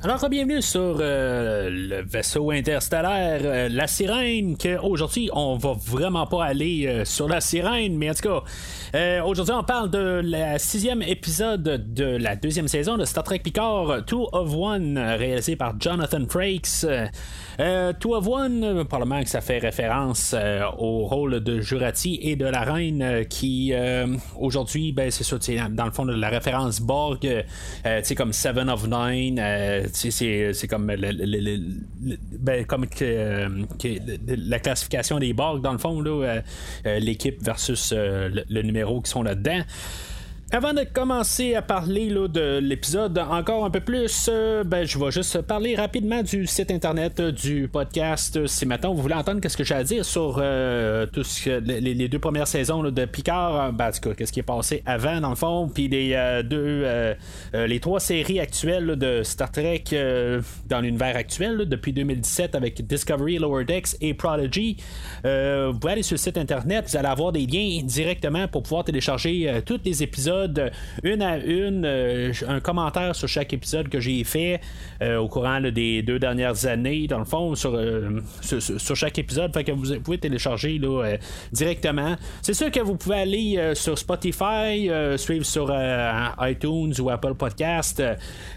Alors, 0.00 0.28
bienvenue 0.28 0.62
sur 0.62 0.98
euh, 1.00 1.68
le 1.70 2.02
vaisseau 2.02 2.52
interstellaire, 2.52 3.40
euh, 3.42 3.68
la 3.68 3.88
sirène, 3.88 4.56
qu'aujourd'hui, 4.56 5.28
on 5.32 5.56
va 5.56 5.72
vraiment 5.72 6.24
pas 6.24 6.44
aller 6.44 6.86
euh, 6.86 7.04
sur 7.04 7.28
la 7.28 7.40
sirène, 7.40 7.98
mais 7.98 8.08
en 8.08 8.14
tout 8.14 8.28
cas, 8.28 9.22
aujourd'hui, 9.24 9.54
on 9.58 9.64
parle 9.64 9.90
de 9.90 10.20
la 10.24 10.60
sixième 10.60 11.02
épisode 11.02 11.92
de 11.92 12.04
la 12.04 12.36
deuxième 12.36 12.68
saison 12.68 12.96
de 12.96 13.04
Star 13.04 13.24
Trek 13.24 13.40
Picard, 13.40 14.04
Two 14.06 14.28
of 14.30 14.54
One, 14.54 14.96
réalisé 14.96 15.56
par 15.56 15.74
Jonathan 15.80 16.24
Frakes. 16.28 16.86
Two 17.98 18.14
of 18.14 18.28
One, 18.28 18.84
probablement 18.84 19.22
que 19.24 19.28
ça 19.28 19.40
fait 19.40 19.58
référence 19.58 20.34
au 20.78 21.06
rôle 21.06 21.40
de 21.40 21.60
Jurati 21.60 22.20
et 22.22 22.36
de 22.36 22.46
la 22.46 22.60
reine 22.60 23.26
qui, 23.28 23.74
aujourd'hui, 24.38 24.92
ben, 24.92 25.10
c'est 25.10 25.24
ça, 25.24 25.36
dans 25.70 25.84
le 25.84 25.90
fond 25.90 26.06
de 26.06 26.14
la 26.14 26.28
référence 26.28 26.80
Borg, 26.80 27.18
tu 28.04 28.14
comme 28.14 28.32
Seven 28.32 28.70
of 28.70 28.86
Nine, 28.86 29.38
c'est 29.98 30.68
comme, 30.68 30.86
ben, 30.86 32.64
comme 32.66 32.86
euh, 33.02 33.48
la 34.26 34.58
classification 34.58 35.18
des 35.18 35.32
Borg, 35.32 35.60
dans 35.60 35.72
le 35.72 35.78
fond, 35.78 36.04
euh, 36.04 36.40
euh, 36.86 36.98
l'équipe 36.98 37.42
versus 37.42 37.92
le, 37.92 38.62
numéro 38.62 39.00
qui 39.00 39.10
sont 39.10 39.22
là-dedans. 39.22 39.60
Avant 40.50 40.72
de 40.72 40.82
commencer 40.82 41.54
à 41.54 41.60
parler 41.60 42.08
là, 42.08 42.26
de 42.26 42.58
l'épisode 42.58 43.18
encore 43.18 43.66
un 43.66 43.70
peu 43.70 43.80
plus, 43.80 44.30
euh, 44.32 44.64
ben, 44.64 44.86
je 44.86 44.98
vais 44.98 45.10
juste 45.10 45.42
parler 45.42 45.76
rapidement 45.76 46.22
du 46.22 46.46
site 46.46 46.70
internet 46.70 47.20
euh, 47.20 47.30
du 47.30 47.68
podcast. 47.68 48.46
Si 48.46 48.64
maintenant 48.64 48.94
vous 48.94 49.02
voulez 49.02 49.14
entendre 49.14 49.46
ce 49.46 49.54
que 49.58 49.62
j'ai 49.62 49.74
à 49.74 49.84
dire 49.84 50.06
sur 50.06 50.38
euh, 50.38 51.04
tout 51.04 51.22
ce 51.22 51.60
les, 51.60 52.08
deux 52.08 52.18
premières 52.18 52.48
saisons 52.48 52.82
de 52.82 53.04
Picard, 53.04 53.74
ben, 53.74 53.90
qu'est-ce 53.90 54.32
qui 54.32 54.40
est 54.40 54.42
passé 54.42 54.82
avant 54.86 55.20
dans 55.20 55.28
le 55.28 55.36
fond, 55.36 55.68
puis 55.68 55.86
les 55.86 56.16
deux, 56.44 56.86
les 57.52 57.80
trois 57.80 58.00
séries 58.00 58.40
actuelles 58.40 58.96
de 58.96 59.22
Star 59.24 59.52
Trek 59.52 59.84
dans 60.66 60.80
l'univers 60.80 61.14
actuel 61.14 61.66
depuis 61.66 61.92
2017 61.92 62.54
avec 62.54 62.86
Discovery, 62.86 63.36
Lower 63.36 63.64
Decks 63.64 63.96
et 64.00 64.14
Prodigy. 64.14 64.78
vous 65.24 65.78
pouvez 65.78 65.92
aller 65.92 66.02
sur 66.02 66.14
le 66.14 66.20
site 66.20 66.38
internet, 66.38 66.86
vous 66.88 66.96
allez 66.96 67.08
avoir 67.08 67.32
des 67.32 67.44
liens 67.44 67.82
directement 67.84 68.48
pour 68.48 68.62
pouvoir 68.62 68.84
télécharger 68.84 69.60
tous 69.66 69.80
les 69.84 70.02
épisodes 70.02 70.37
une 71.02 71.22
à 71.22 71.38
une, 71.38 71.84
euh, 71.84 72.32
un 72.46 72.60
commentaire 72.60 73.14
sur 73.14 73.28
chaque 73.28 73.52
épisode 73.52 73.88
que 73.88 74.00
j'ai 74.00 74.24
fait 74.24 74.60
euh, 75.02 75.18
au 75.18 75.28
courant 75.28 75.60
des 75.60 76.02
deux 76.02 76.18
dernières 76.18 76.66
années, 76.66 77.06
dans 77.06 77.18
le 77.18 77.24
fond, 77.24 77.54
sur, 77.54 77.74
euh, 77.74 78.20
sur, 78.40 78.96
chaque 78.96 79.18
épisode. 79.18 79.52
Que 79.52 79.72
vous 79.72 80.00
pouvez 80.00 80.18
télécharger 80.18 80.80
directement. 81.52 82.16
C'est 82.42 82.54
sûr 82.54 82.70
que 82.70 82.80
vous 82.80 82.96
pouvez 82.96 83.16
aller 83.16 83.72
sur 83.74 83.98
Spotify, 83.98 84.88
suivre 85.16 85.44
sur 85.44 85.74
iTunes 86.40 86.94
ou 87.00 87.10
Apple 87.10 87.34
Podcast, 87.34 88.02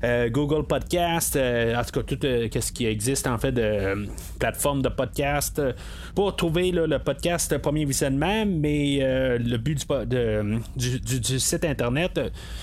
Google 0.04 0.66
Podcast, 0.68 1.38
en 1.38 1.84
tout 1.84 2.04
cas, 2.04 2.16
tout 2.16 2.62
ce 2.62 2.72
qui 2.72 2.86
existe 2.86 3.28
en 3.28 3.38
fait 3.38 3.52
de 3.52 4.08
plateforme 4.40 4.82
de 4.82 4.90
podcast 4.90 5.62
pour 6.14 6.36
trouver 6.36 6.72
le 6.72 7.00
podcast 7.00 7.58
Premier 7.58 7.86
Visionnement, 7.86 8.46
mais 8.46 9.00
le 9.40 9.58
but 9.58 9.86
du, 10.76 11.00
du, 11.00 11.20
du 11.20 11.40
site 11.40 11.66
Internet, 11.72 12.20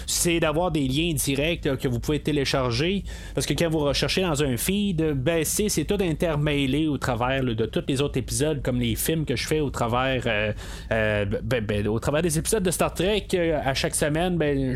c'est 0.07 0.41
d'avoir 0.41 0.71
des 0.71 0.87
liens 0.87 1.13
directs 1.15 1.77
que 1.77 1.89
vous 1.89 2.01
pouvez 2.01 2.21
télécharger. 2.21 3.05
Parce 3.35 3.47
que 3.47 3.55
quand 3.55 3.69
vous 3.69 3.81
recherchez 3.81 4.23
dans 4.23 4.43
un 4.43 4.57
feed, 4.57 5.15
ben 5.15 5.45
c'est 5.45 5.85
tout 5.85 5.99
intermailé 6.01 6.87
au 6.87 6.99
travers 6.99 7.43
de 7.43 7.67
tous 7.67 7.85
les 7.89 8.01
autres 8.01 8.19
épisodes, 8.19 8.63
comme 8.63 8.81
les 8.81 8.95
films 8.95 9.25
que 9.25 9.37
je 9.37 9.47
fais 9.47 9.61
au 9.61 9.71
travers 9.71 10.23
euh, 10.27 10.53
euh, 10.93 11.25
ben, 11.43 11.65
ben, 11.65 11.87
au 11.89 11.99
travers 11.99 12.23
des 12.23 12.39
épisodes 12.39 12.63
de 12.63 12.71
Star 12.71 12.93
Trek 12.95 13.27
euh, 13.35 13.59
à 13.65 13.75
chaque 13.75 13.95
semaine. 13.95 14.37
Ben, 14.37 14.75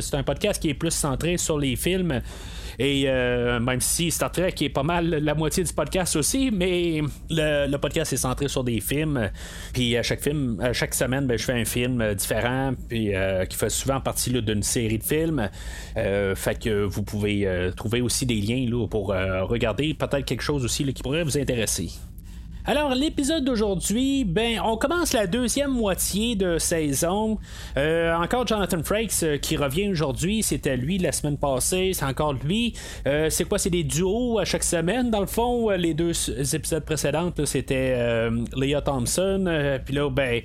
c'est 0.00 0.16
un 0.16 0.22
podcast 0.22 0.60
qui 0.60 0.68
est 0.70 0.74
plus 0.74 0.90
centré 0.90 1.36
sur 1.36 1.58
les 1.58 1.76
films. 1.76 2.20
Et 2.78 3.04
euh, 3.06 3.60
même 3.60 3.80
si 3.80 4.10
Star 4.10 4.30
Trek 4.30 4.54
est 4.60 4.68
pas 4.68 4.82
mal 4.82 5.08
la 5.08 5.34
moitié 5.34 5.64
du 5.64 5.72
podcast 5.72 6.16
aussi, 6.16 6.50
mais 6.50 7.00
le, 7.30 7.76
podcast 7.76 8.12
est 8.12 8.18
centré 8.18 8.48
sur 8.48 8.64
des 8.64 8.80
films. 8.80 9.30
Puis 9.72 9.96
à 9.96 10.02
chaque 10.02 10.22
film, 10.22 10.60
à 10.60 10.72
chaque 10.72 10.94
semaine, 10.94 11.26
ben, 11.26 11.38
je 11.38 11.44
fais 11.44 11.60
un 11.60 11.64
film 11.64 12.14
différent, 12.14 12.72
puis 12.88 13.14
euh, 13.14 13.44
qui 13.44 13.56
fait 13.56 13.70
souvent 13.70 14.00
partie 14.00 14.30
d'une 14.30 14.62
série 14.62 14.98
de 14.98 15.04
films. 15.04 15.50
Euh, 15.96 16.34
fait 16.34 16.58
que 16.58 16.84
vous 16.84 17.02
pouvez 17.02 17.48
trouver 17.76 18.00
aussi 18.00 18.26
des 18.26 18.40
liens 18.40 18.66
là, 18.68 18.86
pour 18.86 19.08
regarder 19.08 19.94
peut-être 19.94 20.24
quelque 20.24 20.42
chose 20.42 20.64
aussi 20.64 20.84
qui 20.92 21.02
pourrait 21.02 21.24
vous 21.24 21.38
intéresser. 21.38 21.90
Alors, 22.64 22.94
l'épisode 22.94 23.44
d'aujourd'hui, 23.44 24.24
ben, 24.24 24.60
on 24.64 24.76
commence 24.76 25.14
la 25.14 25.26
deuxième 25.26 25.72
moitié 25.72 26.36
de 26.36 26.58
saison. 26.58 27.38
Euh, 27.76 28.14
encore 28.14 28.46
Jonathan 28.46 28.80
Frakes 28.84 29.24
euh, 29.24 29.36
qui 29.36 29.56
revient 29.56 29.88
aujourd'hui. 29.88 30.44
C'était 30.44 30.76
lui 30.76 30.96
la 30.98 31.10
semaine 31.10 31.38
passée. 31.38 31.90
C'est 31.92 32.04
encore 32.04 32.34
lui. 32.34 32.74
Euh, 33.08 33.30
c'est 33.30 33.46
quoi? 33.46 33.58
C'est 33.58 33.70
des 33.70 33.82
duos 33.82 34.38
à 34.38 34.44
chaque 34.44 34.62
semaine, 34.62 35.10
dans 35.10 35.18
le 35.18 35.26
fond. 35.26 35.70
Les 35.70 35.92
deux 35.92 36.12
épisodes 36.54 36.84
précédents, 36.84 37.32
c'était 37.46 38.30
Leah 38.54 38.80
Thompson. 38.80 39.80
Puis 39.84 39.94
là, 39.96 40.08
ben, 40.08 40.40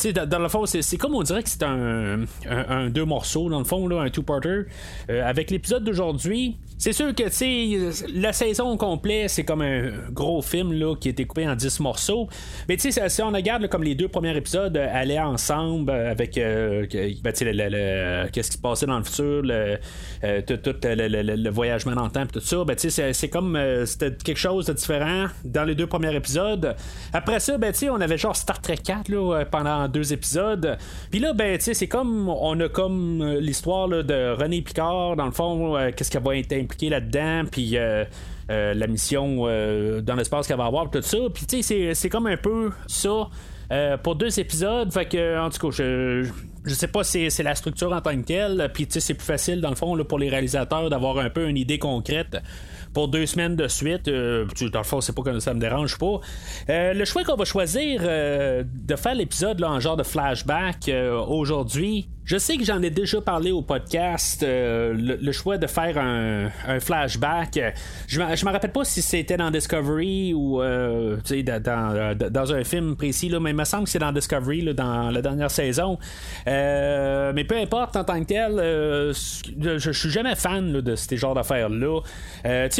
tu 0.00 0.12
dans, 0.14 0.38
le 0.38 0.48
fond, 0.48 0.64
c'est 0.64 0.96
comme 0.96 1.14
on 1.14 1.22
dirait 1.22 1.42
que 1.42 1.50
c'est 1.50 1.64
un, 1.64 2.20
un, 2.48 2.88
deux 2.88 3.04
morceaux, 3.04 3.50
dans 3.50 3.58
le 3.58 3.66
fond, 3.66 3.86
là, 3.88 4.00
un 4.00 4.08
two-parter. 4.08 4.62
avec 5.08 5.50
l'épisode 5.50 5.84
d'aujourd'hui, 5.84 6.56
c'est 6.82 6.92
sûr 6.92 7.14
que, 7.14 7.28
tu 7.28 7.92
la 8.12 8.32
saison 8.32 8.72
au 8.72 8.76
complet, 8.76 9.28
c'est 9.28 9.44
comme 9.44 9.62
un 9.62 9.92
gros 10.10 10.42
film 10.42 10.72
là, 10.72 10.96
qui 10.96 11.06
a 11.06 11.10
été 11.12 11.24
coupé 11.26 11.46
en 11.46 11.54
10 11.54 11.78
morceaux. 11.78 12.26
Mais 12.68 12.76
tu 12.76 12.90
sais, 12.90 13.08
si 13.08 13.22
on 13.22 13.30
regarde 13.30 13.68
comme 13.68 13.84
les 13.84 13.94
deux 13.94 14.08
premiers 14.08 14.36
épisodes 14.36 14.76
euh, 14.76 14.88
allaient 14.92 15.20
ensemble 15.20 15.92
euh, 15.92 16.10
avec 16.10 16.36
euh, 16.38 16.84
ben, 17.22 17.32
qu'est-ce 17.32 18.50
qui 18.50 18.56
se 18.56 18.58
passait 18.58 18.86
dans 18.86 18.98
le 18.98 19.04
futur, 19.04 19.42
le, 19.44 19.78
tout, 20.40 20.58
le, 20.82 21.50
voyagement 21.50 21.94
dans 21.94 22.06
le 22.06 22.10
temps, 22.10 22.26
tout 22.26 22.40
ça, 22.40 22.64
ben, 22.64 22.74
c'est 22.76 23.28
comme 23.28 23.56
c'était 23.86 24.16
quelque 24.16 24.40
chose 24.40 24.66
de 24.66 24.72
différent 24.72 25.26
dans 25.44 25.62
les 25.62 25.76
deux 25.76 25.86
premiers 25.86 26.16
épisodes. 26.16 26.74
Après 27.12 27.38
ça, 27.38 27.58
ben, 27.58 27.72
on 27.92 28.00
avait 28.00 28.18
genre 28.18 28.34
Star 28.34 28.60
Trek 28.60 28.78
4 28.78 29.08
là, 29.08 29.44
pendant 29.44 29.86
deux 29.86 30.12
épisodes. 30.12 30.76
Puis 31.12 31.20
là, 31.20 31.32
ben, 31.32 31.58
c'est 31.60 31.86
comme 31.86 32.28
on 32.28 32.58
a 32.58 32.68
comme 32.68 33.36
l'histoire 33.38 33.88
de 33.88 34.34
René 34.34 34.62
Picard, 34.62 35.14
dans 35.14 35.26
le 35.26 35.30
fond, 35.30 35.78
qu'est-ce 35.96 36.10
qui 36.10 36.18
va 36.18 36.36
être 36.36 36.71
là-dedans, 36.80 37.44
puis 37.50 37.76
euh, 37.76 38.04
euh, 38.50 38.74
la 38.74 38.86
mission 38.86 39.44
euh, 39.46 40.00
dans 40.00 40.14
l'espace 40.14 40.46
qu'elle 40.46 40.56
va 40.56 40.66
avoir, 40.66 40.90
tout 40.90 41.02
ça. 41.02 41.18
Puis 41.32 41.46
tu 41.46 41.62
sais, 41.62 41.94
c'est 41.94 42.08
comme 42.08 42.26
un 42.26 42.36
peu 42.36 42.70
ça. 42.86 43.28
pour 44.02 44.16
deux 44.16 44.38
épisodes, 44.38 44.92
fait 44.92 45.06
que 45.06 45.38
en 45.38 45.50
tout 45.50 45.68
cas, 45.68 45.76
je, 45.76 46.28
je 46.64 46.74
sais 46.74 46.88
pas 46.88 47.04
si 47.04 47.30
c'est 47.30 47.42
la 47.42 47.54
structure 47.54 47.92
en 47.92 48.00
tant 48.00 48.16
que 48.16 48.26
telle, 48.26 48.70
puis 48.72 48.86
tu 48.86 48.94
sais, 48.94 49.00
c'est 49.00 49.14
plus 49.14 49.24
facile 49.24 49.60
dans 49.60 49.70
le 49.70 49.76
fond 49.76 49.94
là, 49.94 50.04
pour 50.04 50.18
les 50.18 50.28
réalisateurs 50.28 50.90
d'avoir 50.90 51.18
un 51.18 51.30
peu 51.30 51.48
une 51.48 51.56
idée 51.56 51.78
concrète 51.78 52.36
pour 52.92 53.08
deux 53.08 53.26
semaines 53.26 53.56
de 53.56 53.68
suite. 53.68 54.06
dans 54.06 54.78
le 54.78 54.84
fond, 54.84 55.00
c'est 55.00 55.14
pas 55.14 55.22
que 55.22 55.38
ça 55.40 55.54
me 55.54 55.60
dérange 55.60 55.98
pas. 55.98 56.20
le 56.68 57.04
choix 57.04 57.24
qu'on 57.24 57.36
va 57.36 57.44
choisir 57.44 58.02
de 58.02 58.96
faire 58.96 59.14
l'épisode 59.14 59.62
en 59.62 59.80
genre 59.80 59.96
de 59.96 60.02
flashback 60.02 60.90
aujourd'hui, 61.28 62.08
je 62.24 62.38
sais 62.38 62.56
que 62.56 62.64
j'en 62.64 62.80
ai 62.82 62.90
déjà 62.90 63.20
parlé 63.20 63.50
au 63.50 63.62
podcast, 63.62 64.44
euh, 64.44 64.94
le, 64.94 65.32
choix 65.32 65.58
de 65.58 65.66
faire 65.66 65.98
un, 65.98 66.50
flashback. 66.78 67.58
Je 68.06 68.20
ne 68.20 68.26
me 68.26 68.52
rappelle 68.52 68.70
pas 68.70 68.84
si 68.84 69.02
c'était 69.02 69.36
dans 69.36 69.50
Discovery 69.50 70.32
ou 70.32 70.62
euh, 70.62 71.16
dans, 71.60 72.52
un 72.54 72.64
film 72.64 72.94
précis, 72.96 73.28
là, 73.28 73.40
mais 73.40 73.50
il 73.50 73.56
me 73.56 73.64
semble 73.64 73.84
que 73.84 73.90
c'est 73.90 73.98
dans 73.98 74.12
Discovery, 74.12 74.60
là, 74.62 74.72
dans 74.72 75.10
la 75.10 75.20
dernière 75.20 75.50
saison. 75.50 75.98
Euh, 76.46 77.32
mais 77.34 77.42
peu 77.42 77.56
importe, 77.56 77.96
en 77.96 78.04
tant 78.04 78.20
que 78.20 78.26
tel, 78.26 78.52
je, 78.56 79.78
je 79.78 79.90
suis 79.90 80.10
jamais 80.10 80.36
fan 80.36 80.80
de 80.80 80.94
ces 80.94 81.16
genres 81.16 81.34
d'affaires-là. 81.34 82.00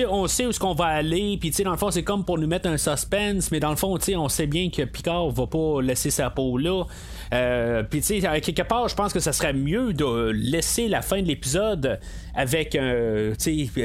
On 0.08 0.26
sait 0.26 0.46
où 0.46 0.52
ce 0.52 0.58
qu'on 0.58 0.74
va 0.74 0.86
aller, 0.86 1.36
puis 1.38 1.50
dans 1.64 1.70
le 1.70 1.76
fond, 1.76 1.90
c'est 1.90 2.02
comme 2.02 2.24
pour 2.24 2.38
nous 2.38 2.46
mettre 2.46 2.68
un 2.68 2.76
suspense, 2.76 3.50
mais 3.50 3.60
dans 3.60 3.70
le 3.70 3.76
fond, 3.76 3.98
on 4.16 4.28
sait 4.28 4.46
bien 4.46 4.70
que 4.70 4.82
Picard 4.82 5.30
va 5.30 5.46
pas 5.46 5.80
laisser 5.82 6.10
sa 6.10 6.30
peau 6.30 6.58
là. 6.58 6.84
puis 7.90 8.00
tu 8.00 8.20
sais, 8.20 8.40
quelque 8.40 8.62
part, 8.62 8.88
je 8.88 8.94
pense 8.94 9.12
que 9.12 9.20
ça 9.20 9.32
serait 9.32 9.52
mieux 9.52 9.92
de 9.92 10.30
laisser 10.30 10.88
la 10.88 11.02
fin 11.02 11.22
de 11.22 11.26
l'épisode 11.26 11.98
avec 12.34 12.76
un 12.76 13.32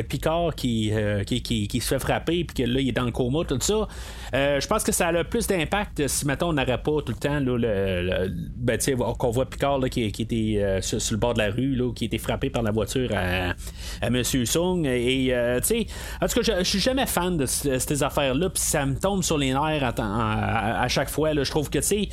Picard 0.07 0.55
qui, 0.55 0.91
euh, 0.93 1.23
qui, 1.23 1.41
qui, 1.41 1.81
se 1.81 1.87
fait 1.87 1.99
frapper 1.99 2.43
puis 2.43 2.63
que 2.63 2.69
là 2.69 2.79
il 2.79 2.89
est 2.89 2.93
dans 2.93 3.05
le 3.05 3.11
coma, 3.11 3.43
tout 3.45 3.59
ça. 3.61 3.87
Euh, 4.33 4.59
je 4.59 4.68
pense 4.68 4.83
que 4.83 4.91
ça 4.91 5.07
a 5.07 5.12
le 5.12 5.24
plus 5.24 5.47
d'impact 5.47 6.07
si 6.07 6.25
maintenant 6.25 6.50
on 6.50 6.53
n'aurait 6.53 6.81
pas 6.81 7.01
tout 7.06 7.13
le 7.13 7.15
temps 7.15 7.39
là, 7.39 8.27
ben, 8.56 8.77
qu'on 9.18 9.31
voit 9.31 9.50
Picard 9.50 9.79
qui, 9.89 10.03
était 10.03 10.79
sur, 10.81 11.00
le 11.12 11.18
bord 11.18 11.33
de 11.33 11.39
la 11.39 11.51
rue, 11.51 11.77
qui 11.95 12.06
était 12.06 12.18
frappé 12.18 12.50
par 12.50 12.63
la 12.63 12.71
voiture 12.71 13.09
à, 13.15 14.09
Monsieur 14.09 14.45
Sung. 14.45 14.85
Et, 14.85 15.33
tu 15.62 15.68
sais, 15.68 15.88
en 16.21 16.27
tout 16.27 16.41
cas, 16.41 16.59
je, 16.59 16.63
suis 16.63 16.79
jamais 16.79 17.06
fan 17.06 17.38
de, 17.38 17.45
ces 17.45 18.03
affaires-là, 18.03 18.50
puis 18.50 18.62
ça 18.62 18.85
me 18.85 18.95
tombe 18.95 19.24
sur 19.24 19.38
les 19.38 19.53
nerfs 19.53 19.94
à, 19.97 20.88
chaque 20.88 21.09
fois. 21.09 21.33
Je 21.33 21.50
trouve 21.50 21.69
que, 21.69 21.80
tu 21.80 22.09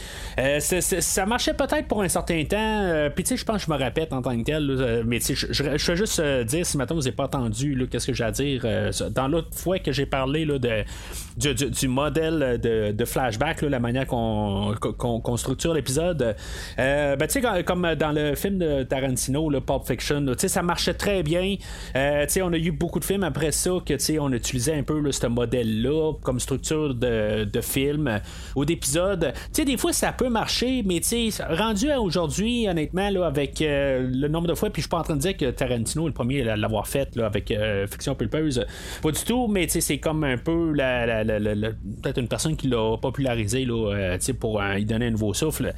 sais, 0.61 0.81
ça 0.81 1.27
marchait 1.27 1.55
peut-être 1.55 1.89
pour 1.89 2.03
un 2.03 2.09
certain 2.09 2.45
temps, 2.45 3.11
puis 3.15 3.25
tu 3.25 3.31
sais, 3.31 3.37
je 3.37 3.45
pense 3.45 3.65
que 3.65 3.67
je 3.67 3.71
me 3.71 3.83
répète 3.83 4.13
en 4.13 4.23
tant 4.23 4.37
que 4.37 4.45
tel, 4.45 5.03
mais 5.07 5.19
tu 5.21 5.37
sais, 5.37 5.49
je, 5.51 5.63
vais 5.63 5.97
juste 5.97 6.21
dire 6.21 6.67
si 6.67 6.77
maintenant 6.77 6.97
vous 6.97 7.03
n'avez 7.03 7.17
pas 7.17 7.25
entendu, 7.25 7.89
qu'est-ce 7.91 8.07
que 8.07 8.15
j'ai 8.15 8.25
à 8.25 8.31
dire. 8.31 8.67
dans 9.11 9.29
l'autre 9.29 9.57
fois 9.57 9.79
que 9.79 9.93
j'ai 9.93 10.07
parlé 10.07 10.45
de, 10.47 10.85
du, 11.37 11.89
modèle 12.05 12.61
de, 12.61 13.05
flashback, 13.05 13.63
la 13.63 13.81
manière 13.81 14.07
qu'on 14.07 15.37
structure 15.37 15.73
l'épisode. 15.73 16.37
Euh, 16.79 17.17
ben, 17.17 17.29
comme 17.65 17.95
dans 17.95 18.13
le 18.13 18.35
film 18.35 18.59
de 18.59 18.83
Tarantino, 18.83 19.49
le 19.49 19.61
Pulp 19.61 19.87
Fiction, 19.87 20.25
ça 20.37 20.63
marchait 20.63 20.95
très 20.95 21.23
bien. 21.23 21.57
Euh, 21.97 22.27
on 22.43 22.53
a 22.53 22.57
eu 22.57 22.73
beaucoup 22.73 23.01
de 23.01 23.05
films 23.05 23.25
après 23.25 23.53
ça 23.53 23.71
que 23.85 23.95
on 24.19 24.33
utilisait 24.33 24.75
un 24.75 24.83
peu 24.83 25.11
ce 25.11 25.27
modèle-là 25.27 26.13
comme 26.23 26.39
structure 26.41 26.95
de, 26.95 27.61
film 27.63 28.21
ou 28.55 28.65
d'épisode. 28.65 29.33
Des 29.55 29.77
fois, 29.79 29.93
ça 29.95 30.13
peut 30.13 30.29
marcher, 30.29 30.83
mais 30.85 31.01
rendu 31.49 31.91
à 31.91 32.01
aujourd'hui, 32.01 32.69
honnêtement, 32.69 33.09
avec 33.25 33.63
euh, 33.63 34.07
le 34.13 34.29
nombre 34.29 34.49
de 34.49 34.55
fois, 34.55 34.69
puis 34.69 34.83
je 34.83 34.87
suis 34.87 34.91
pas 34.91 34.99
en 34.99 35.03
train 35.03 35.17
de 35.17 35.21
dire 35.21 35.37
que 35.37 35.51
Tarantino 35.51 36.05
est 36.05 36.09
le 36.09 36.13
premier 36.13 36.47
à 36.49 36.57
l'avoir 36.57 36.87
fait 36.87 37.17
avec 37.19 37.53
Fiction 37.91 38.15
Pulpeuse. 38.15 38.67
Pas 39.03 39.11
du 39.11 39.25
tout, 39.25 39.49
mais 39.49 39.67
c'est 39.69 39.99
comme 39.99 40.25
un 40.25 40.37
peu 40.37 40.73
la 40.73 41.25
peut-être 42.01 42.19
une 42.19 42.29
personne 42.29 42.57
qui 42.57 42.69
l'a 42.69 42.97
popularisé 42.97 43.65
là, 43.65 43.93
euh, 43.93 44.19
pour 44.39 44.61
euh, 44.61 44.79
y 44.79 44.85
donner 44.85 45.07
un 45.07 45.11
nouveau 45.11 45.35
souffle. 45.35 45.75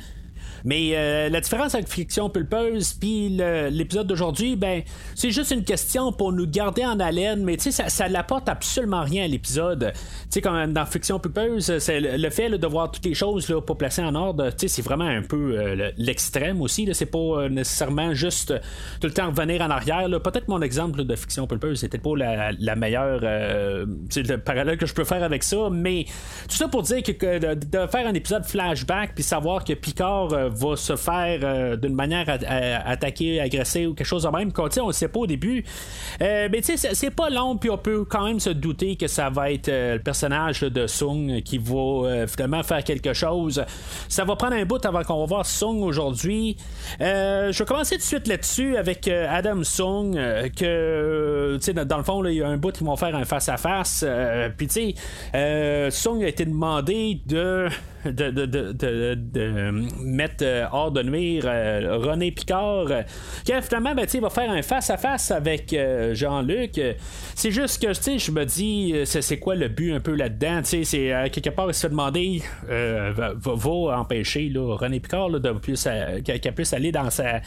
Mais 0.66 0.96
euh, 0.96 1.28
la 1.28 1.40
différence 1.40 1.76
avec 1.76 1.88
Fiction 1.88 2.28
Pulpeuse 2.28 2.94
puis 2.94 3.28
l'épisode 3.70 4.08
d'aujourd'hui, 4.08 4.56
ben, 4.56 4.82
c'est 5.14 5.30
juste 5.30 5.52
une 5.52 5.62
question 5.62 6.12
pour 6.12 6.32
nous 6.32 6.46
garder 6.46 6.84
en 6.84 6.98
haleine, 6.98 7.44
mais 7.44 7.56
ça, 7.56 7.88
ça 7.88 8.08
n'apporte 8.08 8.48
absolument 8.48 9.02
rien 9.02 9.24
à 9.24 9.28
l'épisode. 9.28 9.92
Tu 9.94 10.00
sais, 10.30 10.40
comme 10.40 10.72
dans 10.72 10.84
Fiction 10.84 11.20
Pulpeuse, 11.20 11.70
le, 11.88 12.30
fait 12.30 12.50
de 12.50 12.66
voir 12.66 12.90
toutes 12.90 13.04
les 13.04 13.14
choses 13.14 13.48
là, 13.48 13.60
pas 13.60 13.76
placées 13.76 14.02
en 14.02 14.16
ordre, 14.16 14.50
c'est 14.56 14.82
vraiment 14.82 15.04
un 15.04 15.22
peu 15.22 15.56
euh, 15.56 15.92
l'extrême 15.98 16.60
aussi. 16.60 16.88
C'est 16.94 17.06
pas 17.06 17.18
euh, 17.18 17.48
nécessairement 17.48 18.12
juste 18.12 18.52
tout 19.00 19.06
le 19.06 19.12
temps 19.12 19.30
revenir 19.30 19.62
en 19.62 19.70
arrière. 19.70 20.08
Peut-être 20.20 20.48
mon 20.48 20.62
exemple 20.62 21.04
de 21.04 21.14
Fiction 21.14 21.46
Pulpeuse, 21.46 21.78
c'était 21.78 21.98
pas 21.98 22.16
la, 22.16 22.74
meilleure. 22.74 23.20
c'est 24.10 24.26
le 24.26 24.38
parallèle 24.38 24.78
que 24.78 24.86
je 24.86 24.94
peux 24.94 25.04
faire 25.04 25.22
avec 25.22 25.44
ça, 25.44 25.68
mais 25.70 26.06
tout 26.48 26.56
ça 26.56 26.66
pour 26.66 26.82
dire 26.82 27.04
que, 27.04 27.54
de, 27.54 27.86
faire 27.86 28.08
un 28.08 28.14
épisode 28.14 28.44
flashback 28.44 29.14
puis 29.14 29.22
savoir 29.22 29.62
que 29.62 29.72
Picard 29.72 30.50
va 30.56 30.76
se 30.76 30.96
faire 30.96 31.40
euh, 31.42 31.76
d'une 31.76 31.94
manière 31.94 32.26
attaquer, 32.28 33.40
agresser 33.40 33.86
ou 33.86 33.94
quelque 33.94 34.06
chose 34.06 34.24
de 34.24 34.28
même. 34.28 34.52
Quand, 34.52 34.76
on 34.78 34.88
ne 34.88 34.92
sait 34.92 35.08
pas 35.08 35.20
au 35.20 35.26
début. 35.26 35.64
Euh, 36.22 36.48
mais 36.50 36.60
tu 36.60 36.76
sais, 36.76 36.94
c'est 36.94 37.10
pas 37.10 37.30
long, 37.30 37.56
puis 37.56 37.70
on 37.70 37.78
peut 37.78 38.04
quand 38.04 38.24
même 38.24 38.40
se 38.40 38.50
douter 38.50 38.96
que 38.96 39.06
ça 39.06 39.30
va 39.30 39.50
être 39.50 39.68
euh, 39.68 39.94
le 39.94 40.02
personnage 40.02 40.60
de 40.60 40.86
Sung 40.86 41.42
qui 41.42 41.58
va 41.58 42.26
finalement 42.26 42.62
faire 42.62 42.82
quelque 42.84 43.12
chose. 43.12 43.64
Ça 44.08 44.24
va 44.24 44.36
prendre 44.36 44.54
un 44.54 44.64
bout 44.64 44.84
avant 44.84 45.02
qu'on 45.02 45.20
va 45.20 45.26
voir 45.26 45.46
Sung 45.46 45.82
aujourd'hui. 45.82 46.56
je 46.98 47.56
vais 47.56 47.64
commencer 47.64 47.96
tout 47.96 48.00
de 48.00 48.06
suite 48.06 48.28
là-dessus 48.28 48.76
avec 48.76 49.08
Adam 49.08 49.62
Sung, 49.62 50.14
que, 50.56 51.56
tu 51.56 51.64
sais, 51.64 51.72
dans 51.72 51.96
le 51.96 52.02
fond, 52.02 52.24
il 52.24 52.34
y 52.34 52.42
a 52.42 52.48
un 52.48 52.56
bout 52.56 52.72
qui 52.72 52.84
vont 52.84 52.96
faire 52.96 53.14
un 53.14 53.24
face-à-face. 53.24 54.04
Puis, 54.56 54.68
tu 54.68 54.94
sais, 55.32 55.90
Sung 55.90 56.22
a 56.22 56.28
été 56.28 56.44
demandé 56.44 57.20
de 57.26 57.68
de, 58.12 59.70
mettre 60.02 60.42
euh, 60.42 60.66
hors 60.72 60.90
de 60.90 61.02
nuire 61.02 61.44
euh, 61.46 61.98
René 61.98 62.30
Picard, 62.30 62.86
qui 63.44 63.52
finalement 63.62 63.94
ben, 63.94 64.06
va 64.20 64.30
faire 64.30 64.50
un 64.50 64.62
face-à-face 64.62 65.30
avec 65.30 65.72
euh, 65.72 66.14
Jean-Luc. 66.14 66.80
C'est 67.34 67.50
juste 67.50 67.82
que 67.82 67.92
je 67.92 68.30
me 68.30 68.44
dis, 68.44 68.94
c'est 69.04 69.38
quoi 69.38 69.54
le 69.54 69.68
but 69.68 69.92
un 69.92 70.00
peu 70.00 70.14
là-dedans? 70.14 70.60
C'est 70.62 70.82
quelque 71.30 71.50
part, 71.50 71.68
il 71.68 71.74
se 71.74 71.80
fait 71.80 71.90
demander, 71.90 72.42
va, 72.68 73.98
empêcher 73.98 74.48
là, 74.48 74.76
René 74.76 75.00
Picard 75.00 75.30
de 75.30 75.52
plus, 75.52 75.88
qu'elle 76.24 76.54
puisse 76.54 76.72
aller 76.72 76.92
dans 76.92 77.10
sa, 77.10 77.40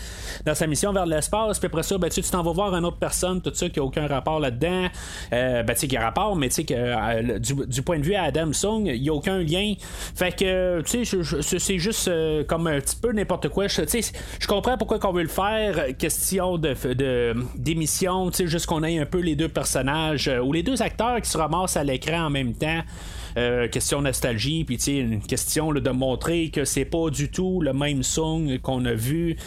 dans 0.45 0.55
sa 0.55 0.67
mission 0.67 0.93
vers 0.93 1.05
l'espace. 1.05 1.59
Puis 1.59 1.67
après 1.67 1.83
ça, 1.83 1.97
ben, 1.97 2.09
tu 2.09 2.21
t'en 2.21 2.43
vas 2.43 2.51
voir 2.51 2.75
une 2.75 2.85
autre 2.85 2.97
personne, 2.97 3.41
tout 3.41 3.53
ça, 3.53 3.69
qui 3.69 3.79
n'a 3.79 3.85
aucun 3.85 4.07
rapport 4.07 4.39
là-dedans. 4.39 4.87
ben, 5.31 5.65
tu 5.67 5.75
sais, 5.75 5.87
qui 5.87 5.97
a 5.97 6.01
rapport, 6.01 6.35
mais 6.35 6.49
tu 6.49 6.55
sais 6.55 6.63
que 6.63 7.37
du, 7.39 7.81
point 7.81 7.99
de 7.99 8.03
vue 8.03 8.15
à 8.15 8.23
Adam 8.23 8.53
Sung, 8.53 8.85
il 8.85 9.01
n'y 9.01 9.09
a 9.09 9.13
aucun 9.13 9.39
lien. 9.39 9.73
Fait 10.15 10.35
que 10.35 10.48
sais, 10.85 11.59
c'est 11.59 11.77
juste 11.79 12.07
euh, 12.07 12.43
comme 12.43 12.67
un 12.67 12.79
petit 12.79 12.95
peu 12.95 13.11
n'importe 13.11 13.49
quoi. 13.49 13.67
Je, 13.67 14.47
comprends 14.47 14.77
pourquoi 14.77 14.99
qu'on 14.99 15.11
veut 15.11 15.23
le 15.23 15.29
faire. 15.29 15.97
Question 15.97 16.57
de, 16.57 17.33
d'émission, 17.55 18.31
juste 18.31 18.65
qu'on 18.65 18.83
ait 18.83 18.99
un 18.99 19.05
peu 19.05 19.19
les 19.19 19.35
deux 19.35 19.49
personnages 19.49 20.27
euh, 20.27 20.39
ou 20.39 20.53
les 20.53 20.63
deux 20.63 20.81
acteurs 20.81 21.21
qui 21.21 21.29
se 21.29 21.37
ramassent 21.37 21.77
à 21.77 21.83
l'écran 21.83 22.25
en 22.25 22.29
même 22.29 22.53
temps. 22.53 22.81
Euh, 23.37 23.67
question 23.67 24.01
nostalgie, 24.01 24.63
puis 24.63 24.77
une 24.87 25.21
question 25.21 25.71
de 25.71 25.89
montrer 25.91 26.49
que 26.49 26.65
c'est 26.65 26.85
pas 26.85 27.09
du 27.09 27.29
tout 27.29 27.61
le 27.61 27.73
même 27.73 28.01
son 28.01 28.57
qu'on 28.63 28.83
a 28.85 28.93
vu 28.93 29.37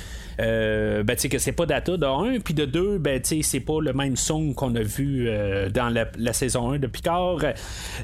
euh, 0.43 1.03
ben, 1.03 1.17
que 1.17 1.39
c'est 1.39 1.53
pas 1.53 1.67
Data 1.67 1.97
de 1.97 2.05
1, 2.07 2.41
puis 2.41 2.55
de 2.55 2.65
2, 2.65 2.99
ben, 2.99 3.21
c'est 3.23 3.61
pas 3.61 3.81
le 3.81 3.93
même 3.93 4.17
son 4.17 4.53
qu'on 4.53 4.75
a 4.75 4.83
vu 4.83 5.29
euh, 5.29 5.69
dans 5.69 5.89
la, 5.89 6.33
saison 6.33 6.73
1 6.73 6.79
de 6.79 6.87
Picard. 6.87 7.39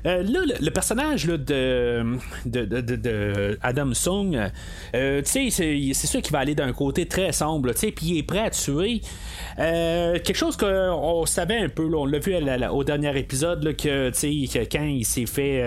Euh, 0.06 0.22
là, 0.22 0.40
le, 0.60 0.70
personnage 0.70 1.26
là, 1.26 1.36
de, 1.36 2.04
de, 2.46 2.64
de, 2.64 3.58
Adam 3.62 3.92
Sung, 3.94 4.50
euh, 4.94 5.22
c'est 5.24 5.50
sûr 5.50 6.22
qu'il 6.22 6.32
va 6.32 6.38
aller 6.38 6.54
d'un 6.54 6.72
côté 6.72 7.06
très 7.06 7.32
sombre, 7.32 7.72
puis 7.72 7.94
il 8.02 8.18
est 8.18 8.22
prêt 8.22 8.40
à 8.40 8.50
tuer. 8.50 9.00
quelque 9.56 10.34
chose 10.34 10.56
qu'on 10.56 11.26
savait 11.26 11.58
un 11.58 11.68
peu, 11.68 11.88
on 11.94 12.06
l'a 12.06 12.18
vu 12.18 12.36
au 12.70 12.84
dernier 12.84 13.18
épisode, 13.18 13.64
là, 13.64 13.72
que, 13.72 14.10
quand 14.70 14.84
il 14.84 15.04
s'est 15.04 15.26
fait, 15.26 15.62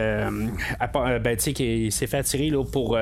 ben, 0.93 1.35
qu'il 1.35 1.91
s'est 1.91 2.07
fait 2.07 2.17
attirer 2.17 2.49
là, 2.49 2.63
pour, 2.63 2.97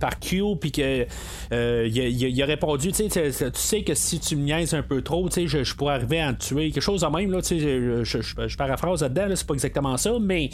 par 0.00 0.20
Q, 0.20 0.42
puis 0.60 0.72
qu'il 0.72 1.06
il, 1.50 2.42
a 2.42 2.46
répondu 2.46 2.92
tu 3.06 3.32
sais 3.54 3.82
que 3.82 3.94
si 3.94 4.18
tu 4.18 4.36
me 4.36 4.42
niaises 4.42 4.74
un 4.74 4.82
peu 4.82 5.02
trop, 5.02 5.28
je, 5.30 5.74
pourrais 5.74 5.94
arriver 5.94 6.20
à 6.20 6.32
te 6.32 6.46
tuer. 6.46 6.70
Quelque 6.70 6.82
chose 6.82 7.02
de 7.02 7.06
même, 7.06 7.30
là, 7.30 7.40
je, 7.42 8.02
je, 8.02 8.56
paraphrase 8.56 9.02
là-dedans, 9.02 9.28
c'est 9.34 9.46
pas 9.46 9.54
exactement 9.54 9.96
ça, 9.96 10.12
mais 10.20 10.50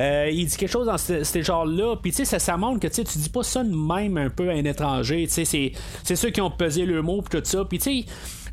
euh, 0.00 0.30
il 0.32 0.46
dit 0.46 0.56
quelque 0.56 0.70
chose 0.70 0.86
dans 0.86 0.98
ce, 0.98 1.42
genre-là, 1.42 1.96
puis 2.00 2.12
ça, 2.12 2.38
ça 2.38 2.56
montre 2.56 2.80
que 2.80 2.88
tu 2.88 3.02
dis 3.02 3.30
pas 3.30 3.42
ça 3.42 3.64
de 3.64 3.74
même 3.74 4.16
un 4.16 4.30
peu 4.30 4.48
à 4.50 4.52
un 4.52 4.64
étranger, 4.64 5.26
c'est 5.28 5.72
ceux 6.14 6.30
qui 6.30 6.40
ont 6.40 6.50
pesé 6.50 6.84
le 6.84 7.02
mot, 7.02 7.22
puis 7.22 7.40
tout 7.40 7.44
ça, 7.44 7.64
puis 7.64 7.78
tu 7.78 8.02
sais 8.02 8.06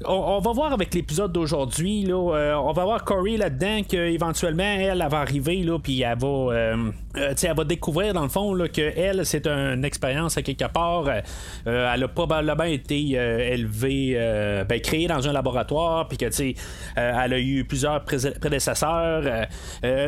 on, 0.03 0.39
va 0.39 0.51
voir 0.51 0.73
avec 0.73 0.93
l'épisode 0.93 1.31
d'aujourd'hui, 1.31 2.03
là, 2.03 2.15
euh, 2.15 2.55
on 2.55 2.73
va 2.73 2.83
voir 2.83 3.03
Corey 3.03 3.37
là-dedans 3.37 3.81
qu'éventuellement, 3.87 4.63
elle, 4.63 5.01
elle 5.01 5.09
va 5.09 5.19
arriver, 5.19 5.63
là, 5.63 5.79
puis 5.79 6.01
elle 6.01 6.17
va, 6.17 6.27
euh, 6.27 6.91
euh, 7.17 7.33
elle 7.41 7.55
va 7.55 7.63
découvrir, 7.63 8.13
dans 8.13 8.23
le 8.23 8.29
fond, 8.29 8.53
là, 8.53 8.67
que 8.67 8.81
elle, 8.81 9.25
c'est 9.25 9.47
une 9.47 9.85
expérience 9.85 10.37
à 10.37 10.41
quelque 10.41 10.67
part. 10.67 11.09
elle 11.65 12.03
a 12.03 12.07
probablement 12.07 12.63
été 12.63 13.11
élevée, 13.11 14.15
ben, 14.67 14.79
créée 14.81 15.07
dans 15.07 15.27
un 15.27 15.33
laboratoire, 15.33 16.07
puis 16.07 16.17
que, 16.17 16.25
tu 16.25 16.55
elle 16.95 17.33
a 17.33 17.39
eu 17.39 17.65
plusieurs 17.65 18.03
prédécesseurs. 18.03 19.23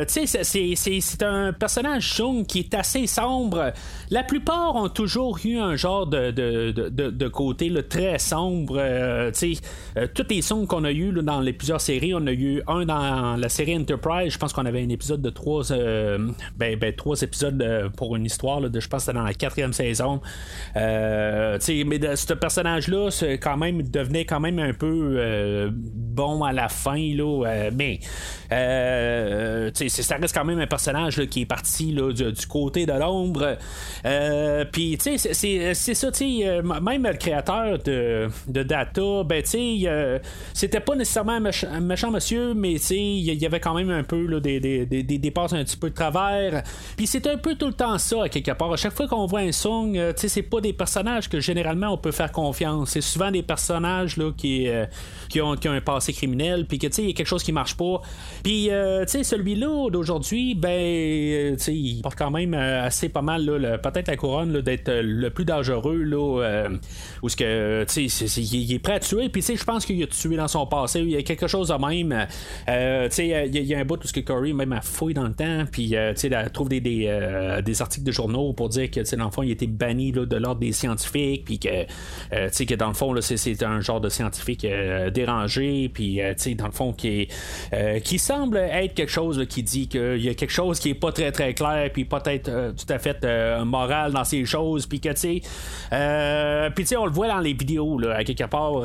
sais, 0.06 0.26
c'est 0.26 1.22
un 1.22 1.52
personnage 1.52 2.14
Chung 2.14 2.46
qui 2.46 2.60
est 2.60 2.74
assez 2.74 3.06
sombre. 3.06 3.72
La 4.10 4.22
plupart 4.22 4.76
ont 4.76 4.88
toujours 4.88 5.38
eu 5.44 5.58
un 5.58 5.76
genre 5.76 6.06
de, 6.06 6.30
de, 6.30 6.70
de, 6.72 7.10
de 7.10 7.28
côté 7.28 7.72
très 7.88 8.18
sombre. 8.18 8.80
Tous 10.14 10.26
les 10.30 10.42
sons 10.42 10.66
qu'on 10.66 10.84
a 10.84 10.92
eu 10.92 11.12
dans 11.12 11.40
les 11.40 11.52
plusieurs 11.52 11.80
séries, 11.80 12.14
on 12.14 12.26
a 12.26 12.32
eu 12.32 12.62
un 12.66 12.84
dans 12.84 13.36
la 13.36 13.48
série 13.48 13.76
Enterprise, 13.76 14.32
je 14.32 14.38
pense 14.38 14.52
qu'on 14.52 14.66
avait 14.66 14.82
un 14.82 14.88
épisode 14.88 15.22
de 15.22 15.30
trois, 15.30 15.72
euh, 15.72 16.18
ben, 16.56 16.78
ben, 16.78 16.94
trois 16.94 17.20
épisodes 17.22 17.60
euh, 17.62 17.88
pour 17.88 18.16
une 18.16 18.24
histoire, 18.24 18.60
de, 18.60 18.80
je 18.80 18.88
pense 18.88 19.02
que 19.02 19.06
c'était 19.06 19.18
dans 19.18 19.24
la 19.24 19.34
quatrième 19.34 19.72
saison. 19.72 20.20
mais 20.74 21.60
ce 21.60 22.34
personnage-là, 22.34 23.10
quand 23.40 23.56
même, 23.56 23.82
devenait 23.82 24.24
quand 24.24 24.40
même 24.40 24.58
un 24.58 24.72
peu 24.72 25.70
bon 25.72 26.44
à 26.44 26.52
la 26.52 26.68
fin, 26.68 27.14
là, 27.14 27.70
mais 27.74 28.00
ça 28.50 30.16
reste 30.16 30.34
quand 30.34 30.44
même 30.44 30.60
un 30.60 30.66
personnage 30.66 31.24
qui 31.26 31.42
est 31.42 31.46
parti 31.46 31.94
du, 31.94 32.46
côté 32.46 32.86
de 32.86 32.92
l'ombre. 32.92 33.56
Puis, 34.72 34.98
tu 34.98 35.18
sais, 35.18 35.74
c'est 35.74 35.94
ça, 35.94 36.12
tu 36.12 36.40
sais, 36.40 36.62
même 36.62 37.04
le 37.04 37.16
créateur 37.16 37.78
de, 37.78 38.28
de 38.48 38.62
Data, 38.62 39.22
ben, 39.24 39.42
tu 39.42 39.50
sais, 39.50 39.67
euh, 39.86 40.18
c'était 40.54 40.80
pas 40.80 40.94
nécessairement 40.94 41.32
un, 41.32 41.80
méchant, 41.80 42.10
monsieur, 42.10 42.54
mais 42.54 42.74
il 42.74 43.34
y 43.34 43.46
avait 43.46 43.60
quand 43.60 43.74
même 43.74 43.90
un 43.90 44.02
peu 44.02 44.40
des, 44.40 44.60
des, 44.60 44.86
des, 44.86 45.30
passes 45.30 45.52
un 45.52 45.64
petit 45.64 45.76
peu 45.76 45.90
de 45.90 45.94
travers. 45.94 46.62
Puis 46.96 47.06
c'est 47.06 47.26
un 47.26 47.36
peu 47.36 47.54
tout 47.54 47.66
le 47.66 47.72
temps 47.72 47.98
ça, 47.98 48.24
à 48.24 48.28
quelque 48.28 48.52
part. 48.52 48.72
À 48.72 48.76
chaque 48.76 48.94
fois 48.94 49.08
qu'on 49.08 49.26
voit 49.26 49.40
un 49.40 49.52
song, 49.52 49.96
euh, 49.96 50.12
c'est 50.16 50.42
pas 50.42 50.60
des 50.60 50.72
personnages 50.72 51.28
que 51.28 51.40
généralement 51.40 51.88
on 51.88 51.98
peut 51.98 52.12
faire 52.12 52.32
confiance. 52.32 52.90
C'est 52.90 53.00
souvent 53.00 53.30
des 53.30 53.42
personnages 53.42 54.16
là, 54.16 54.32
qui, 54.36 54.68
euh, 54.68 54.86
qui, 55.28 55.40
ont, 55.40 55.54
qui 55.56 55.68
un 55.68 55.80
passé 55.80 56.12
criminel, 56.12 56.66
puis 56.66 56.78
que 56.78 56.86
tu 56.86 57.02
il 57.02 57.08
y 57.08 57.10
a 57.10 57.12
quelque 57.12 57.26
chose 57.26 57.42
qui 57.42 57.52
marche 57.52 57.76
pas. 57.76 58.00
Puis, 58.42 58.70
tu 59.08 59.24
celui-là 59.24 59.90
d'aujourd'hui, 59.90 60.54
ben, 60.54 61.56
tu 61.56 61.72
il 61.72 62.00
porte 62.02 62.18
quand 62.18 62.30
même 62.30 62.54
assez 62.54 63.08
pas 63.08 63.22
mal, 63.22 63.78
peut-être 63.82 64.08
la 64.08 64.16
couronne 64.16 64.60
d'être 64.60 64.90
le 64.90 65.30
plus 65.30 65.44
dangereux, 65.44 66.02
là, 66.02 66.68
où 67.22 67.28
ce 67.28 67.36
que, 67.36 67.84
tu 67.84 68.08
il 68.36 68.72
est 68.72 68.78
prêt 68.78 68.94
à 68.94 69.00
tuer, 69.00 69.28
puis 69.28 69.42
tu 69.42 69.57
je 69.58 69.64
pense 69.64 69.84
qu'il 69.84 70.02
a 70.02 70.06
tué 70.06 70.36
dans 70.36 70.48
son 70.48 70.66
passé, 70.66 71.00
il 71.00 71.10
y 71.10 71.16
a 71.16 71.22
quelque 71.22 71.46
chose 71.46 71.68
de 71.68 71.74
même. 71.74 72.26
tu 72.66 73.14
sais, 73.14 73.48
il 73.52 73.66
y, 73.66 73.74
a 73.74 73.78
un 73.78 73.84
bout 73.84 74.02
où 74.02 74.06
ce 74.06 74.12
que 74.12 74.20
Corey 74.20 74.52
même 74.52 74.72
a 74.72 74.80
fouillé 74.80 75.14
dans 75.14 75.26
le 75.26 75.34
temps, 75.34 75.64
puis 75.70 75.90
tu 75.90 75.96
sais, 76.16 76.50
trouve 76.52 76.68
des, 76.68 76.80
des, 76.80 77.60
des, 77.64 77.82
articles 77.82 78.06
de 78.06 78.12
journaux 78.12 78.52
pour 78.52 78.68
dire 78.68 78.90
que, 78.90 79.00
tu 79.00 79.06
sais, 79.06 79.16
dans 79.16 79.26
le 79.26 79.30
fond, 79.30 79.42
il 79.42 79.50
était 79.50 79.66
banni 79.66 80.12
là, 80.12 80.26
de 80.26 80.36
l'ordre 80.36 80.60
des 80.60 80.72
scientifiques, 80.72 81.44
puis 81.44 81.58
que, 81.58 81.84
tu 81.84 81.88
sais, 82.50 82.66
que 82.66 82.74
dans 82.74 82.88
le 82.88 82.94
fond, 82.94 83.14
c'est 83.20 83.62
un 83.62 83.80
genre 83.80 84.00
de 84.00 84.08
scientifique 84.08 84.66
dérangé, 85.12 85.90
puis, 85.92 86.16
tu 86.16 86.34
sais, 86.36 86.54
dans 86.54 86.66
le 86.66 86.72
fond, 86.72 86.92
qui, 86.92 87.28
qui 88.04 88.18
semble 88.18 88.56
être 88.56 88.94
quelque 88.94 89.12
chose 89.12 89.44
qui 89.48 89.62
dit 89.62 89.88
qu'il 89.88 90.22
y 90.22 90.28
a 90.28 90.34
quelque 90.34 90.50
chose 90.50 90.78
qui 90.78 90.90
est 90.90 90.94
pas 90.94 91.12
très 91.12 91.32
très 91.32 91.54
clair, 91.54 91.90
puis 91.92 92.04
peut-être 92.04 92.74
tout 92.74 92.92
à 92.92 92.98
fait 92.98 93.24
moral 93.64 94.12
dans 94.12 94.24
ces 94.24 94.44
choses, 94.44 94.86
puis 94.86 95.00
que, 95.00 95.10
tu 95.10 95.42
sais, 95.90 96.70
puis, 96.74 96.84
tu 96.84 96.88
sais, 96.88 96.96
on 96.96 97.06
le 97.06 97.12
voit 97.12 97.28
dans 97.28 97.40
les 97.40 97.52
vidéos, 97.52 97.98
là, 97.98 98.16
à 98.16 98.24
quelque 98.24 98.44
part. 98.44 98.82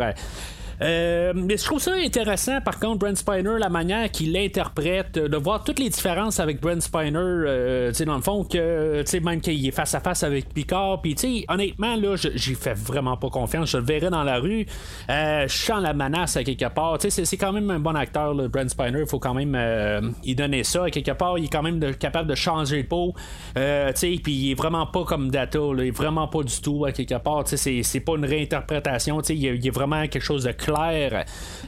Euh, 0.83 1.31
mais 1.35 1.57
je 1.57 1.63
trouve 1.63 1.79
ça 1.79 1.93
intéressant, 1.93 2.59
par 2.61 2.79
contre, 2.79 2.99
Brent 2.99 3.15
Spiner, 3.15 3.57
la 3.57 3.69
manière 3.69 4.11
qu'il 4.11 4.33
l'interprète, 4.33 5.13
de 5.17 5.37
voir 5.37 5.63
toutes 5.63 5.79
les 5.79 5.89
différences 5.89 6.39
avec 6.39 6.59
Brent 6.59 6.81
Spiner, 6.81 7.13
euh, 7.15 7.89
tu 7.89 7.95
sais, 7.95 8.05
dans 8.05 8.15
le 8.15 8.21
fond, 8.21 8.43
que, 8.43 9.01
tu 9.01 9.09
sais, 9.09 9.19
même 9.21 9.39
qu'il 9.39 9.65
est 9.65 9.71
face 9.71 9.95
à 9.95 10.01
face 10.01 10.23
avec 10.23 10.53
Picard, 10.53 11.01
puis, 11.01 11.45
honnêtement, 11.47 11.95
là, 11.95 12.15
j'y 12.15 12.55
fais 12.55 12.73
vraiment 12.73 13.15
pas 13.17 13.29
confiance. 13.29 13.71
Je 13.71 13.77
le 13.77 13.83
verrai 13.83 14.09
dans 14.09 14.23
la 14.23 14.39
rue, 14.39 14.65
euh, 15.09 15.47
je 15.47 15.57
sens 15.57 15.81
la 15.81 15.93
menace 15.93 16.35
à 16.35 16.43
quelque 16.43 16.67
part. 16.69 16.97
C'est 16.99 17.37
quand 17.37 17.53
même 17.53 17.69
un 17.71 17.79
bon 17.79 17.95
acteur, 17.95 18.35
Brent 18.49 18.69
Spiner, 18.69 19.01
il 19.01 19.07
faut 19.07 19.19
quand 19.19 19.33
même 19.33 20.13
y 20.23 20.35
donner 20.35 20.63
ça. 20.63 20.85
À 20.85 20.89
quelque 20.89 21.11
part, 21.11 21.37
il 21.37 21.45
est 21.45 21.51
quand 21.51 21.63
même 21.63 21.79
capable 21.95 22.29
de 22.29 22.35
changer 22.35 22.83
de 22.83 22.87
peau, 22.87 23.13
tu 23.55 24.13
puis 24.23 24.33
il 24.33 24.51
est 24.51 24.55
vraiment 24.55 24.85
pas 24.85 25.03
comme 25.03 25.31
Data, 25.31 25.59
il 25.77 25.87
est 25.87 25.91
vraiment 25.91 26.27
pas 26.27 26.43
du 26.43 26.59
tout, 26.61 26.85
à 26.85 26.91
quelque 26.91 27.17
part, 27.17 27.43
c'est 27.45 27.99
pas 27.99 28.15
une 28.15 28.25
réinterprétation, 28.25 29.21
il 29.21 29.65
y, 29.65 29.69
a 29.69 29.71
vraiment 29.71 30.07
quelque 30.07 30.23
chose 30.23 30.43
de 30.43 30.51
clair. 30.51 30.72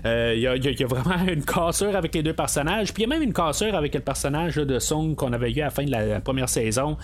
Euh, 0.05 0.33
il 0.35 0.41
y, 0.41 0.83
a 0.83 0.87
vraiment 0.87 1.25
une 1.27 1.43
cassure 1.43 1.95
avec 1.95 2.13
les 2.15 2.23
deux 2.23 2.33
personnages. 2.33 2.93
Puis 2.93 3.03
il 3.03 3.09
y 3.09 3.11
a 3.11 3.15
même 3.15 3.23
une 3.23 3.33
cassure 3.33 3.75
avec 3.75 3.93
le 3.93 4.01
personnage 4.01 4.55
de 4.55 4.79
Song 4.79 5.15
qu'on 5.15 5.33
avait 5.33 5.51
eu 5.51 5.61
à 5.61 5.65
la 5.65 5.69
fin 5.69 5.83
de 5.83 5.91
la 5.91 6.19
première 6.19 6.49
saison. 6.49 6.97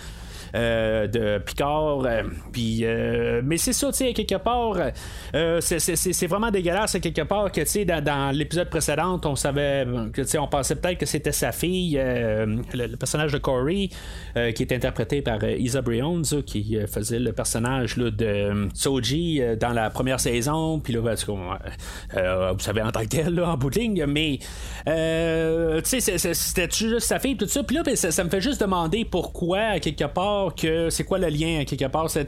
Euh, 0.53 1.07
de 1.07 1.37
Picard. 1.37 2.05
Euh, 2.05 2.23
puis, 2.51 2.81
euh, 2.83 3.41
mais 3.43 3.57
c'est 3.57 3.71
ça, 3.71 3.87
tu 3.87 3.99
sais, 3.99 4.13
quelque 4.13 4.35
part, 4.35 4.75
c'est 5.61 6.27
vraiment 6.27 6.51
dégueulasse, 6.51 6.97
quelque 6.99 7.21
part, 7.21 7.51
que, 7.51 7.61
tu 7.61 7.67
sais, 7.67 7.85
dans, 7.85 8.35
l'épisode 8.35 8.69
précédent, 8.69 9.19
on 9.23 9.35
savait, 9.35 9.85
que, 10.13 10.21
tu 10.21 10.27
sais, 10.27 10.37
on 10.37 10.47
pensait 10.47 10.75
peut-être 10.75 10.97
que 10.97 11.05
c'était 11.05 11.31
sa 11.31 11.51
fille, 11.51 11.97
le, 11.97 12.95
personnage 12.95 13.31
de 13.31 13.37
Corey, 13.37 13.89
qui 14.35 14.63
est 14.63 14.71
interprété 14.73 15.21
par 15.21 15.43
Isa 15.43 15.81
Briones, 15.81 16.25
qui 16.45 16.77
faisait 16.87 17.19
le 17.19 17.31
personnage 17.31 17.95
de 17.95 18.69
Soji 18.73 19.41
dans 19.59 19.71
la 19.71 19.89
première 19.89 20.19
saison. 20.19 20.79
Puis 20.79 20.93
là, 20.93 21.01
ben, 21.01 21.15
vous 22.53 22.59
savez, 22.59 22.81
en 22.81 22.91
tant 22.91 23.01
que 23.01 23.07
tel, 23.07 23.41
en 23.41 23.57
bout 23.57 23.69
de 23.69 23.79
ligne, 23.79 24.05
mais, 24.05 24.39
tu 24.39 26.01
sais, 26.01 26.17
c'était 26.33 26.69
juste 26.71 27.07
sa 27.07 27.19
fille, 27.19 27.37
tout 27.37 27.47
ça? 27.47 27.63
Puis 27.63 27.75
là, 27.75 27.83
ben, 27.83 27.95
ça, 27.95 28.11
ça 28.11 28.23
me 28.23 28.29
fait 28.29 28.41
juste 28.41 28.61
demander 28.61 29.05
pourquoi, 29.05 29.79
quelque 29.79 30.05
part, 30.05 30.40
que 30.49 30.89
c'est 30.89 31.03
quoi 31.03 31.17
le 31.17 31.27
lien 31.27 31.63
quelque 31.65 31.85
part. 31.85 32.05
là, 32.05 32.21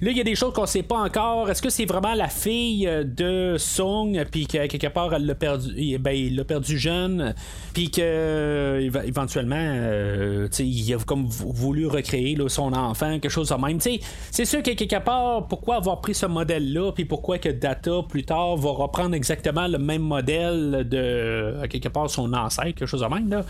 il 0.00 0.16
y 0.16 0.20
a 0.20 0.24
des 0.24 0.34
choses 0.34 0.52
qu'on 0.52 0.66
sait 0.66 0.82
pas 0.82 0.96
encore. 0.96 1.50
Est-ce 1.50 1.62
que 1.62 1.70
c'est 1.70 1.84
vraiment 1.84 2.14
la 2.14 2.28
fille 2.28 2.86
euh, 2.86 3.04
de 3.04 3.56
Song, 3.58 4.24
puis 4.30 4.46
que 4.46 4.66
quelque 4.66 4.88
part 4.88 5.14
elle 5.14 5.26
l'a 5.26 5.34
perdu, 5.34 5.98
ben, 5.98 6.12
il 6.12 6.36
l'a 6.36 6.44
perdu 6.44 6.78
jeune, 6.78 7.34
puis 7.72 7.90
que 7.90 8.00
euh, 8.02 9.02
éventuellement, 9.04 9.56
euh, 9.58 10.48
il 10.58 10.94
a 10.94 10.98
voulu 10.98 11.86
recréer 11.86 12.36
son 12.48 12.72
enfant, 12.72 13.18
quelque 13.18 13.28
chose 13.28 13.48
de 13.48 13.54
même. 13.54 13.78
c'est 13.80 14.44
sûr 14.44 14.62
que 14.62 14.72
quelque 14.72 15.02
part, 15.02 15.46
pourquoi 15.48 15.76
avoir 15.76 16.00
pris 16.00 16.14
ce 16.14 16.26
modèle-là, 16.26 16.92
puis 16.92 17.04
pourquoi 17.04 17.38
que 17.38 17.48
Data 17.48 18.02
plus 18.08 18.24
tard 18.24 18.56
va 18.56 18.70
reprendre 18.70 19.14
exactement 19.14 19.66
le 19.66 19.78
même 19.78 20.02
modèle 20.02 20.86
de 20.88 21.66
quelque 21.68 21.88
part 21.88 22.08
son 22.10 22.32
ancêtre, 22.32 22.74
quelque 22.74 22.86
chose 22.86 23.00
de 23.00 23.06
même. 23.06 23.28
Là. 23.28 23.44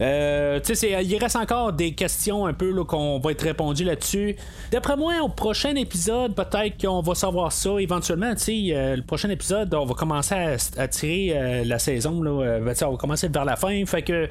il 0.00 1.18
reste 1.18 1.36
encore 1.36 1.72
des 1.72 1.94
questions 1.94 2.46
un 2.46 2.52
peu 2.52 2.72
qu'on 2.84 3.18
va 3.18 3.32
être 3.32 3.41
répondu 3.42 3.84
là-dessus. 3.84 4.36
D'après 4.70 4.96
moi, 4.96 5.14
au 5.22 5.28
prochain 5.28 5.74
épisode, 5.74 6.34
peut-être 6.34 6.80
qu'on 6.80 7.00
va 7.00 7.14
savoir 7.14 7.52
ça 7.52 7.70
éventuellement. 7.78 8.32
Euh, 8.48 8.96
le 8.96 9.02
prochain 9.02 9.28
épisode, 9.30 9.74
on 9.74 9.84
va 9.84 9.94
commencer 9.94 10.34
à, 10.76 10.88
tirer 10.88 11.32
euh, 11.34 11.64
la 11.64 11.78
saison. 11.78 12.22
Là, 12.22 12.30
euh, 12.30 12.60
ben, 12.60 12.74
on 12.86 12.92
va 12.92 12.96
commencer 12.96 13.28
vers 13.28 13.44
la 13.44 13.56
fin. 13.56 13.84
Fait 13.86 14.02
que, 14.02 14.28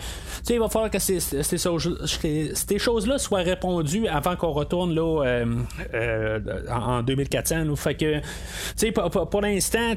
il 0.49 0.59
va 0.59 0.69
falloir 0.69 0.89
que 0.89 0.99
ces, 0.99 1.19
choses-là 2.77 3.17
soient 3.17 3.39
répondues 3.39 4.07
avant 4.07 4.35
qu'on 4.35 4.51
retourne 4.51 4.93
là, 4.93 5.43
en 6.71 7.03
2400. 7.03 7.75
Fait 7.75 7.95
que, 7.95 8.21
pour, 9.09 9.29
pour 9.29 9.41
l'instant, 9.41 9.93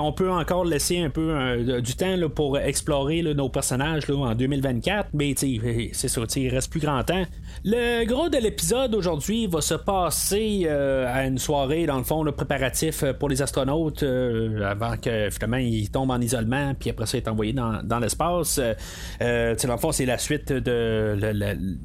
on 0.00 0.12
peut 0.12 0.30
encore 0.30 0.64
laisser 0.64 0.98
un 0.98 1.10
peu 1.10 1.80
du 1.80 1.94
temps 1.94 2.16
là, 2.16 2.28
pour 2.28 2.58
explorer 2.58 3.22
nos 3.22 3.48
personnages 3.48 4.08
là, 4.08 4.16
en 4.16 4.34
2024. 4.34 5.10
Mais 5.14 5.34
c'est 5.36 6.08
ça, 6.08 6.20
il 6.36 6.48
reste 6.48 6.70
plus 6.70 6.80
grand 6.80 7.02
temps. 7.04 7.24
Le 7.64 8.04
gros 8.04 8.28
de 8.28 8.38
l'épisode 8.38 8.53
aujourd'hui 8.94 9.46
va 9.46 9.60
se 9.60 9.74
passer 9.74 10.66
euh, 10.66 11.06
à 11.12 11.24
une 11.26 11.38
soirée, 11.38 11.86
dans 11.86 11.98
le 11.98 12.04
fond, 12.04 12.22
le 12.22 12.32
préparatif 12.32 13.02
euh, 13.02 13.12
pour 13.12 13.28
les 13.28 13.42
astronautes 13.42 14.02
euh, 14.02 14.62
avant 14.62 14.96
que 14.96 15.30
finalement 15.30 15.56
ils 15.56 15.90
tombent 15.90 16.10
en 16.10 16.20
isolement, 16.20 16.74
puis 16.78 16.90
après 16.90 17.06
ça, 17.06 17.18
ils 17.18 17.22
est 17.22 17.28
envoyé 17.28 17.52
dans, 17.52 17.98
l'espace. 17.98 18.58
dans 18.58 19.72
le 19.72 19.76
fond, 19.78 19.92
c'est 19.92 20.06
la 20.06 20.18
suite 20.18 20.52
de 20.52 21.16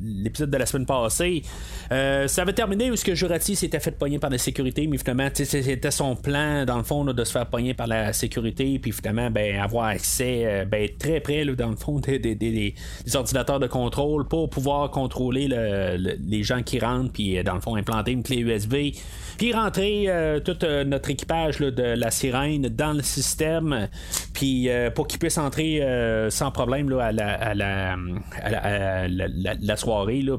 l'épisode 0.01 0.49
de 0.49 0.57
la 0.57 0.65
semaine 0.65 0.85
passée. 0.85 1.43
ça 1.89 2.41
avait 2.41 2.53
terminé 2.53 2.91
où 2.91 2.95
ce 2.95 3.05
que 3.05 3.15
Jurati 3.15 3.55
s'était 3.55 3.79
fait 3.79 3.91
pogner 3.91 4.19
par 4.19 4.29
la 4.29 4.37
sécurité, 4.37 4.87
mais 4.87 4.97
finalement, 4.97 5.29
c'était 5.33 5.91
son 5.91 6.15
plan, 6.15 6.65
dans 6.65 6.77
le 6.77 6.83
fond, 6.83 7.05
de 7.05 7.23
se 7.23 7.31
faire 7.31 7.45
pogner 7.45 7.73
par 7.73 7.87
la 7.87 8.13
sécurité, 8.13 8.79
puis 8.79 8.91
finalement, 8.91 9.29
ben, 9.29 9.59
avoir 9.59 9.85
accès 9.85 10.65
ben, 10.65 10.87
très 10.97 11.19
près, 11.19 11.45
dans 11.45 11.69
le 11.69 11.75
fond, 11.75 11.99
des, 11.99 12.73
ordinateurs 13.13 13.59
de 13.59 13.67
contrôle 13.67 14.27
pour 14.27 14.49
pouvoir 14.49 14.91
contrôler 14.91 15.47
les 15.47 16.43
gens 16.43 16.58
qui 16.63 16.79
rentrent, 16.79 17.11
puis 17.11 17.37
euh, 17.37 17.43
dans 17.43 17.55
le 17.55 17.61
fond, 17.61 17.75
implanter 17.75 18.11
une 18.11 18.23
clé 18.23 18.37
USB, 18.37 18.95
puis 19.37 19.53
rentrer 19.53 20.05
euh, 20.07 20.39
tout 20.39 20.57
euh, 20.63 20.83
notre 20.83 21.09
équipage 21.09 21.59
de 21.59 21.83
la 21.83 22.11
sirène 22.11 22.63
dans 22.69 22.93
le 22.93 23.03
système, 23.03 23.87
puis 24.33 24.69
pour 24.95 25.07
qu'ils 25.07 25.19
puissent 25.19 25.37
entrer 25.37 25.81
sans 26.29 26.51
problème 26.51 26.89
là, 26.89 27.05
à, 27.05 27.11
la, 27.11 27.33
à, 27.33 27.53
la, 27.53 29.07
la, 29.07 29.77
soirée. 29.77 30.23
Dans 30.23 30.37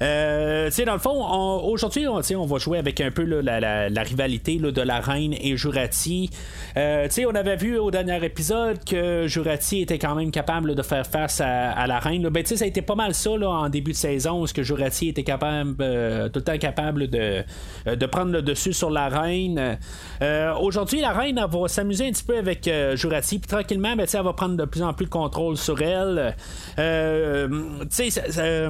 le 0.00 0.98
fond, 0.98 1.62
aujourd'hui, 1.64 2.06
on, 2.06 2.20
on 2.36 2.46
va 2.46 2.58
jouer 2.58 2.78
avec 2.78 3.00
un 3.00 3.10
peu 3.10 3.24
la, 3.24 4.02
rivalité 4.02 4.58
de 4.58 4.82
la 4.82 5.00
reine 5.00 5.34
et 5.40 5.56
Jurati. 5.56 6.30
on 6.76 7.34
avait 7.34 7.56
vu 7.56 7.78
au 7.78 7.90
dernier 7.90 8.22
épisode 8.24 8.84
que 8.84 9.26
Jurati 9.26 9.82
était 9.82 9.98
quand 9.98 10.14
même 10.14 10.30
capable 10.30 10.74
de 10.74 10.82
faire 10.82 11.06
face 11.06 11.40
à, 11.40 11.86
la 11.86 11.98
reine. 11.98 12.28
Ben, 12.28 12.44
ça 12.44 12.64
a 12.64 12.68
été 12.68 12.82
pas 12.82 12.94
mal 12.94 13.14
ça 13.14 13.30
en 13.30 13.68
début 13.68 13.92
de 13.92 13.96
saison, 13.96 14.46
ce 14.46 14.54
que 14.54 14.62
Jurati 14.62 15.08
était 15.16 15.24
capable, 15.24 15.76
euh, 15.80 16.28
tout 16.28 16.40
le 16.40 16.44
temps 16.44 16.58
capable 16.58 17.08
de, 17.08 17.42
euh, 17.86 17.96
de 17.96 18.06
prendre 18.06 18.32
le 18.32 18.42
dessus 18.42 18.72
sur 18.72 18.90
la 18.90 19.08
reine. 19.08 19.78
Euh, 20.22 20.54
aujourd'hui, 20.54 21.00
la 21.00 21.12
reine 21.12 21.40
va 21.48 21.68
s'amuser 21.68 22.08
un 22.08 22.12
petit 22.12 22.24
peu 22.24 22.36
avec 22.36 22.70
Jurati, 22.94 23.38
puis 23.38 23.48
tranquillement, 23.48 23.96
ben, 23.96 24.06
elle 24.12 24.22
va 24.22 24.32
prendre 24.32 24.56
de 24.56 24.64
plus 24.64 24.82
en 24.82 24.92
plus 24.92 25.06
de 25.06 25.10
contrôle 25.10 25.56
sur 25.56 25.80
elle. 25.80 26.36
tu 26.76 28.10
sais, 28.10 28.68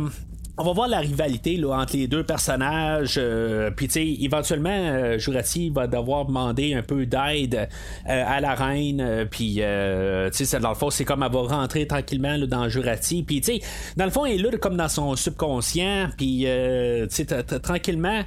on 0.59 0.65
va 0.65 0.73
voir 0.73 0.89
la 0.89 1.01
rivalité 1.01 1.57
là, 1.57 1.73
entre 1.79 1.97
les 1.97 2.07
deux 2.07 2.25
personnages. 2.25 3.21
Puis, 3.77 3.89
tu 3.89 3.93
sais, 3.93 4.07
éventuellement, 4.21 5.19
Jurati 5.19 5.71
va 5.71 5.87
devoir 5.87 6.25
demander 6.25 6.75
un 6.75 6.83
peu 6.83 7.05
d'aide 7.05 7.69
à 8.07 8.41
la 8.41 8.55
reine. 8.55 9.27
Puis, 9.31 9.57
tu 9.57 10.45
sais, 10.45 10.61
dans 10.61 10.71
le 10.71 10.75
fond, 10.75 10.91
c'est 10.91 11.05
comme 11.05 11.23
elle 11.23 11.33
va 11.33 11.43
rentrer 11.43 11.87
tranquillement 11.87 12.37
là, 12.37 12.47
dans 12.47 12.69
Jurati. 12.69 13.23
Puis, 13.23 13.41
tu 13.41 13.59
sais, 13.59 13.61
dans 13.97 14.07
le 14.07 14.11
fond, 14.11 14.25
elle 14.25 14.41
est 14.41 14.51
là 14.51 14.57
comme 14.59 14.77
dans 14.77 14.89
son 14.89 15.15
subconscient. 15.15 16.09
Puis, 16.17 16.47
tu 16.47 17.07
sais, 17.11 17.27
tranquillement. 17.63 18.23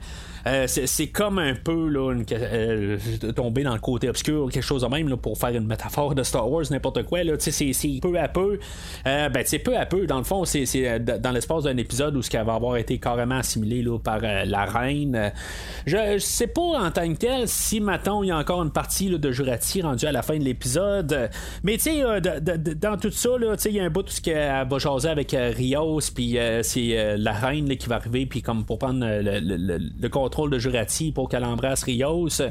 Euh, 0.48 0.67
c'est 0.67 1.08
comme 1.08 1.39
un 1.39 1.53
peu 1.55 1.88
là, 1.89 2.13
euh, 2.31 2.98
tomber 3.36 3.63
dans 3.63 3.74
le 3.74 3.79
côté 3.79 4.10
obscur, 4.10 4.50
quelque 4.51 4.63
chose 4.63 4.84
de 4.84 4.88
même, 4.88 5.10
là, 5.10 5.17
pour 5.17 5.38
faire 5.38 5.50
une 5.50 5.67
métaphore 5.67 6.15
de 6.15 6.24
Star 6.24 6.50
Wars, 6.50 6.65
n'importe 6.72 7.03
quoi. 7.03 7.19
C'est 7.39 8.00
peu 8.01 8.17
à 8.19 8.27
peu. 8.27 8.60
Euh, 9.08 9.29
ben, 9.29 9.43
peu 9.63 9.77
à 9.77 9.86
peu, 9.86 10.05
dans 10.05 10.17
le 10.17 10.24
fond, 10.24 10.46
c'est 10.46 11.00
dans 11.00 11.31
l'espace 11.31 11.63
d'un 11.63 11.77
épisode 11.77 12.15
où 12.15 12.22
ce 12.22 12.29
qui 12.29 12.38
va 12.38 12.53
avoir 12.53 12.77
été 12.77 12.98
carrément 12.98 13.38
assimilé 13.38 13.81
là, 13.81 13.98
par 14.00 14.19
la 14.22 14.65
reine. 14.65 15.31
Je, 15.86 16.17
sais 16.19 16.48
pas 16.48 16.62
en 16.62 16.91
tant 16.91 17.12
que 17.13 17.17
tel 17.17 17.48
si, 17.48 17.79
maintenant 17.79 18.24
il 18.24 18.27
y 18.27 18.31
a 18.31 18.38
encore 18.38 18.63
une 18.63 18.72
partie 18.72 19.10
de 19.10 19.31
Jurati 19.31 19.81
rendue 19.81 20.05
à 20.05 20.12
la 20.12 20.22
fin 20.22 20.38
de 20.38 20.43
l'épisode. 20.43 21.29
Mais 21.63 21.77
tu 21.77 21.91
sais, 21.91 22.03
dans 22.75 22.98
tout 22.98 23.12
ça, 23.12 23.29
il 23.65 23.72
y 23.72 23.79
a 23.79 23.84
un 23.84 23.89
bout 23.89 24.08
où 24.08 24.12
ce 24.12 24.22
qu'elle 24.22 24.67
va 24.67 24.77
jaser 24.77 25.10
avec 25.10 25.31
Rios, 25.31 26.00
puis 26.13 26.38
c'est 26.62 27.17
la 27.17 27.34
reine 27.34 27.75
qui 27.77 27.89
va 27.89 27.96
arriver, 27.96 28.25
puis 28.25 28.41
comme 28.41 28.63
pour 28.63 28.79
prendre 28.79 29.05
le, 29.05 29.39
le, 29.39 29.77
le, 29.77 30.10
de 30.29 30.59
Jurati 30.59 31.12
pour 31.12 31.29
qu'elle 31.29 31.43
embrasse 31.43 31.83
Rios. 31.83 32.41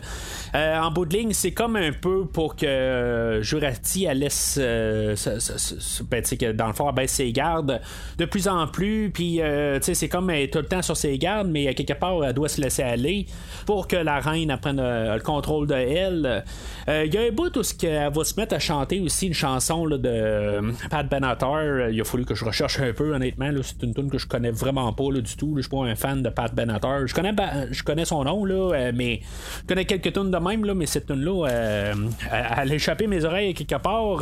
en 0.54 0.90
bout 0.90 1.06
de 1.06 1.16
ligne, 1.16 1.32
c'est 1.32 1.52
comme 1.52 1.76
un 1.76 1.92
peu 1.92 2.26
pour 2.26 2.56
que 2.56 3.40
Jurati 3.42 4.04
elle 4.04 4.18
laisse 4.18 4.58
ben, 4.58 5.14
que 5.16 6.52
dans 6.52 6.66
le 6.66 6.72
fond 6.72 6.88
elle 6.88 6.94
baisse 6.94 7.12
ses 7.12 7.32
gardes 7.32 7.80
de 8.18 8.24
plus 8.24 8.48
en 8.48 8.66
plus. 8.66 9.10
Puis 9.10 9.40
c'est 9.80 10.08
comme 10.08 10.30
elle 10.30 10.42
est 10.42 10.52
tout 10.52 10.58
le 10.58 10.66
temps 10.66 10.82
sur 10.82 10.96
ses 10.96 11.18
gardes, 11.18 11.48
mais 11.48 11.74
quelque 11.74 11.98
part 11.98 12.24
elle 12.24 12.34
doit 12.34 12.48
se 12.48 12.60
laisser 12.60 12.82
aller 12.82 13.26
pour 13.66 13.88
que 13.88 13.96
la 13.96 14.20
reine 14.20 14.56
prenne 14.60 14.80
le 14.80 15.20
contrôle 15.20 15.66
de 15.66 15.74
elle. 15.74 16.44
Il 16.88 17.14
y 17.14 17.18
a 17.18 17.22
un 17.22 17.30
bout 17.30 17.56
où 17.56 17.62
elle 17.82 18.12
va 18.12 18.24
se 18.24 18.38
mettre 18.38 18.54
à 18.54 18.58
chanter 18.58 19.00
aussi 19.00 19.28
une 19.28 19.34
chanson 19.34 19.86
de 19.86 20.60
Pat 20.90 21.08
Benatar. 21.08 21.90
Il 21.90 22.00
a 22.00 22.04
fallu 22.04 22.24
que 22.24 22.34
je 22.34 22.44
recherche 22.44 22.80
un 22.80 22.92
peu, 22.92 23.14
honnêtement. 23.14 23.50
C'est 23.62 23.82
une 23.82 23.94
tune 23.94 24.10
que 24.10 24.18
je 24.18 24.26
connais 24.26 24.50
vraiment 24.50 24.92
pas 24.92 25.10
du 25.12 25.36
tout. 25.36 25.54
Je 25.56 25.62
suis 25.62 25.70
pas 25.70 25.84
un 25.84 25.94
fan 25.94 26.22
de 26.22 26.28
Pat 26.28 26.54
Benatar. 26.54 27.06
Je 27.06 27.14
connais, 27.14 27.32
je 27.70 27.82
connais 27.82 28.04
son 28.04 28.24
nom, 28.24 28.44
là, 28.44 28.74
euh, 28.74 28.92
mais 28.94 29.20
je 29.62 29.66
connais 29.66 29.84
quelques 29.84 30.12
tunes 30.12 30.30
de 30.30 30.38
même, 30.38 30.64
là, 30.64 30.74
mais 30.74 30.86
cette 30.86 31.06
tune-là, 31.06 31.48
euh, 31.48 31.94
elle 32.30 32.72
a 32.72 32.74
échappé 32.74 33.06
mes 33.06 33.24
oreilles 33.24 33.54
quelque 33.54 33.80
part. 33.80 34.20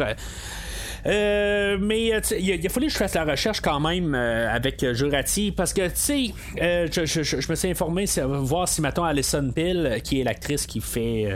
Euh, 1.04 1.76
mais 1.80 2.06
il 2.06 2.66
a, 2.66 2.68
fallu 2.68 2.86
que 2.88 2.92
je 2.92 2.98
fasse 2.98 3.14
la 3.14 3.24
recherche 3.24 3.60
quand 3.60 3.78
même 3.78 4.12
avec 4.16 4.84
Jurati 4.92 5.52
parce 5.52 5.72
que, 5.72 5.86
tu 5.86 5.92
sais, 5.94 6.34
je, 6.56 7.48
me 7.48 7.54
suis 7.54 7.70
informé 7.70 8.06
voir 8.24 8.66
si, 8.66 8.80
mettons, 8.80 9.04
Alison 9.04 9.52
Pill, 9.54 10.00
qui 10.02 10.20
est 10.20 10.24
l'actrice 10.24 10.66
qui 10.66 10.80
fait 10.80 11.28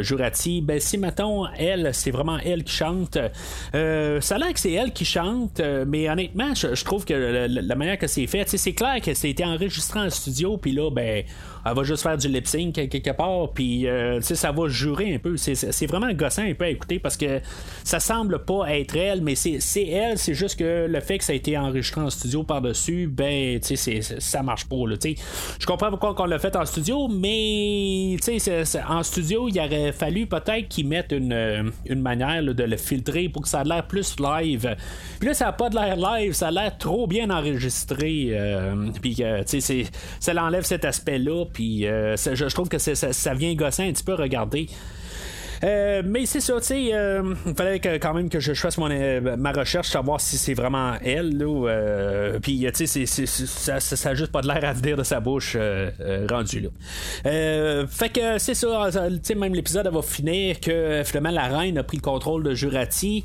Jurati, 0.00 0.62
ben 0.62 0.80
si, 0.80 0.96
mettons, 0.96 1.46
elle, 1.58 1.90
c'est 1.92 2.10
vraiment 2.10 2.38
elle 2.38 2.64
qui 2.64 2.72
chante. 2.72 3.18
ça 3.72 4.34
a 4.34 4.38
l'air 4.38 4.54
que 4.54 4.60
c'est 4.60 4.72
elle 4.72 4.92
qui 4.94 5.04
chante, 5.04 5.60
mais 5.86 6.08
honnêtement, 6.08 6.54
je, 6.54 6.82
trouve 6.82 7.04
que 7.04 7.46
la, 7.50 7.74
manière 7.74 7.98
que 7.98 8.06
c'est 8.06 8.26
fait, 8.26 8.48
c'est 8.48 8.72
clair 8.72 8.98
que 9.02 9.10
été 9.26 9.44
enregistré 9.44 10.00
en 10.00 10.10
studio, 10.10 10.56
puis 10.56 10.72
là, 10.72 10.90
ben 10.90 11.24
elle 11.68 11.76
va 11.76 11.82
juste 11.82 12.02
faire 12.02 12.16
du 12.16 12.28
lip 12.28 12.46
sync 12.46 12.74
quelque 12.74 13.10
part, 13.10 13.50
puis 13.52 13.86
euh, 13.86 14.20
ça 14.20 14.52
va 14.52 14.68
jurer 14.68 15.14
un 15.14 15.18
peu. 15.18 15.36
C'est 15.36 15.86
vraiment 15.86 16.12
gossant 16.12 16.42
un 16.42 16.54
peu 16.54 16.64
à 16.64 16.68
écouter 16.68 16.98
parce 16.98 17.16
que 17.16 17.40
ça 17.84 18.00
semble 18.00 18.44
pas 18.44 18.74
être 18.74 18.96
elle, 18.96 19.22
mais 19.22 19.34
c'est 19.34 19.86
elle, 19.86 20.18
c'est 20.18 20.34
juste 20.34 20.58
que 20.58 20.86
le 20.88 21.00
fait 21.00 21.18
que 21.18 21.24
ça 21.24 21.32
a 21.32 21.36
été 21.36 21.56
enregistré 21.58 22.00
en 22.00 22.10
studio 22.10 22.42
par-dessus, 22.42 23.08
ben, 23.08 23.60
tu 23.60 23.76
sais, 23.76 24.00
ça 24.02 24.42
marche 24.42 24.66
pas. 24.66 24.76
Je 25.58 25.66
comprends 25.66 25.90
pourquoi 25.90 26.14
on 26.18 26.26
l'a 26.26 26.38
fait 26.38 26.54
en 26.56 26.64
studio, 26.64 27.08
mais 27.08 28.16
en 28.88 29.02
studio, 29.02 29.48
il 29.48 29.58
aurait 29.58 29.92
fallu 29.92 30.26
peut-être 30.26 30.68
qu'ils 30.68 30.86
mettent 30.86 31.12
une, 31.12 31.32
euh, 31.32 31.62
une 31.86 32.00
manière 32.00 32.42
de 32.42 32.64
le 32.64 32.76
filtrer 32.76 33.28
pour 33.28 33.42
que 33.42 33.48
ça 33.48 33.62
ait 33.62 33.64
l'air 33.64 33.86
plus 33.86 34.16
live. 34.18 34.76
Puis 35.18 35.28
là, 35.28 35.34
ça 35.34 35.46
n'a 35.46 35.52
pas 35.52 35.68
de 35.68 35.74
l'air 35.74 35.96
live, 35.96 36.32
ça 36.32 36.48
a 36.48 36.50
l'air 36.50 36.78
trop 36.78 37.06
bien 37.06 37.30
enregistré. 37.30 38.28
Euh, 38.32 38.90
puis, 39.00 39.22
tu 39.46 39.60
sais, 39.60 39.84
ça 40.20 40.34
l'enlève 40.34 40.64
cet 40.64 40.84
aspect-là. 40.84 41.44
Puis 41.58 41.88
euh, 41.88 42.14
je, 42.16 42.44
trouve 42.54 42.68
que 42.68 42.78
ça, 42.78 43.34
vient 43.34 43.52
gossant 43.56 43.82
un 43.82 43.90
petit 43.90 44.04
peu 44.04 44.14
regarder. 44.14 44.68
Euh, 45.64 46.02
mais 46.06 46.24
c'est 46.24 46.38
ça, 46.38 46.54
tu 46.60 46.66
sais, 46.66 46.90
euh, 46.92 47.34
il 47.46 47.54
fallait 47.56 47.80
quand 47.80 48.14
même 48.14 48.28
que 48.28 48.38
je, 48.38 48.54
fasse 48.54 48.78
mon, 48.78 48.88
ma 49.36 49.50
recherche, 49.50 49.88
savoir 49.88 50.20
si 50.20 50.38
c'est 50.38 50.54
vraiment 50.54 50.94
elle. 51.04 51.36
Puis, 52.40 52.64
tu 52.72 52.86
sais, 52.86 53.06
ça, 53.06 53.80
ça, 53.80 54.14
juste 54.14 54.30
pas 54.30 54.40
de 54.40 54.46
l'air 54.46 54.64
à 54.64 54.72
venir 54.72 54.96
de 54.96 55.02
sa 55.02 55.18
bouche 55.18 55.56
rendu 56.30 56.60
là. 56.60 57.86
fait 57.88 58.08
que 58.10 58.38
c'est 58.38 58.54
ça, 58.54 58.88
tu 58.92 59.18
sais, 59.24 59.34
même 59.34 59.52
l'épisode 59.52 59.88
va 59.92 60.02
finir 60.02 60.60
que 60.60 61.02
finalement 61.04 61.32
la 61.32 61.48
reine 61.58 61.76
a 61.78 61.82
pris 61.82 61.96
le 61.96 62.02
contrôle 62.02 62.44
de 62.44 62.54
Jurati. 62.54 63.24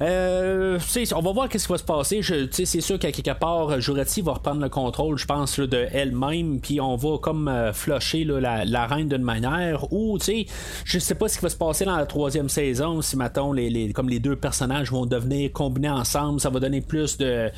Euh, 0.00 0.78
on 1.14 1.20
va 1.20 1.32
voir 1.32 1.48
qu'est-ce 1.48 1.66
qui 1.66 1.72
va 1.72 1.78
se 1.78 1.84
passer. 1.84 2.20
C'est 2.52 2.80
sûr 2.80 2.98
qu'à 2.98 3.12
quelque 3.12 3.38
part, 3.38 3.80
Jurati 3.80 4.22
va 4.22 4.34
reprendre 4.34 4.60
le 4.60 4.68
contrôle, 4.68 5.18
je 5.18 5.26
pense, 5.26 5.58
de 5.58 5.86
elle-même, 5.92 6.60
puis 6.60 6.80
on 6.80 6.96
va 6.96 7.18
comme 7.18 7.48
euh, 7.48 7.72
flusher 7.72 8.24
la, 8.24 8.86
reine 8.86 9.08
d'une 9.08 9.22
manière. 9.22 9.92
Ou, 9.92 10.18
tu 10.18 10.24
sais, 10.24 10.46
je 10.84 10.98
sais 10.98 11.14
pas 11.14 11.28
ce 11.28 11.38
qui 11.38 11.42
va 11.42 11.50
se 11.50 11.56
passer 11.56 11.84
dans 11.84 11.96
la 11.96 12.06
troisième 12.06 12.48
saison, 12.48 13.02
si, 13.02 13.16
mettons, 13.16 13.52
les, 13.52 13.92
comme 13.92 14.08
les 14.08 14.18
deux 14.18 14.36
personnages 14.36 14.90
vont 14.90 15.06
devenir 15.06 15.52
combinés 15.52 15.90
ensemble, 15.90 16.40
ça 16.40 16.50
va 16.50 16.60
donner 16.60 16.80
plus 16.80 17.16
de, 17.18 17.50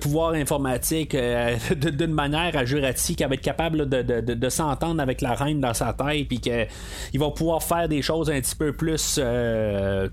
pouvoir 0.00 0.32
informatique 0.32 1.14
euh, 1.14 1.56
d'une 1.76 2.12
manière 2.12 2.56
à 2.56 2.64
Jurati 2.64 3.14
qui 3.14 3.24
va 3.24 3.34
être 3.34 3.40
capable 3.40 3.88
de, 3.88 4.48
s'entendre 4.48 5.00
avec 5.00 5.20
la 5.20 5.34
reine 5.34 5.60
dans 5.60 5.74
sa 5.74 5.92
tête, 5.92 6.28
puis 6.28 6.40
qu'il 6.40 7.20
va 7.20 7.30
pouvoir 7.30 7.62
faire 7.62 7.88
des 7.88 8.02
choses 8.02 8.30
un 8.30 8.40
petit 8.40 8.56
peu 8.56 8.72
plus 8.72 9.18
euh, 9.22 10.08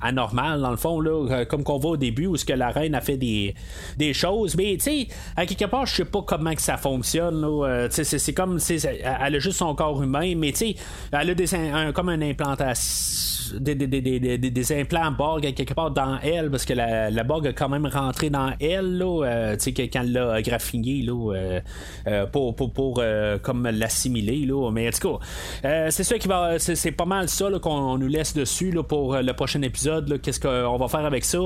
anormales, 0.00 0.60
dans 0.60 0.70
le 0.70 0.76
fond, 0.76 1.00
là 1.00 1.21
euh, 1.30 1.44
comme 1.44 1.62
qu'on 1.64 1.78
voit 1.78 1.92
au 1.92 1.96
début, 1.96 2.26
où 2.26 2.36
ce 2.36 2.44
que 2.44 2.52
la 2.52 2.70
reine 2.70 2.94
a 2.94 3.00
fait 3.00 3.16
des, 3.16 3.54
des 3.96 4.12
choses. 4.12 4.56
Mais 4.56 4.76
tu 4.76 4.84
sais, 4.84 5.08
à 5.36 5.46
quelque 5.46 5.66
part, 5.66 5.86
je 5.86 5.96
sais 5.96 6.04
pas 6.04 6.22
comment 6.22 6.54
que 6.54 6.62
ça 6.62 6.76
fonctionne. 6.76 7.44
Euh, 7.44 7.88
c'est 7.90 8.34
comme, 8.34 8.58
elle 8.70 9.36
a 9.36 9.38
juste 9.38 9.58
son 9.58 9.74
corps 9.74 10.02
humain, 10.02 10.34
mais 10.36 10.52
tu 10.52 10.58
sais, 10.58 10.74
elle 11.12 11.30
a 11.30 11.34
des, 11.34 11.54
un, 11.54 11.92
implantation 11.92 13.32
des, 13.58 13.74
des, 13.74 14.50
des, 14.50 14.80
implants 14.80 15.10
Borg 15.12 15.52
quelque 15.54 15.74
part 15.74 15.90
dans 15.90 16.18
elle, 16.22 16.50
parce 16.50 16.64
que 16.64 16.72
la, 16.72 17.10
la 17.10 17.22
Borg 17.22 17.46
a 17.46 17.52
quand 17.52 17.68
même 17.68 17.86
rentré 17.86 18.30
dans 18.30 18.52
elle, 18.60 19.02
euh, 19.02 19.56
tu 19.56 19.74
sais, 19.74 19.88
quand 19.88 20.00
elle 20.00 20.12
l'a 20.12 20.42
graffiné, 20.42 21.04
euh, 21.08 22.26
pour, 22.26 22.54
pour, 22.54 22.72
pour 22.72 23.02
comme 23.42 23.68
l'assimiler. 23.68 24.48
Mais 24.72 24.88
en 24.88 24.90
tout 24.90 25.18
cas, 25.18 25.90
c'est 25.90 26.04
ça 26.04 26.18
qui 26.18 26.28
va, 26.28 26.58
c'est, 26.58 26.92
pas 26.92 27.04
mal 27.04 27.28
ça 27.28 27.48
qu'on 27.60 27.98
nous 27.98 28.08
laisse 28.08 28.34
dessus, 28.34 28.74
pour 28.88 29.16
le 29.16 29.32
prochain 29.32 29.62
épisode, 29.62 30.20
qu'est-ce 30.20 30.40
qu'on 30.40 30.76
va 30.76 30.88
faire 30.88 31.04
avec 31.04 31.11
ça. 31.20 31.38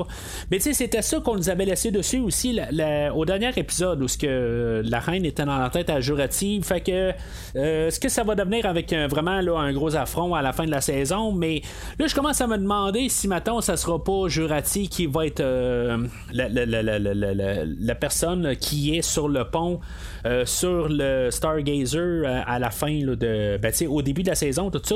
Mais 0.51 0.57
tu 0.57 0.63
sais, 0.63 0.73
c'était 0.73 1.01
ça 1.01 1.19
qu'on 1.19 1.35
nous 1.35 1.49
avait 1.49 1.65
laissé 1.65 1.91
dessus 1.91 2.19
aussi 2.19 2.59
au 3.13 3.25
dernier 3.25 3.51
épisode, 3.55 4.01
où 4.01 4.07
ce 4.07 4.17
que 4.17 4.81
la 4.85 4.99
reine 4.99 5.25
était 5.25 5.45
dans 5.45 5.57
la 5.57 5.69
tête 5.69 5.89
à 5.89 5.99
Jurati. 5.99 6.61
Fait 6.63 6.81
que, 6.81 7.11
est-ce 7.55 7.99
que 7.99 8.09
ça 8.09 8.23
va 8.23 8.35
devenir 8.35 8.65
avec 8.65 8.93
vraiment 8.93 9.41
là, 9.41 9.59
un 9.59 9.73
gros 9.73 9.95
affront 9.95 10.33
à 10.33 10.41
la 10.41 10.53
fin 10.53 10.65
de 10.65 10.71
la 10.71 10.81
saison? 10.81 11.31
Mais 11.31 11.61
Là, 11.99 12.05
je 12.05 12.13
commence 12.13 12.41
à 12.41 12.47
me 12.47 12.57
demander 12.57 13.09
si 13.09 13.27
maintenant 13.27 13.59
ça 13.61 13.75
sera 13.75 14.03
pas 14.03 14.27
Jurati 14.27 14.87
qui 14.87 15.07
va 15.07 15.25
être 15.25 15.39
euh, 15.39 15.97
la, 16.31 17.95
personne 17.95 18.55
qui 18.55 18.95
est 18.95 19.01
sur 19.01 19.27
le 19.27 19.45
pont 19.45 19.79
euh, 20.27 20.45
sur 20.45 20.87
le 20.89 21.29
Stargazer 21.31 21.99
euh, 21.99 22.41
à 22.45 22.59
la 22.59 22.69
fin 22.69 22.99
de 22.99 23.57
ben, 23.57 23.73
au 23.89 24.01
début 24.01 24.23
de 24.23 24.29
la 24.29 24.35
saison 24.35 24.69
tout 24.69 24.81
ça 24.83 24.95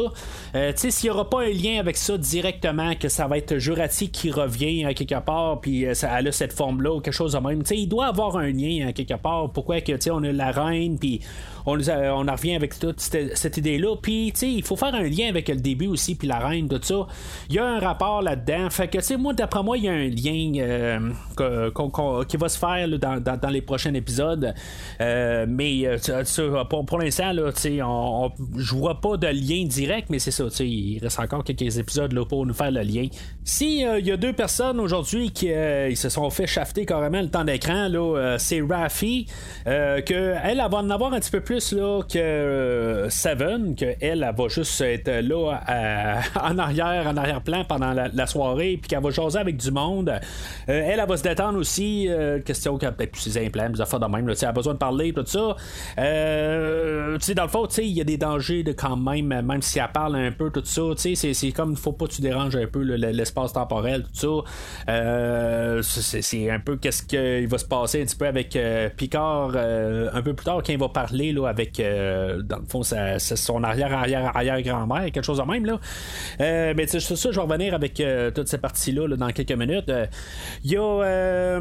s'il 0.76 1.10
n'y 1.10 1.10
aura 1.10 1.30
pas 1.30 1.42
un 1.42 1.50
lien 1.50 1.80
avec 1.80 1.98
ça 1.98 2.18
directement 2.18 2.96
que 2.96 3.10
ça 3.10 3.28
va 3.28 3.38
être 3.38 3.58
Jurati 3.58 4.10
qui 4.10 4.32
revient 4.32 4.86
à 4.86 4.94
quelque 4.94 5.20
part 5.20 5.62
puis 5.62 5.86
ça 5.94 6.20
elle 6.20 6.28
a 6.28 6.32
cette 6.32 6.54
forme 6.54 6.82
là 6.82 6.94
ou 6.94 7.00
quelque 7.00 7.14
chose 7.14 7.34
de 7.34 7.40
même 7.40 7.64
il 7.72 7.88
doit 7.88 8.08
avoir 8.08 8.38
un 8.38 8.52
lien 8.52 8.88
à 8.88 8.94
quelque 8.94 9.16
part 9.16 9.52
pourquoi 9.52 9.82
que 9.82 9.92
on 10.12 10.24
a 10.24 10.32
la 10.32 10.52
reine 10.52 10.98
puis 11.00 11.22
on, 11.66 11.80
on 11.80 12.28
en 12.28 12.32
revient 12.32 12.56
avec 12.56 12.78
toute 12.80 13.00
cette, 13.00 13.58
idée-là. 13.58 13.96
Puis, 14.02 14.30
il 14.42 14.64
faut 14.64 14.76
faire 14.76 14.94
un 14.96 15.04
lien 15.04 15.30
avec 15.30 15.50
le 15.50 15.56
début 15.56 15.88
aussi, 15.88 16.16
puis 16.16 16.28
la 16.28 16.40
reine, 16.40 16.68
tout 16.68 16.80
ça. 16.82 17.08
Il 17.50 17.56
y 17.56 17.60
a 17.60 17.66
un 17.66 17.80
rapport 17.80 18.22
là-dedans. 18.22 18.70
Fait 18.70 18.88
que, 18.88 18.98
tu 18.98 19.04
sais, 19.04 19.18
moi, 19.18 19.34
d'après 19.34 19.64
moi, 19.64 19.78
il 19.78 19.84
y 19.84 19.90
a 19.90 19.94
un 19.94 20.08
lien 20.08 20.52
euh, 20.58 22.24
qui 22.28 22.38
va 22.38 22.50
se 22.50 22.58
faire 22.58 22.88
dans, 22.88 23.50
les 23.50 23.62
prochains 23.62 23.94
épisodes. 23.94 24.54
Euh, 25.02 25.21
mais, 25.48 25.84
euh, 25.86 26.64
pour, 26.70 26.86
pour 26.86 27.00
l'instant, 27.00 27.32
je 27.34 28.76
vois 28.76 29.02
pas 29.02 29.18
de 29.18 29.28
lien 29.28 29.66
direct, 29.66 30.10
mais 30.10 30.20
c'est 30.20 30.32
ça, 30.32 30.46
il 30.60 31.00
reste 31.02 31.20
encore 31.20 31.44
quelques 31.44 31.78
épisodes 31.78 32.14
là, 32.14 32.26
pour 32.26 32.46
nous 32.46 32.54
faire 32.54 32.72
le 32.72 32.82
lien. 32.82 33.08
Si 33.44 33.82
il 33.82 34.06
y 34.06 34.12
a 34.12 34.18
deux 34.18 34.34
personnes 34.34 34.80
aujourd'hui 34.80 35.32
qui 35.32 35.48
se 35.96 36.10
sont 36.10 36.30
fait 36.30 36.48
shafter 36.48 36.86
carrément 36.86 37.22
le 37.22 37.30
temps 37.30 37.44
d'écran, 37.44 37.90
c'est 38.38 38.62
Rafi, 38.62 39.28
que 39.66 40.36
elle, 40.44 40.58
va 40.58 40.78
en 40.78 40.90
avoir 40.90 41.14
un 41.14 41.20
petit 41.20 41.32
peu 41.32 41.42
plus 41.42 41.72
là, 41.74 42.02
que 42.04 42.20
euh, 42.20 43.10
Seven, 43.10 43.76
qu'elle 43.76 43.98
elle, 44.02 44.34
va 44.36 44.48
juste 44.48 44.80
être 44.82 45.10
là 45.10 45.60
en 46.42 46.58
arrière, 46.58 47.08
en 47.08 47.18
arrière-plan 47.18 47.64
pendant 47.66 47.94
la, 47.94 48.28
soirée, 48.28 48.78
puis 48.82 48.90
qu'elle 48.90 49.02
va 49.02 49.10
jaser 49.10 49.40
avec 49.40 49.58
du 49.58 49.72
monde. 49.72 50.10
Euh, 50.10 50.20
elle, 50.68 51.00
elle 51.00 51.08
va 51.08 51.18
se 51.18 51.24
détendre 51.24 51.58
aussi. 51.58 52.08
Euh, 52.10 52.40
question 52.40 52.78
qu'elle 52.78 52.90
a 52.90 52.92
peut-être 52.92 53.12
plus 53.12 53.22
ses 53.22 53.46
implants, 53.46 53.70
des 53.70 53.82
affaires 53.82 54.00
de 54.00 54.06
même. 54.06 54.28
Là, 54.28 54.34
elle 54.40 54.48
a 54.48 54.52
besoin 54.52 54.74
de 54.74 54.80
parler, 54.80 55.11
tout 55.14 55.26
ça. 55.26 55.56
dans 55.98 57.44
le 57.44 57.50
fond, 57.50 57.68
il 57.78 57.86
y 57.86 58.02
a 58.02 58.04
des 58.04 58.18
dangers 58.18 58.64
de 58.64 58.72
quand 58.72 58.98
même, 58.98 59.28
même 59.28 59.62
si 59.62 59.80
elle 59.80 59.92
parle 59.94 60.16
un 60.16 60.32
peu, 60.32 60.50
tout 60.50 60.64
ça. 60.64 60.82
C'est, 60.96 61.16
c'est 61.16 61.52
comme, 61.52 61.72
il 61.72 61.78
faut 61.78 61.94
pas 61.94 62.08
que 62.08 62.14
tu 62.14 62.22
déranges 62.22 62.56
un 62.56 62.68
peu 62.68 62.82
l'espace 62.82 63.54
temporel, 63.54 64.04
tout 64.20 64.44
ça. 64.88 65.82
c'est, 66.22 66.52
un 66.52 66.60
peu 66.60 66.78
qu'est-ce 66.78 67.04
qu'il 67.04 67.48
va 67.48 67.58
se 67.58 67.66
passer 67.66 68.02
un 68.02 68.06
petit 68.06 68.16
peu 68.16 68.28
avec 68.28 68.58
Picard 68.98 69.56
un 69.56 70.22
peu 70.22 70.34
plus 70.34 70.46
tard 70.46 70.62
quand 70.66 70.72
il 70.72 70.80
va 70.80 70.90
parler 70.90 71.32
avec, 71.46 71.80
euh, 71.80 72.42
dans 72.42 72.58
le 72.58 72.66
fond, 72.66 72.82
son 72.84 73.64
arrière-arrière-arrière-grand-mère, 73.64 75.12
quelque 75.12 75.24
chose 75.24 75.40
de 75.40 75.44
même. 75.44 75.66
Là. 75.66 75.80
Euh, 76.40 76.74
mais 76.76 76.88
c'est 76.88 77.00
ça, 77.00 77.32
je 77.32 77.36
vais 77.36 77.42
revenir 77.42 77.74
avec 77.74 78.00
euh, 78.00 78.32
toutes 78.32 78.48
ces 78.48 78.58
parties-là 78.58 79.16
dans 79.16 79.32
quelques 79.32 79.52
minutes. 79.52 79.92
Il 80.64 80.72
y 80.72 80.78
a, 80.78 81.60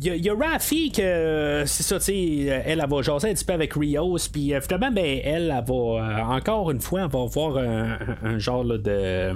y, 0.00 0.28
a, 0.28 0.34
Rafi 0.34 0.92
que, 0.92 1.64
c'est 1.66 1.82
ça, 1.82 1.98
tu 1.98 2.04
sais, 2.04 2.62
elle, 2.64 2.79
va 2.88 3.02
jaser 3.02 3.30
un 3.30 3.34
petit 3.34 3.44
peu 3.44 3.52
avec 3.52 3.74
Rios, 3.74 4.18
puis 4.32 4.52
finalement, 4.60 4.90
ben, 4.90 5.20
elle, 5.24 5.50
elle, 5.50 5.64
va, 5.66 6.34
encore 6.34 6.70
une 6.70 6.80
fois, 6.80 7.02
elle 7.02 7.08
voir 7.26 7.56
un, 7.58 8.38
genre 8.38 8.64
de 8.64 9.32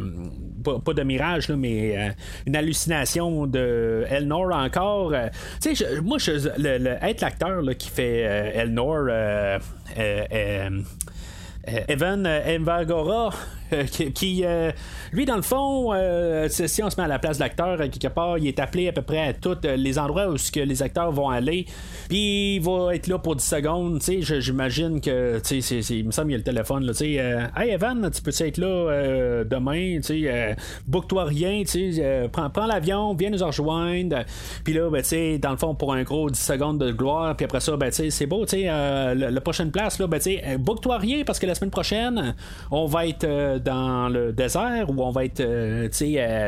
pas, 0.63 0.95
de 0.95 1.03
mirage, 1.03 1.51
mais 1.51 2.15
une 2.47 2.57
hallucination 2.57 3.47
de 3.47 4.05
Elnor 4.09 4.53
encore. 4.55 5.13
tu 5.61 5.75
sais, 5.75 6.01
moi, 6.01 6.19
je, 6.19 6.33
le, 6.59 6.97
être 7.03 7.21
l'acteur 7.21 7.63
qui 7.79 7.89
fait 7.89 8.21
Elnor, 8.55 9.07
euh, 9.09 9.59
euh, 9.99 10.71
Evan 11.89 12.27
Envergora 12.27 13.31
qui, 14.15 14.45
lui, 15.13 15.25
dans 15.25 15.37
le 15.37 15.43
fond, 15.43 15.93
si 16.49 16.83
on 16.83 16.91
se 16.91 16.97
met 16.97 17.05
à 17.05 17.09
la 17.09 17.19
place 17.19 17.39
de 17.39 17.43
l'acteur, 17.43 17.79
quelque 17.79 18.09
part, 18.09 18.39
il 18.39 18.47
est 18.47 18.59
appelé 18.59 18.89
à 18.89 18.93
peu 18.93 19.03
près 19.03 19.29
à 19.29 19.33
tous 19.33 19.59
les 19.65 19.99
endroits 19.99 20.29
où 20.29 20.37
que 20.53 20.61
les 20.61 20.83
acteurs 20.83 21.11
vont 21.11 21.29
aller. 21.31 21.67
Puis 22.09 22.57
il 22.57 22.61
va 22.61 22.95
être 22.95 23.07
là 23.07 23.19
pour 23.19 23.37
10 23.37 23.45
secondes. 23.45 24.03
J'imagine 24.03 25.01
que, 25.01 25.41
il 25.51 26.07
me 26.07 26.11
semble 26.11 26.29
qu'il 26.29 26.33
y 26.33 26.35
a 26.35 26.39
le 26.39 26.45
téléphone. 26.45 26.85
Là, 26.85 26.93
hey 27.01 27.71
Evan, 27.71 28.11
tu 28.11 28.23
peux 28.23 28.33
être 28.39 28.59
là 28.59 29.45
demain? 29.45 29.99
Book-toi 30.87 31.25
rien. 31.25 31.63
prends, 32.31 32.51
prends 32.51 32.67
l'avion, 32.67 33.15
viens 33.15 33.31
nous 33.31 33.45
rejoindre. 33.45 34.25
Puis 34.65 34.75
là, 34.75 34.91
ben, 34.91 35.03
dans 35.39 35.51
le 35.51 35.57
fond, 35.57 35.75
pour 35.75 35.93
un 35.93 36.03
gros 36.03 36.31
10 36.31 36.39
secondes 36.39 36.79
de 36.79 36.93
gloire. 36.93 37.37
Puis 37.37 37.45
après 37.45 37.61
ça, 37.61 37.77
ben, 37.77 37.91
c'est 37.91 38.27
beau. 38.27 38.45
Euh, 38.53 39.15
la, 39.15 39.41
prochaine 39.41 39.71
place, 39.71 39.99
là, 39.99 40.07
ben, 40.07 40.21
euh, 40.27 40.59
book-toi 40.59 40.99
rien 40.99 41.25
parce 41.25 41.39
que 41.39 41.47
la 41.47 41.55
semaine 41.55 41.71
prochaine, 41.71 42.35
on 42.71 42.87
va 42.87 43.07
être 43.07 43.25
euh, 43.25 43.59
dans 43.65 44.09
le 44.09 44.33
désert 44.33 44.89
ou 44.89 45.03
on 45.03 45.11
va 45.11 45.25
être 45.25 45.41
euh, 45.41 45.89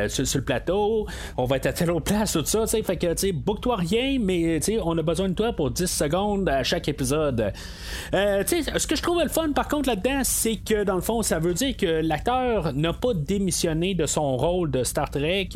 sur, 0.09 0.27
sur, 0.27 0.39
le 0.39 0.45
plateau. 0.45 1.07
On 1.37 1.45
va 1.45 1.57
être 1.57 1.67
à 1.67 1.73
telle 1.73 1.91
autre 1.91 2.05
place, 2.05 2.33
tout 2.33 2.45
ça. 2.45 2.67
Fait 2.67 2.97
que, 2.97 3.33
book-toi 3.33 3.77
rien, 3.77 4.19
mais 4.21 4.61
on 4.83 4.97
a 4.99 5.03
besoin 5.03 5.29
de 5.29 5.35
toi 5.35 5.53
pour 5.53 5.71
10 5.71 5.87
secondes 5.87 6.49
à 6.49 6.63
chaque 6.63 6.89
épisode. 6.89 7.53
ce 8.13 8.87
que 8.87 8.97
je 8.97 9.03
trouve 9.03 9.23
le 9.23 9.29
fun, 9.29 9.51
par 9.53 9.69
contre, 9.69 9.89
là-dedans, 9.89 10.21
c'est 10.23 10.57
que 10.57 10.85
dans 10.85 10.97
le 10.97 11.01
fond, 11.01 11.23
ça 11.23 11.39
veut 11.39 11.55
dire 11.55 11.77
que 11.77 11.87
l'acteur 11.87 12.73
n'a 12.73 12.93
pas 12.93 13.15
démissionné 13.15 13.95
de 13.95 14.07
son 14.07 14.37
rôle 14.37 14.71
de 14.71 14.85
Star 14.85 15.11
Trek. 15.11 15.49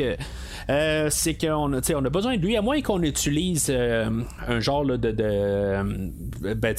c'est 0.69 1.35
qu'on 1.35 1.73
a, 1.75 1.81
on 1.95 2.05
a 2.05 2.11
besoin 2.11 2.37
de 2.37 2.43
lui, 2.43 2.57
à 2.57 2.63
moins 2.63 2.81
qu'on 2.83 3.03
utilise 3.03 3.71
un 3.71 4.61
genre 4.61 4.85
de, 4.85 4.97
de, 4.97 5.25
euh, 5.25 6.55
ben, 6.55 6.75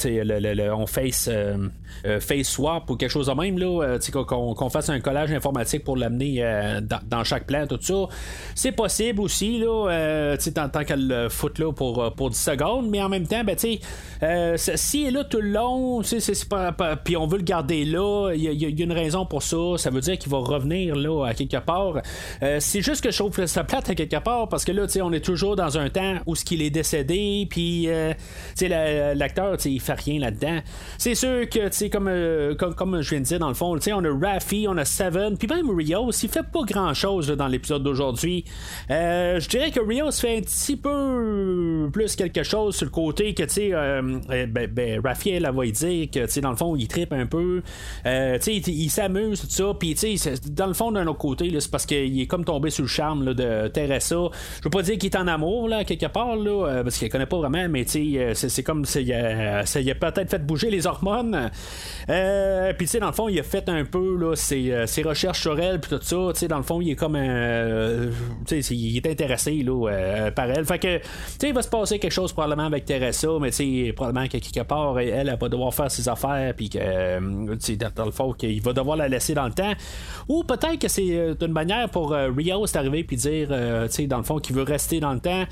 on 0.72 0.86
face, 0.86 1.28
euh, 1.30 1.68
euh, 2.04 2.20
face 2.20 2.48
swap 2.48 2.90
ou 2.90 2.96
quelque 2.96 3.10
chose 3.10 3.26
de 3.26 3.32
même, 3.32 3.58
là, 3.58 3.98
qu'on, 4.26 4.61
fasse 4.68 4.88
un 4.88 5.00
collage 5.00 5.32
informatique 5.32 5.84
pour 5.84 5.96
l'amener 5.96 6.44
dans, 6.82 7.24
chaque 7.24 7.46
plan, 7.46 7.66
tout 7.66 7.78
ça. 7.80 8.06
C'est 8.54 8.72
possible 8.72 9.20
aussi, 9.20 9.58
là, 9.58 10.36
tant, 10.54 10.68
tant 10.68 10.84
qu'elle 10.84 11.06
le 11.06 11.28
fout 11.28 11.58
là 11.58 11.72
pour, 11.72 12.12
pour 12.14 12.30
10 12.30 12.38
secondes, 12.38 12.88
mais 12.88 13.02
en 13.02 13.08
même 13.08 13.26
temps, 13.26 13.44
ben, 13.44 13.56
si 13.56 15.04
est 15.04 15.10
là 15.10 15.24
tout 15.24 15.40
le 15.40 15.50
long, 15.50 16.02
puis 17.04 17.16
on 17.16 17.26
veut 17.26 17.38
le 17.38 17.44
garder 17.44 17.84
là, 17.84 18.32
il 18.34 18.42
y, 18.42 18.82
a 18.82 18.84
une 18.84 18.92
raison 18.92 19.26
pour 19.26 19.42
ça. 19.42 19.56
Ça 19.76 19.90
veut 19.90 20.00
dire 20.00 20.18
qu'il 20.18 20.30
va 20.30 20.38
revenir 20.38 20.96
là 20.96 21.26
à 21.26 21.34
quelque 21.34 21.58
part. 21.58 22.00
c'est 22.58 22.82
juste 22.82 23.02
que 23.02 23.10
je 23.10 23.18
trouve 23.18 23.46
ça 23.46 23.64
plate 23.64 23.90
à 23.90 23.94
quelque 23.94 24.18
part 24.22 24.48
parce 24.48 24.64
que 24.64 24.72
là, 24.72 24.86
on 25.02 25.12
est 25.12 25.24
toujours 25.24 25.56
dans 25.56 25.78
un 25.78 25.88
temps 25.88 26.16
où 26.26 26.34
ce 26.34 26.44
qu'il 26.44 26.62
est 26.62 26.70
décédé, 26.70 27.46
puis 27.48 27.88
l'acteur, 28.60 29.56
il 29.64 29.80
fait 29.80 30.00
rien 30.00 30.20
là-dedans. 30.20 30.58
C'est 30.98 31.14
sûr 31.14 31.48
que, 31.48 31.88
comme, 31.88 32.08
euh, 32.08 32.54
comme, 32.54 32.74
comme, 32.74 33.00
je 33.00 33.10
viens 33.10 33.20
de 33.20 33.24
dire, 33.24 33.38
dans 33.38 33.48
le 33.48 33.54
fond, 33.54 33.78
on 33.92 34.04
a 34.04 34.10
On 34.68 34.76
a 34.76 34.84
Seven, 34.84 35.36
puis 35.38 35.48
même 35.48 35.70
Rios, 35.70 36.10
il 36.10 36.28
fait 36.28 36.42
pas 36.42 36.62
grand-chose 36.66 37.28
dans 37.28 37.46
l'épisode 37.46 37.82
d'aujourd'hui. 37.82 38.44
Euh, 38.90 39.40
je 39.40 39.48
dirais 39.48 39.70
que 39.70 39.80
Rios 39.80 40.12
fait 40.12 40.38
un 40.38 40.40
petit 40.40 40.76
peu 40.76 41.88
plus 41.92 42.16
quelque 42.16 42.42
chose 42.42 42.76
sur 42.76 42.86
le 42.86 42.90
côté 42.90 43.34
que, 43.34 43.44
tu 43.44 43.50
sais, 43.50 43.70
euh, 43.72 44.18
ben, 44.48 44.66
ben, 44.66 45.00
Rafi, 45.02 45.30
elle, 45.30 45.50
va 45.50 45.66
y 45.66 45.72
dire 45.72 46.08
que, 46.10 46.26
tu 46.26 46.30
sais, 46.32 46.40
dans 46.40 46.50
le 46.50 46.56
fond, 46.56 46.76
il 46.76 46.88
tripe 46.88 47.12
un 47.12 47.26
peu. 47.26 47.62
tu 48.04 48.10
sais, 48.10 48.54
il, 48.54 48.90
s'amuse, 48.90 49.40
tout 49.40 49.50
ça, 49.50 49.72
puis, 49.78 49.94
tu 49.94 50.16
sais, 50.16 50.34
dans 50.50 50.66
le 50.66 50.74
fond, 50.74 50.92
d'un 50.92 51.06
autre 51.06 51.18
côté, 51.18 51.50
c'est 51.58 51.70
parce 51.70 51.86
qu'il 51.86 52.20
est 52.20 52.26
comme 52.26 52.44
tombé 52.44 52.70
sous 52.70 52.82
le 52.82 52.88
charme 52.88 53.34
de 53.34 53.68
Teresa. 53.68 54.16
Je 54.58 54.64
veux 54.64 54.70
pas 54.70 54.82
dire 54.82 54.98
qu'il 54.98 55.10
est 55.10 55.16
en 55.16 55.26
amour, 55.26 55.68
là, 55.68 55.84
quelque 55.84 56.06
part, 56.06 56.36
là, 56.36 56.82
parce 56.82 56.98
qu'il 56.98 57.08
connaît 57.08 57.26
pas 57.26 57.38
vraiment, 57.38 57.68
mais, 57.68 57.84
tu 57.84 58.16
sais, 58.34 58.48
c'est 58.48 58.62
comme 58.62 58.84
ça 58.84 59.00
y 59.00 59.12
a, 59.90 59.94
peut-être 59.94 60.30
fait 60.30 60.44
bouger 60.44 60.70
les 60.70 60.86
hormones. 60.86 61.50
Euh, 62.08 62.72
puis 62.74 62.86
tu 62.86 62.92
sais, 62.92 63.00
dans 63.00 63.08
le 63.08 63.12
fond, 63.12 63.28
il 63.28 63.38
a 63.38 63.42
fait 63.42 63.68
un 63.68 63.84
peu 63.84 64.16
là, 64.16 64.34
ses, 64.42 64.72
euh, 64.72 64.86
ses 64.86 65.02
recherches 65.02 65.40
sur 65.40 65.58
elle, 65.58 65.80
puis 65.80 65.90
tout 65.90 66.02
ça. 66.02 66.16
Tu 66.32 66.40
sais, 66.40 66.48
dans 66.48 66.56
le 66.56 66.62
fond, 66.62 66.80
il 66.80 66.90
est 66.90 66.96
comme 66.96 67.16
un. 67.16 67.28
Euh, 67.28 68.10
tu 68.46 68.62
sais, 68.62 68.74
il 68.74 68.96
est 68.96 69.06
intéressé 69.06 69.62
là, 69.62 70.30
par 70.34 70.50
elle. 70.50 70.64
Fait 70.64 70.78
que, 70.78 70.98
tu 70.98 71.04
sais, 71.38 71.48
il 71.48 71.54
va 71.54 71.62
se 71.62 71.68
passer 71.68 71.98
quelque 71.98 72.12
chose 72.12 72.32
probablement 72.32 72.66
avec 72.66 72.84
Teresa, 72.84 73.28
mais 73.40 73.50
tu 73.50 73.86
sais, 73.86 73.92
probablement 73.92 74.26
que 74.26 74.38
quelque 74.38 74.66
part, 74.66 74.98
elle, 74.98 75.36
va 75.40 75.48
devoir 75.48 75.74
faire 75.74 75.90
ses 75.90 76.08
affaires, 76.08 76.54
puis 76.54 76.68
que, 76.68 77.54
tu 77.54 77.60
sais, 77.60 77.76
dans 77.76 78.04
le 78.04 78.10
fond, 78.10 78.32
qu'il 78.32 78.60
va 78.62 78.72
devoir 78.72 78.96
la 78.96 79.08
laisser 79.08 79.34
dans 79.34 79.46
le 79.46 79.52
temps. 79.52 79.72
Ou 80.28 80.44
peut-être 80.44 80.78
que 80.78 80.88
c'est 80.88 81.36
une 81.40 81.52
manière 81.52 81.88
pour 81.88 82.10
Rio 82.12 82.64
d'arriver 82.72 83.04
puis 83.04 83.16
dire, 83.16 83.48
tu 83.48 83.92
sais, 83.92 84.06
dans 84.06 84.18
le 84.18 84.24
fond, 84.24 84.38
qu'il 84.38 84.56
veut 84.56 84.62
rester 84.62 85.00
dans 85.00 85.12
le 85.12 85.20
temps. 85.20 85.44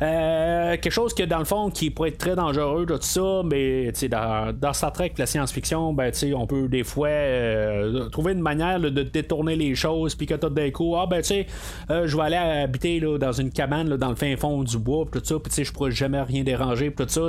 quelque 0.00 0.90
chose 0.90 1.14
que, 1.14 1.22
dans 1.22 1.38
le 1.38 1.44
fond, 1.44 1.70
qui 1.70 1.90
pourrait 1.90 2.10
être 2.10 2.18
très 2.18 2.36
dangereux, 2.36 2.86
tout 2.86 2.98
ça, 3.00 3.42
mais 3.44 3.92
dans, 4.08 4.52
dans 4.52 4.72
Star 4.72 4.92
Trek, 4.92 5.12
la 5.18 5.26
science-fiction, 5.26 5.92
ben, 5.92 6.12
on 6.34 6.46
peut 6.46 6.68
des 6.68 6.84
fois 6.84 7.08
euh, 7.08 8.08
trouver 8.08 8.34
une 8.38 8.42
manière 8.42 8.80
de 8.80 9.02
détourner 9.02 9.56
les 9.56 9.74
choses, 9.74 10.14
puis 10.14 10.26
que 10.26 10.34
tout 10.34 10.48
d'un 10.48 10.70
coup, 10.70 10.96
ah 10.96 11.06
ben 11.06 11.20
tu 11.20 11.28
sais, 11.28 11.46
euh, 11.90 12.06
je 12.06 12.16
vais 12.16 12.22
aller 12.22 12.36
habiter 12.36 13.00
là, 13.00 13.18
dans 13.18 13.32
une 13.32 13.50
cabane 13.50 13.96
dans 13.96 14.08
le 14.08 14.16
fin 14.16 14.36
fond 14.36 14.62
du 14.62 14.78
bois, 14.78 15.04
tout 15.10 15.20
ça, 15.22 15.36
puis 15.38 15.64
je 15.64 15.72
pourrais 15.72 15.90
jamais 15.90 16.22
rien 16.22 16.42
déranger, 16.42 16.92
tout 16.92 17.06
ça. 17.08 17.28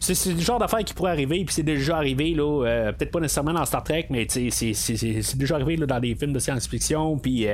C'est 0.00 0.26
le 0.26 0.40
genre 0.40 0.58
d'affaire 0.58 0.84
qui 0.84 0.94
pourrait 0.94 1.12
arriver, 1.12 1.44
puis 1.44 1.54
c'est 1.54 1.62
déjà 1.62 1.96
arrivé, 1.96 2.34
là, 2.34 2.64
euh, 2.64 2.92
peut-être 2.92 3.10
pas 3.10 3.20
nécessairement 3.20 3.52
dans 3.52 3.64
Star 3.64 3.84
Trek, 3.84 4.06
mais 4.10 4.26
c'est 4.28 5.36
déjà 5.36 5.54
arrivé 5.54 5.76
là, 5.76 5.86
dans 5.86 6.00
des 6.00 6.14
films 6.14 6.32
de 6.32 6.38
science-fiction, 6.38 7.18
puis 7.18 7.46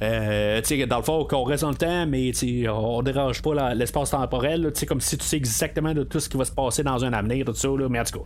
dans 0.00 0.98
le 0.98 1.02
fond, 1.02 1.24
qu'on 1.24 1.44
reste 1.44 1.62
dans 1.62 1.70
le 1.70 1.76
temps, 1.76 2.06
mais 2.06 2.32
on 2.68 3.02
dérange 3.02 3.42
pas 3.42 3.74
l'espace 3.74 4.10
temporel, 4.10 4.72
comme 4.88 5.00
si 5.00 5.18
tu 5.18 5.24
sais 5.24 5.36
exactement 5.36 5.94
de 5.94 6.02
tout 6.02 6.20
ce 6.20 6.28
qui 6.28 6.36
va 6.36 6.44
se 6.44 6.52
passer 6.52 6.82
dans 6.82 7.04
un 7.04 7.12
avenir, 7.12 7.44
tout 7.44 7.54
ça, 7.54 7.68
là, 7.68 7.88
mais 7.88 8.00
en 8.00 8.04
tout 8.04 8.18
cas. 8.18 8.24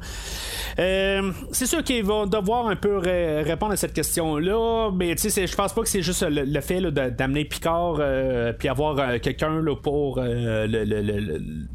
Euh, 0.79 1.33
c'est 1.53 1.67
sûr 1.67 1.83
qu'ils 1.83 2.05
vont 2.05 2.27
devoir 2.27 2.69
un 2.69 2.77
peu 2.77 2.99
répondre 2.99 3.73
à 3.73 3.77
cette 3.77 3.93
question-là, 4.05 4.91
mais 4.95 5.17
je 5.17 5.55
pense 5.57 5.73
pas 5.73 5.83
que 5.83 5.89
c'est 5.89 6.03
juste 6.03 6.27
le, 6.29 6.61
fait 6.61 6.81
d'amener 6.81 7.45
Picard 7.45 7.97
euh, 7.99 8.53
puis 8.53 8.69
avoir 8.69 8.99
euh, 8.99 9.19
quelqu'un 9.19 9.65
pour 9.83 10.21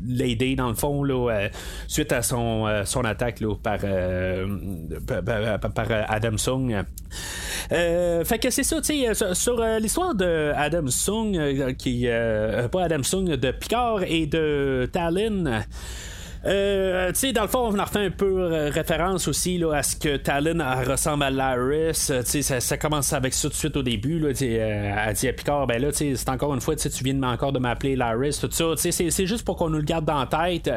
l'aider 0.06 0.56
dans 0.56 0.68
le 0.70 0.76
fond 0.76 1.04
là, 1.04 1.50
suite 1.88 2.12
à 2.12 2.22
son, 2.22 2.84
son 2.86 3.04
attaque 3.04 3.44
par, 3.64 3.80
par, 5.74 5.88
Adam 6.08 6.38
Sung. 6.38 6.84
fait 7.70 8.40
que 8.42 8.50
c'est 8.50 8.64
ça, 8.64 8.82
tu 8.82 9.06
sais, 9.14 9.34
sur, 9.34 9.64
l'histoire 9.80 10.14
de 10.16 10.52
Adam 10.56 10.88
Sung, 10.88 11.76
qui 11.78 12.08
pas 12.72 12.84
Adam 12.84 13.04
Sung, 13.04 13.26
de 13.26 13.52
Picard 13.52 14.04
et 14.04 14.28
de 14.28 14.90
Talon. 14.92 15.64
Euh, 16.46 17.10
tu 17.10 17.20
sais, 17.20 17.34
dans 17.34 17.42
le 17.42 17.48
fond, 17.48 17.70
on 17.74 17.78
a 17.80 17.84
refait 17.84 18.06
un 18.06 18.12
peu 18.12 18.26
euh, 18.40 18.70
référence 18.70 19.28
aussi 19.28 19.58
là, 19.58 19.74
à 19.74 19.84
ce 19.84 19.96
que 19.96 20.16
Talon 20.16 20.64
ressemble 20.88 21.24
à 21.24 21.32
Laris. 21.32 22.08
Euh, 22.10 22.24
tu 22.24 22.42
sais, 22.42 22.60
ça, 22.62 22.78
commence 22.78 23.12
avec 23.12 23.34
ça 23.34 23.50
tout 23.50 23.54
de 23.54 23.58
suite 23.58 23.76
au 23.76 23.84
début. 23.84 24.20
Là, 24.20 24.30
elle 24.30 25.14
dit 25.14 25.28
à 25.28 25.34
Picard, 25.34 25.68
ben 25.68 25.82
là, 25.82 25.90
c'est 25.92 26.30
encore 26.30 26.54
une 26.54 26.62
fois, 26.62 26.76
tu 26.76 27.04
viens 27.04 27.14
de, 27.14 27.24
encore 27.26 27.52
de 27.52 27.60
m'appeler 27.60 27.96
Laris, 27.96 28.38
tout 28.40 28.50
ça. 28.52 28.66
C'est 28.78 29.26
juste 29.26 29.44
pour 29.44 29.58
qu'on 29.58 29.70
nous 29.70 29.80
le 29.80 29.84
garde 29.84 30.06
dans 30.06 30.20
la 30.20 30.28
tête. 30.28 30.72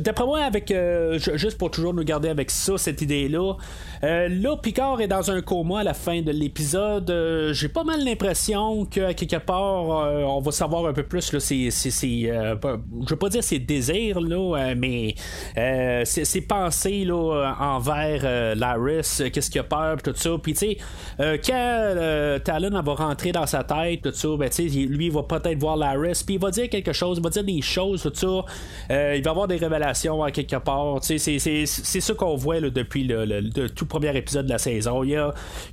D'après 0.00 0.24
moi, 0.24 0.40
avec 0.40 0.72
juste 1.16 1.58
pour 1.58 1.70
toujours 1.70 1.94
nous 1.94 2.04
garder 2.04 2.28
avec 2.28 2.50
ça, 2.50 2.78
cette 2.78 3.02
idée-là. 3.02 3.54
là, 4.02 4.56
Picard 4.56 5.00
est 5.00 5.08
dans 5.08 5.30
un 5.30 5.42
coma 5.42 5.80
à 5.80 5.84
la 5.84 5.94
fin 5.94 6.22
de 6.22 6.30
l'épisode. 6.30 7.12
J'ai 7.52 7.68
pas 7.68 7.84
mal 7.84 8.04
l'impression 8.04 8.84
qu'à 8.84 9.14
quelque 9.14 9.36
part, 9.36 9.84
on 9.84 10.40
va 10.40 10.52
savoir 10.52 10.86
un 10.86 10.92
peu 10.92 11.02
plus. 11.02 11.32
Là, 11.32 11.40
c'est, 11.40 11.70
je 11.70 13.10
veux 13.10 13.16
pas 13.16 13.28
dire 13.28 13.42
ses 13.42 13.58
désirs, 13.58 14.20
là 14.20 14.59
euh, 14.59 14.59
mais 14.76 15.14
euh, 15.56 16.02
c'est 16.04 16.40
pensé 16.42 17.04
là, 17.04 17.54
envers 17.60 18.22
euh, 18.24 18.54
Laris, 18.54 19.22
qu'est-ce 19.32 19.50
qu'il 19.50 19.60
a 19.60 19.64
peur, 19.64 20.02
tout 20.02 20.14
ça. 20.14 20.30
Puis, 20.42 20.54
tu 20.54 20.76
sais, 21.18 21.38
quand 21.44 22.38
Talon 22.44 22.82
va 22.82 22.94
rentrer 22.94 23.32
dans 23.32 23.46
sa 23.46 23.64
tête, 23.64 24.02
tout 24.02 24.12
ça, 24.12 24.28
ben, 24.38 24.50
lui, 24.88 25.06
il 25.06 25.12
va 25.12 25.22
peut-être 25.22 25.58
voir 25.58 25.76
Laris, 25.76 26.22
puis 26.24 26.36
il 26.36 26.40
va 26.40 26.50
dire 26.50 26.68
quelque 26.68 26.92
chose, 26.92 27.18
il 27.18 27.24
va 27.24 27.30
dire 27.30 27.44
des 27.44 27.62
choses, 27.62 28.02
tout 28.02 28.12
ça. 28.14 29.14
il 29.14 29.22
va 29.22 29.30
avoir 29.30 29.48
des 29.48 29.56
révélations 29.56 30.22
à 30.22 30.30
quelque 30.30 30.56
part. 30.56 30.98
C'est 31.00 31.38
ça 31.38 32.14
qu'on 32.14 32.36
voit 32.36 32.60
depuis 32.60 33.04
le, 33.04 33.68
tout 33.68 33.86
premier 33.86 34.16
épisode 34.16 34.46
de 34.46 34.50
la 34.50 34.58
saison. 34.58 35.04
Il, 35.04 35.10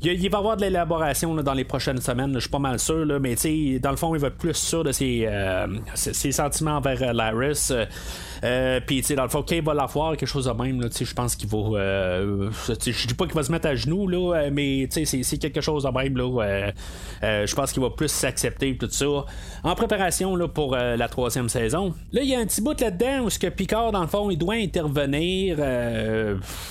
il, 0.02 0.30
va 0.30 0.38
y 0.38 0.40
avoir 0.40 0.58
de 0.58 0.62
l'élaboration 0.62 1.36
dans 1.36 1.54
les 1.54 1.64
prochaines 1.64 2.02
semaines, 2.02 2.34
je 2.36 2.40
suis 2.40 2.50
pas 2.50 2.60
mal 2.60 2.80
sûr, 2.80 3.06
mais 3.20 3.36
dans 3.80 3.92
le 3.92 3.98
fond, 3.98 4.14
il 4.16 4.22
va 4.22 4.28
être 4.28 4.38
plus 4.38 4.56
sûr 4.56 4.84
de 4.84 4.92
ses, 4.92 5.28
ses 5.96 6.32
sentiments 6.32 6.78
envers 6.78 7.14
Laris. 7.14 7.72
Euh, 8.44 8.80
puis, 8.86 9.02
tu 9.02 9.08
sais, 9.08 9.16
dans 9.16 9.24
le 9.24 9.30
fond, 9.30 9.44
il 9.50 9.62
va 9.62 9.74
la 9.74 9.88
foire, 9.88 10.16
quelque 10.16 10.30
chose 10.30 10.46
de 10.46 10.52
même, 10.52 10.82
je 10.82 11.14
pense 11.14 11.36
qu'il 11.36 11.50
va. 11.50 11.58
Euh, 11.58 12.50
je 12.68 13.08
dis 13.08 13.14
pas 13.14 13.26
qu'il 13.26 13.36
va 13.36 13.44
se 13.44 13.52
mettre 13.52 13.68
à 13.68 13.76
genoux, 13.76 14.08
là, 14.08 14.36
euh, 14.36 14.50
mais, 14.52 14.88
sais, 14.90 15.06
c'est 15.06 15.38
quelque 15.38 15.62
chose 15.62 15.84
de 15.84 15.90
même, 15.90 16.18
je 16.18 17.56
pense 17.56 17.72
qu'il 17.72 17.82
va 17.82 17.90
plus 17.90 18.10
s'accepter, 18.10 18.78
tout 18.78 18.90
ça. 18.90 19.26
En 19.64 19.76
préparation, 19.76 20.36
là, 20.36 20.48
pour 20.48 20.76
la 20.76 21.08
troisième 21.08 21.50
saison. 21.50 21.94
Là, 22.12 22.22
il 22.22 22.30
y 22.30 22.36
a 22.36 22.40
un 22.40 22.46
petit 22.46 22.62
bout 22.62 22.80
là-dedans 22.80 23.26
où 23.26 23.30
ce 23.30 23.40
que 23.40 23.48
Picard, 23.48 23.92
dans 23.92 24.02
le 24.02 24.08
fond, 24.08 24.30
il 24.30 24.38
doit 24.38 24.56
intervenir. 24.56 25.58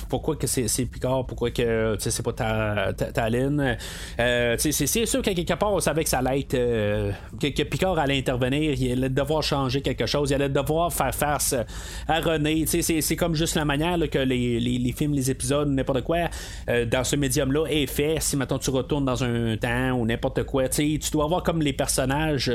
pourquoi 0.09 0.35
que 0.35 0.47
c'est 0.47 0.85
Picard, 0.85 1.25
pourquoi 1.25 1.51
que, 1.51 1.95
c'est 1.99 2.23
pas 2.23 2.33
ta, 2.33 2.93
Talon. 2.93 3.75
c'est 4.17 5.05
sûr 5.05 5.21
qu'à 5.21 5.33
quelque 5.33 5.53
part, 5.53 5.73
on 5.73 5.79
savait 5.79 6.03
que 6.03 6.09
ça 6.09 6.19
allait 6.19 6.41
être. 6.41 6.57
que, 7.39 7.63
Picard 7.63 7.97
allait 7.99 8.17
intervenir, 8.17 8.73
il 8.73 8.91
allait 8.91 9.09
devoir 9.09 9.43
changer 9.43 9.81
quelque 9.81 10.05
chose, 10.05 10.31
il 10.31 10.35
allait 10.35 10.49
devoir 10.49 10.91
faire 10.91 11.13
face 11.13 11.56
à 12.07 12.19
René. 12.19 12.65
C'est 12.67 13.15
comme 13.15 13.35
juste 13.35 13.55
la 13.55 13.65
manière 13.65 13.97
que 14.09 14.19
les, 14.19 14.93
films, 14.95 15.13
les 15.13 15.31
épisodes, 15.31 15.69
n'importe 15.69 16.01
quoi, 16.01 16.29
dans 16.67 17.03
ce 17.03 17.15
médium-là 17.15 17.65
est 17.69 17.87
fait. 17.87 18.17
Si 18.19 18.35
maintenant 18.35 18.59
tu 18.59 18.69
retournes 18.69 19.05
dans 19.05 19.23
un 19.23 19.57
temps 19.57 19.93
ou 19.93 20.05
n'importe 20.05 20.43
quoi, 20.43 20.69
tu 20.69 20.99
dois 21.11 21.25
avoir 21.25 21.43
comme 21.43 21.61
les 21.61 21.73
personnages 21.73 22.51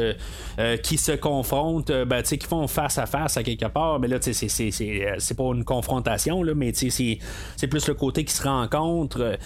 qui 0.83 0.99
se 0.99 1.13
confrontent, 1.13 1.93
ben, 1.93 2.23
qui 2.23 2.39
font 2.47 2.67
face 2.67 2.99
à 2.99 3.07
face 3.07 3.37
à 3.37 3.43
quelque 3.43 3.67
part. 3.67 4.01
Mais 4.01 4.09
là, 4.09 4.19
c'est 4.21 5.37
pas 5.37 5.45
une 5.45 5.65
confrontation, 5.65 6.43
mais 6.55 6.73
c'est 6.75 7.67
plus 7.69 7.89
le 7.89 7.95
côté 7.95 8.25
qui 8.25 8.35
se 8.35 8.43
rencontre. 8.43 9.39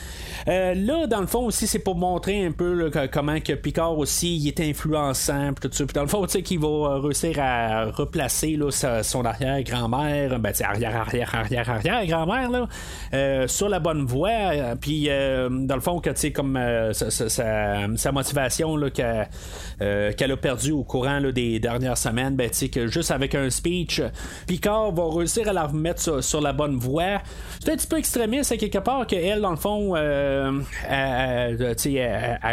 là, 0.47 1.07
dans 1.07 1.21
le 1.21 1.27
fond 1.27 1.47
aussi, 1.47 1.66
c'est 1.66 1.79
pour 1.79 1.97
montrer 1.97 2.45
un 2.45 2.53
peu 2.53 2.90
comment 3.12 3.40
que 3.40 3.53
Picard 3.53 3.97
aussi 3.99 4.47
est 4.47 4.61
influençant. 4.61 5.53
tout 5.61 5.71
ça. 5.73 5.85
Dans 5.95 6.03
le 6.03 6.09
fond, 6.09 6.25
tu 6.27 6.33
sais, 6.33 6.42
qu'il 6.42 6.61
va 6.61 7.01
réussir 7.01 7.38
à 7.38 7.87
replacer 7.90 8.59
son 9.03 9.25
arrière-grand-mère, 9.46 10.38
ben, 10.38 10.52
arrière-arrière-arrière-arrière-grand-mère, 10.61 12.68
euh, 13.14 13.48
sur 13.48 13.68
la 13.68 13.78
bonne 13.78 14.04
voie. 14.04 14.76
Puis 14.80 15.06
euh, 15.09 15.48
dans 15.50 15.74
le 15.74 15.80
fond, 15.80 16.00
que 16.00 16.11
comme 16.30 16.56
euh, 16.56 16.92
sa, 16.92 18.12
motivation 18.12 18.76
là, 18.76 18.90
qu'elle, 18.90 20.32
a 20.32 20.37
perdu 20.37 20.72
au 20.72 20.82
courant 20.82 21.20
des 21.20 21.61
dernières 21.61 21.98
semaines, 21.98 22.37
ben, 22.37 22.50
que 22.50 22.87
juste 22.87 23.11
avec 23.11 23.35
un 23.35 23.50
speech, 23.50 24.02
Picard 24.46 24.92
va 24.92 25.04
réussir 25.14 25.48
à 25.48 25.52
la 25.52 25.66
remettre 25.66 26.22
sur, 26.22 26.40
la 26.40 26.52
bonne 26.52 26.76
voie. 26.76 27.22
C'est 27.61 27.72
un 27.72 27.76
petit 27.76 27.87
peu 27.87 27.98
extrémiste 27.98 28.52
à 28.52 28.56
quelque 28.56 28.78
part 28.78 29.06
qu'elle, 29.06 29.40
dans 29.40 29.50
le 29.50 29.56
fond, 29.56 29.94
a 29.94 30.50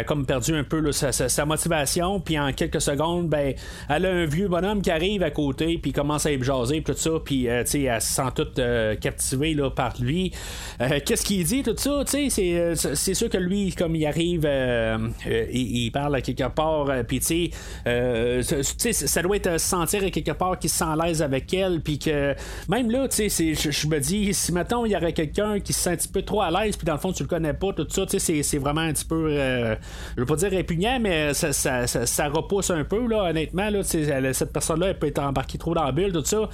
comme 0.04 0.26
perdu 0.26 0.54
un 0.54 0.64
peu 0.64 0.92
sa, 0.92 1.44
motivation, 1.44 2.20
puis 2.20 2.38
en 2.38 2.52
quelques 2.52 2.80
secondes, 2.80 3.28
ben, 3.28 3.54
elle 3.88 4.06
a 4.06 4.10
un 4.10 4.26
vieux 4.26 4.48
bonhomme 4.48 4.82
qui 4.82 4.90
arrive 4.90 5.22
à 5.22 5.30
côté, 5.30 5.78
puis 5.78 5.92
commence 5.92 6.26
à 6.26 6.32
y 6.32 6.42
jaser, 6.42 6.80
tout 6.84 6.94
ça, 6.94 7.10
puis 7.24 7.48
euh, 7.48 7.64
sais 7.64 7.82
elle 7.82 8.00
se 8.00 8.14
sent 8.14 8.22
toute 8.34 8.58
euh, 8.58 8.94
captivée 8.96 9.54
là, 9.54 9.70
par 9.70 9.94
lui. 10.00 10.32
Euh, 10.80 11.00
qu'est-ce 11.04 11.24
qu'il 11.24 11.44
dit, 11.44 11.62
tout 11.62 11.74
ça, 11.76 12.02
tu 12.06 12.30
sais, 12.30 12.74
c'est 12.76 13.14
sûr 13.14 13.28
que 13.28 13.38
lui, 13.38 13.72
comme 13.74 13.96
il 13.96 14.06
arrive, 14.06 14.48
il, 15.52 15.90
parle 15.90 16.16
à 16.16 16.20
quelque 16.20 16.48
part, 16.48 16.90
puis 17.06 17.20
tu 17.20 17.50
sais, 17.82 18.92
ça 18.92 19.22
doit 19.22 19.36
être 19.36 19.58
sentir 19.58 20.04
à 20.04 20.10
quelque 20.10 20.32
part 20.32 20.58
qu'il 20.58 20.70
se 20.70 20.78
sent 20.78 20.84
à 20.84 20.96
l'aise 20.96 21.22
avec 21.22 21.52
elle, 21.54 21.80
puis 21.80 21.98
que 21.98 22.34
même 22.68 22.90
là, 22.90 23.08
tu 23.08 23.28
sais, 23.28 23.54
je 23.54 23.86
me 23.86 23.98
dis, 23.98 24.34
si 24.34 24.52
maintenant 24.52 24.84
il 24.84 24.92
y 24.92 24.96
aurait 24.96 25.12
quelqu'un 25.12 25.60
qui 25.60 25.72
se 25.72 25.80
sent 25.80 25.90
un 25.90 25.96
petit 25.96 26.08
peu 26.08 26.22
trop 26.22 26.42
à 26.42 26.50
l'aise, 26.50 26.76
puis 26.76 26.84
dans 26.84 26.94
le 26.94 27.00
fond, 27.00 27.12
tu 27.12 27.22
le 27.22 27.28
connais 27.28 27.54
pas, 27.54 27.72
tout 27.72 27.86
ça, 27.88 28.06
tu 28.06 28.18
sais, 28.18 28.42
c'est 28.42 28.58
vraiment 28.58 28.82
un 28.82 28.92
petit 28.92 29.04
peu, 29.04 29.30
je 29.30 30.20
veux 30.20 30.26
pas 30.26 30.36
dire 30.36 30.50
répugnant, 30.50 30.98
mais 31.00 31.34
ça, 31.34 31.52
ça, 31.52 31.86
ça, 31.86 32.28
repousse 32.28 32.70
un 32.70 32.84
peu, 32.84 33.06
là, 33.06 33.30
honnêtement. 33.30 33.70
Là, 33.70 33.82
cette 33.82 34.52
personne-là, 34.52 34.88
elle 34.88 34.98
peut 34.98 35.06
être 35.06 35.20
embarquée 35.20 35.58
trop 35.58 35.74
dans 35.74 35.84
la 35.84 35.92
bulle, 35.92 36.12
tout 36.12 36.24
ça. 36.24 36.48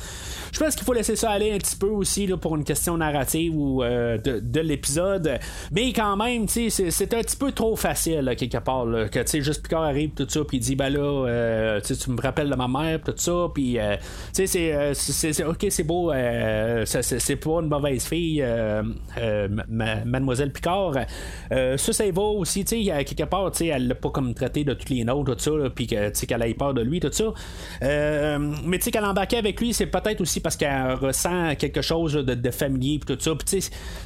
Je 0.53 0.59
pense 0.59 0.75
qu'il 0.75 0.85
faut 0.85 0.93
laisser 0.93 1.17
ça 1.17 1.31
aller 1.31 1.53
un 1.53 1.59
petit 1.59 1.77
peu 1.77 1.89
aussi 1.89 2.27
là, 2.27 2.37
pour 2.37 2.57
une 2.57 2.65
question 2.65 2.97
narrative 2.97 3.57
ou 3.57 3.83
euh, 3.83 4.19
de, 4.19 4.61
l'épisode. 4.61 5.39
Mais 5.73 5.93
quand 5.93 6.17
même, 6.17 6.49
c'est, 6.49 7.15
un 7.15 7.21
petit 7.23 7.37
peu 7.37 7.53
trop 7.53 7.77
facile, 7.77 8.35
quelque 8.37 8.59
part. 8.59 8.87
Que 9.11 9.41
juste 9.41 9.63
Picard 9.63 9.85
arrive, 9.85 10.11
tout 10.11 10.27
ça, 10.29 10.41
puis 10.45 10.59
il 10.59 10.61
dit 10.61 10.77
Ben 10.77 10.91
là, 10.91 11.01
euh, 11.01 11.81
tu 11.81 12.11
me 12.11 12.21
rappelles 12.21 12.51
de 12.51 12.55
ma 12.55 12.69
mère, 12.69 13.01
tout 13.01 13.15
ça, 13.17 13.47
puis 13.55 13.79
euh, 13.79 13.97
c'est, 14.33 15.45
ok, 15.45 15.67
c'est 15.71 15.85
beau, 15.85 16.13
c'est, 16.85 17.37
pas 17.37 17.61
une 17.61 17.69
mauvaise 17.69 18.05
fille, 18.05 18.45
Mademoiselle 19.69 20.53
Picard. 20.53 20.95
ça, 21.51 21.77
ça 21.93 22.05
va 22.11 22.23
aussi, 22.23 22.65
tu 22.65 22.85
sais, 22.85 23.05
quelque 23.05 23.29
part, 23.29 23.51
tu 23.53 23.59
sais, 23.59 23.67
elle 23.67 23.89
l'a 23.89 23.95
pas 23.95 24.11
comme 24.11 24.35
traité 24.35 24.65
de 24.65 24.75
tous 24.75 24.93
les 24.93 25.05
nôtres, 25.05 25.37
tout 25.37 25.39
ça, 25.39 25.71
puis 25.75 25.87
qu'elle 25.87 26.43
ait 26.43 26.55
peur 26.55 26.75
de 26.75 26.83
lui, 26.83 27.01
tout 27.01 27.13
ça. 27.13 27.33
Mais 27.81 28.79
tu 28.79 28.85
sais, 28.85 28.91
qu'elle 28.91 29.05
embarquait 29.05 29.39
avec 29.39 29.61
lui, 29.61 29.73
c'est 29.73 29.87
peut-être 29.87 30.10
aussi 30.19 30.41
parce 30.41 30.57
qu'elle 30.57 30.95
ressent 30.95 31.55
quelque 31.57 31.83
chose 31.83 32.15
de, 32.15 32.51
familier, 32.51 32.99
puis 32.99 33.17
tout 33.17 33.21
ça. 33.21 33.33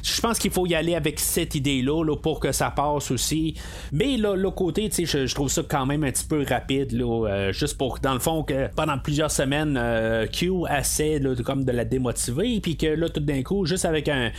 Je 0.03 0.21
pense 0.21 0.39
qu'il 0.39 0.51
faut 0.51 0.65
y 0.65 0.75
aller 0.75 0.95
avec 0.95 1.19
cette 1.19 1.55
idée-là 1.55 2.15
pour 2.21 2.39
que 2.39 2.51
ça 2.51 2.69
passe 2.69 3.11
aussi. 3.11 3.55
Mais 3.91 4.17
là, 4.17 4.35
l'autre 4.35 4.55
côté, 4.55 4.89
je, 4.91 5.33
trouve 5.33 5.49
ça 5.49 5.63
quand 5.67 5.85
même 5.85 6.03
un 6.03 6.11
petit 6.11 6.25
peu 6.25 6.43
rapide, 6.47 6.91
là, 6.91 7.27
euh, 7.27 7.51
juste 7.51 7.77
pour, 7.77 7.99
dans 7.99 8.13
le 8.13 8.19
fond, 8.19 8.43
que 8.43 8.67
pendant 8.75 8.97
plusieurs 8.97 9.31
semaines, 9.31 9.77
euh, 9.77 10.27
Q 10.27 10.51
essaie 10.69 11.19
de, 11.19 11.33
comme 11.41 11.63
de 11.63 11.71
la 11.71 11.85
démotiver, 11.85 12.59
puis 12.61 12.77
que 12.77 12.87
là, 12.87 13.09
tout 13.09 13.19
d'un 13.19 13.41
coup, 13.43 13.65
juste 13.65 13.85
avec 13.85 14.09
un, 14.09 14.31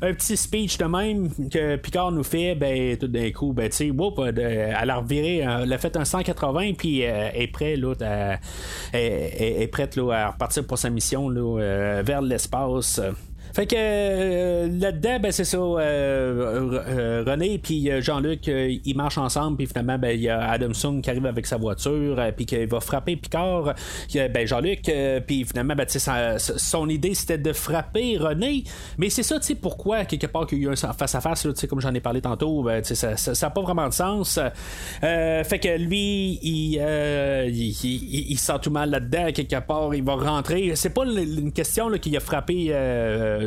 petit 0.00 0.36
speech 0.36 0.78
de 0.78 0.84
même 0.84 1.30
que 1.48 1.76
Picard 1.76 2.12
nous 2.12 2.24
fait, 2.24 2.54
ben, 2.54 2.96
tout 2.96 3.08
d'un 3.08 3.30
coup, 3.30 3.52
ben, 3.52 3.68
tu 3.68 3.76
sais, 3.76 3.90
elle 3.90 4.90
a 4.90 5.02
euh, 5.12 5.62
elle 5.62 5.72
a 5.72 5.78
fait 5.78 5.96
un 5.96 6.04
180 6.04 6.72
puis 6.76 7.04
euh, 7.04 7.28
est 7.34 7.46
prête 7.48 7.78
là, 7.78 7.94
est, 8.92 9.70
prête 9.70 9.96
là, 9.96 10.12
à 10.12 10.30
repartir 10.30 10.66
pour 10.66 10.78
sa 10.78 10.90
mission 10.90 11.11
euh, 11.14 12.02
vers 12.04 12.22
l'espace. 12.22 13.00
Fait 13.52 13.66
que 13.66 13.76
euh, 13.76 14.68
là-dedans, 14.80 15.18
ben, 15.20 15.30
c'est 15.30 15.44
ça. 15.44 15.58
Euh, 15.58 16.82
euh, 16.88 17.24
René 17.26 17.58
puis 17.58 17.90
Jean-Luc, 18.00 18.46
ils 18.46 18.96
marchent 18.96 19.18
ensemble, 19.18 19.58
puis 19.58 19.66
finalement, 19.66 19.98
ben, 19.98 20.10
il 20.10 20.22
y 20.22 20.28
a 20.28 20.50
Adam 20.50 20.72
Sung 20.72 21.02
qui 21.02 21.10
arrive 21.10 21.26
avec 21.26 21.46
sa 21.46 21.58
voiture, 21.58 22.18
puis 22.36 22.46
qu'il 22.46 22.66
va 22.66 22.80
frapper 22.80 23.16
Picard. 23.16 23.74
ben, 24.14 24.46
Jean-Luc, 24.46 24.90
puis 25.26 25.44
finalement, 25.44 25.74
ben, 25.74 25.86
son 26.38 26.88
idée 26.88 27.14
c'était 27.14 27.38
de 27.38 27.52
frapper 27.52 28.16
René. 28.16 28.64
Mais 28.96 29.10
c'est 29.10 29.22
ça, 29.22 29.38
tu 29.38 29.46
sais, 29.46 29.54
pourquoi, 29.54 30.04
quelque 30.06 30.26
part, 30.26 30.46
qu'il 30.46 30.58
y 30.58 30.66
a 30.66 30.70
eu 30.70 30.72
un 30.72 30.92
face-à-face, 30.92 31.46
comme 31.68 31.80
j'en 31.80 31.94
ai 31.94 32.00
parlé 32.00 32.22
tantôt, 32.22 32.62
ben, 32.62 32.82
ça 32.82 33.32
n'a 33.42 33.50
pas 33.50 33.60
vraiment 33.60 33.88
de 33.88 33.92
sens. 33.92 34.38
fait 35.00 35.60
que 35.62 35.76
lui, 35.78 36.38
il, 36.42 36.76
il, 37.52 38.38
sent 38.38 38.52
tout 38.62 38.70
mal 38.70 38.90
là-dedans, 38.90 39.30
quelque 39.32 39.60
part, 39.60 39.94
il 39.94 40.02
va 40.02 40.14
rentrer. 40.14 40.74
C'est 40.74 40.94
pas 40.94 41.04
une 41.04 41.52
question 41.52 41.90
qu'il 41.98 42.16
a 42.16 42.20
frappé. 42.20 42.72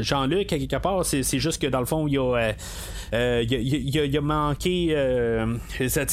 Jean-Luc, 0.02 0.52
à 0.54 0.58
quelque 0.58 0.76
part, 0.78 1.06
c'est 1.06 1.40
juste 1.40 1.62
que 1.62 1.68
dans 1.68 1.80
le 1.80 1.86
fond, 1.86 2.08
il 2.08 2.18
a, 2.18 2.22
euh, 2.22 2.54
euh, 3.14 4.18
a, 4.18 4.22
manqué. 4.22 4.88
Euh, 4.92 5.46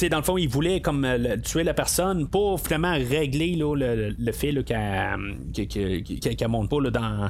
dans 0.09 0.17
le 0.17 0.23
fond, 0.23 0.37
il 0.37 0.49
voulait 0.49 0.81
comme 0.81 1.07
tuer 1.43 1.63
la 1.63 1.73
personne 1.73 2.27
pour 2.27 2.59
finalement 2.59 2.93
régler 2.93 3.55
le, 3.57 4.31
fait 4.31 4.53
qu'elle 4.63 6.35
qu 6.37 6.47
monte 6.47 6.69
pas 6.69 6.89
dans, 6.91 7.29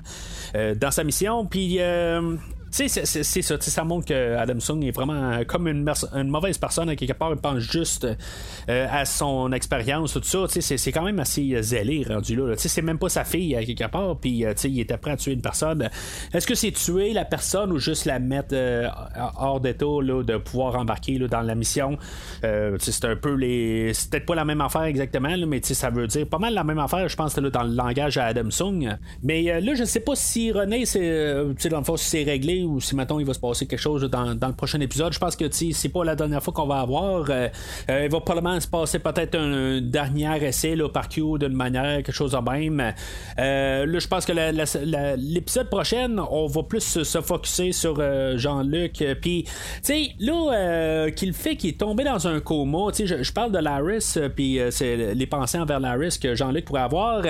dans 0.75 0.91
sa 0.91 1.03
mission. 1.03 1.45
Puis 1.45 1.79
c'est 2.73 3.41
ça, 3.41 3.57
ça 3.59 3.83
montre 3.83 4.07
que 4.07 4.59
Sung 4.59 4.83
est 4.83 4.91
vraiment 4.91 5.43
comme 5.45 5.67
une, 5.67 5.85
mauvaise 6.25 6.57
personne 6.57 6.89
à 6.89 6.95
quelque 6.95 7.13
part, 7.13 7.31
il 7.31 7.37
pense 7.37 7.59
juste 7.59 8.07
euh, 8.69 8.87
à 8.89 9.05
son 9.05 9.51
expérience, 9.51 10.13
tout 10.13 10.23
ça. 10.23 10.45
C'est 10.47 10.91
quand 10.91 11.03
même 11.03 11.19
assez 11.19 11.61
zélé 11.61 12.03
rendu 12.07 12.35
là. 12.35 12.55
C'est 12.57 12.81
même 12.81 12.97
pas 12.97 13.09
sa 13.09 13.25
fille 13.25 13.55
à 13.55 13.63
quelque 13.63 13.87
part, 13.87 14.17
puis 14.17 14.43
euh, 14.43 14.53
il 14.63 14.79
était 14.79 14.97
prêt 14.97 15.11
à 15.11 15.17
tuer 15.17 15.33
une 15.33 15.41
personne. 15.41 15.87
Est-ce 16.33 16.47
que 16.47 16.55
c'est 16.55 16.71
tuer 16.71 17.13
la 17.13 17.25
personne 17.25 17.71
ou 17.71 17.77
juste 17.77 18.05
la 18.05 18.17
mettre 18.17 18.53
euh, 18.53 18.87
hors 19.37 19.59
d'état 19.59 19.85
de 19.85 20.37
pouvoir 20.37 20.75
embarquer 20.75 21.19
là, 21.19 21.27
dans 21.27 21.41
la 21.41 21.55
mission? 21.55 21.97
c'est 22.41 23.05
un 23.05 23.15
peu 23.15 23.35
les. 23.35 23.93
C'est 23.93 24.09
peut-être 24.09 24.25
pas 24.25 24.35
la 24.35 24.45
même 24.45 24.61
affaire 24.61 24.83
exactement, 24.83 25.35
là, 25.35 25.45
mais 25.45 25.61
ça 25.61 25.89
veut 25.89 26.07
dire 26.07 26.27
pas 26.27 26.39
mal 26.39 26.53
la 26.53 26.63
même 26.63 26.79
affaire, 26.79 27.07
je 27.07 27.15
pense, 27.15 27.37
là, 27.37 27.49
dans 27.49 27.63
le 27.63 27.75
langage 27.75 28.17
à 28.17 28.25
Adam 28.25 28.49
Sung. 28.49 28.97
Mais 29.21 29.61
là, 29.61 29.75
je 29.75 29.83
sais 29.83 29.99
pas 29.99 30.15
si 30.15 30.51
René, 30.51 30.85
c'est 30.85 31.69
dans 31.69 31.79
le 31.79 31.83
fond, 31.83 31.97
si 31.97 32.09
c'est 32.09 32.23
réglé 32.23 32.62
ou 32.65 32.79
si 32.79 32.95
maintenant 32.95 33.19
il 33.19 33.25
va 33.25 33.33
se 33.33 33.39
passer 33.39 33.65
quelque 33.65 33.79
chose 33.79 34.03
dans, 34.09 34.33
le 34.33 34.53
prochain 34.53 34.79
épisode. 34.79 35.13
Je 35.13 35.19
pense 35.19 35.35
que 35.35 35.45
c'est 35.51 35.89
pas 35.89 36.03
la 36.03 36.15
dernière 36.15 36.41
fois 36.41 36.53
qu'on 36.53 36.67
va 36.67 36.79
avoir. 36.79 37.25
Euh, 37.29 37.47
euh, 37.89 38.05
il 38.05 38.11
va 38.11 38.19
probablement 38.19 38.59
se 38.59 38.67
passer 38.67 38.99
peut-être 38.99 39.35
un, 39.35 39.81
dernier 39.81 40.45
essai 40.45 40.75
là, 40.75 40.89
par 40.89 41.09
Q 41.09 41.37
d'une 41.39 41.53
manière, 41.53 41.97
quelque 41.97 42.11
chose 42.11 42.31
de 42.31 42.37
même. 42.37 42.93
Euh, 43.39 43.85
là, 43.85 43.99
je 43.99 44.07
pense 44.07 44.25
que 44.25 44.33
l'épisode 45.17 45.69
prochain, 45.69 46.15
on 46.29 46.47
va 46.47 46.63
plus 46.63 47.03
se, 47.03 47.21
focuser 47.21 47.71
sur 47.71 48.01
Jean-Luc. 48.37 49.03
Puis, 49.21 49.43
tu 49.43 49.51
sais, 49.83 50.09
là, 50.19 51.09
qu'il 51.11 51.33
fait 51.33 51.55
qu'il 51.55 51.71
est 51.71 51.79
tombé 51.79 52.03
dans 52.03 52.27
un 52.27 52.39
coma. 52.39 52.91
Tu 52.91 53.07
sais, 53.07 53.23
je, 53.23 53.31
parle 53.31 53.51
de 53.51 53.59
Laris, 53.59 54.17
puis 54.35 54.59
c'est 54.71 55.13
les 55.13 55.27
pensées 55.27 55.57
envers 55.59 55.79
Laris 55.79 56.17
que 56.21 56.35
Jean-Luc 56.35 56.65
pourrait 56.65 56.81
avoir. 56.81 57.23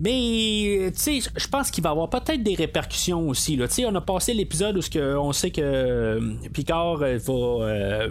mais, 0.00 0.90
tu 0.92 0.92
sais, 0.94 1.18
je 1.36 1.48
pense 1.48 1.70
qu'il 1.70 1.82
va 1.82 1.90
avoir 1.90 2.10
peut-être 2.10 2.42
des 2.42 2.54
répercussions 2.54 3.28
aussi. 3.28 3.58
Sais, 3.68 3.84
on 3.84 3.94
a 3.94 4.00
passé 4.00 4.34
l'épisode 4.34 4.69
où 4.76 4.98
on 5.18 5.32
sait 5.32 5.50
que 5.50 5.60
euh, 5.62 6.20
Picard 6.52 7.02
euh, 7.02 7.18
va. 7.18 7.66
Euh, 7.66 8.08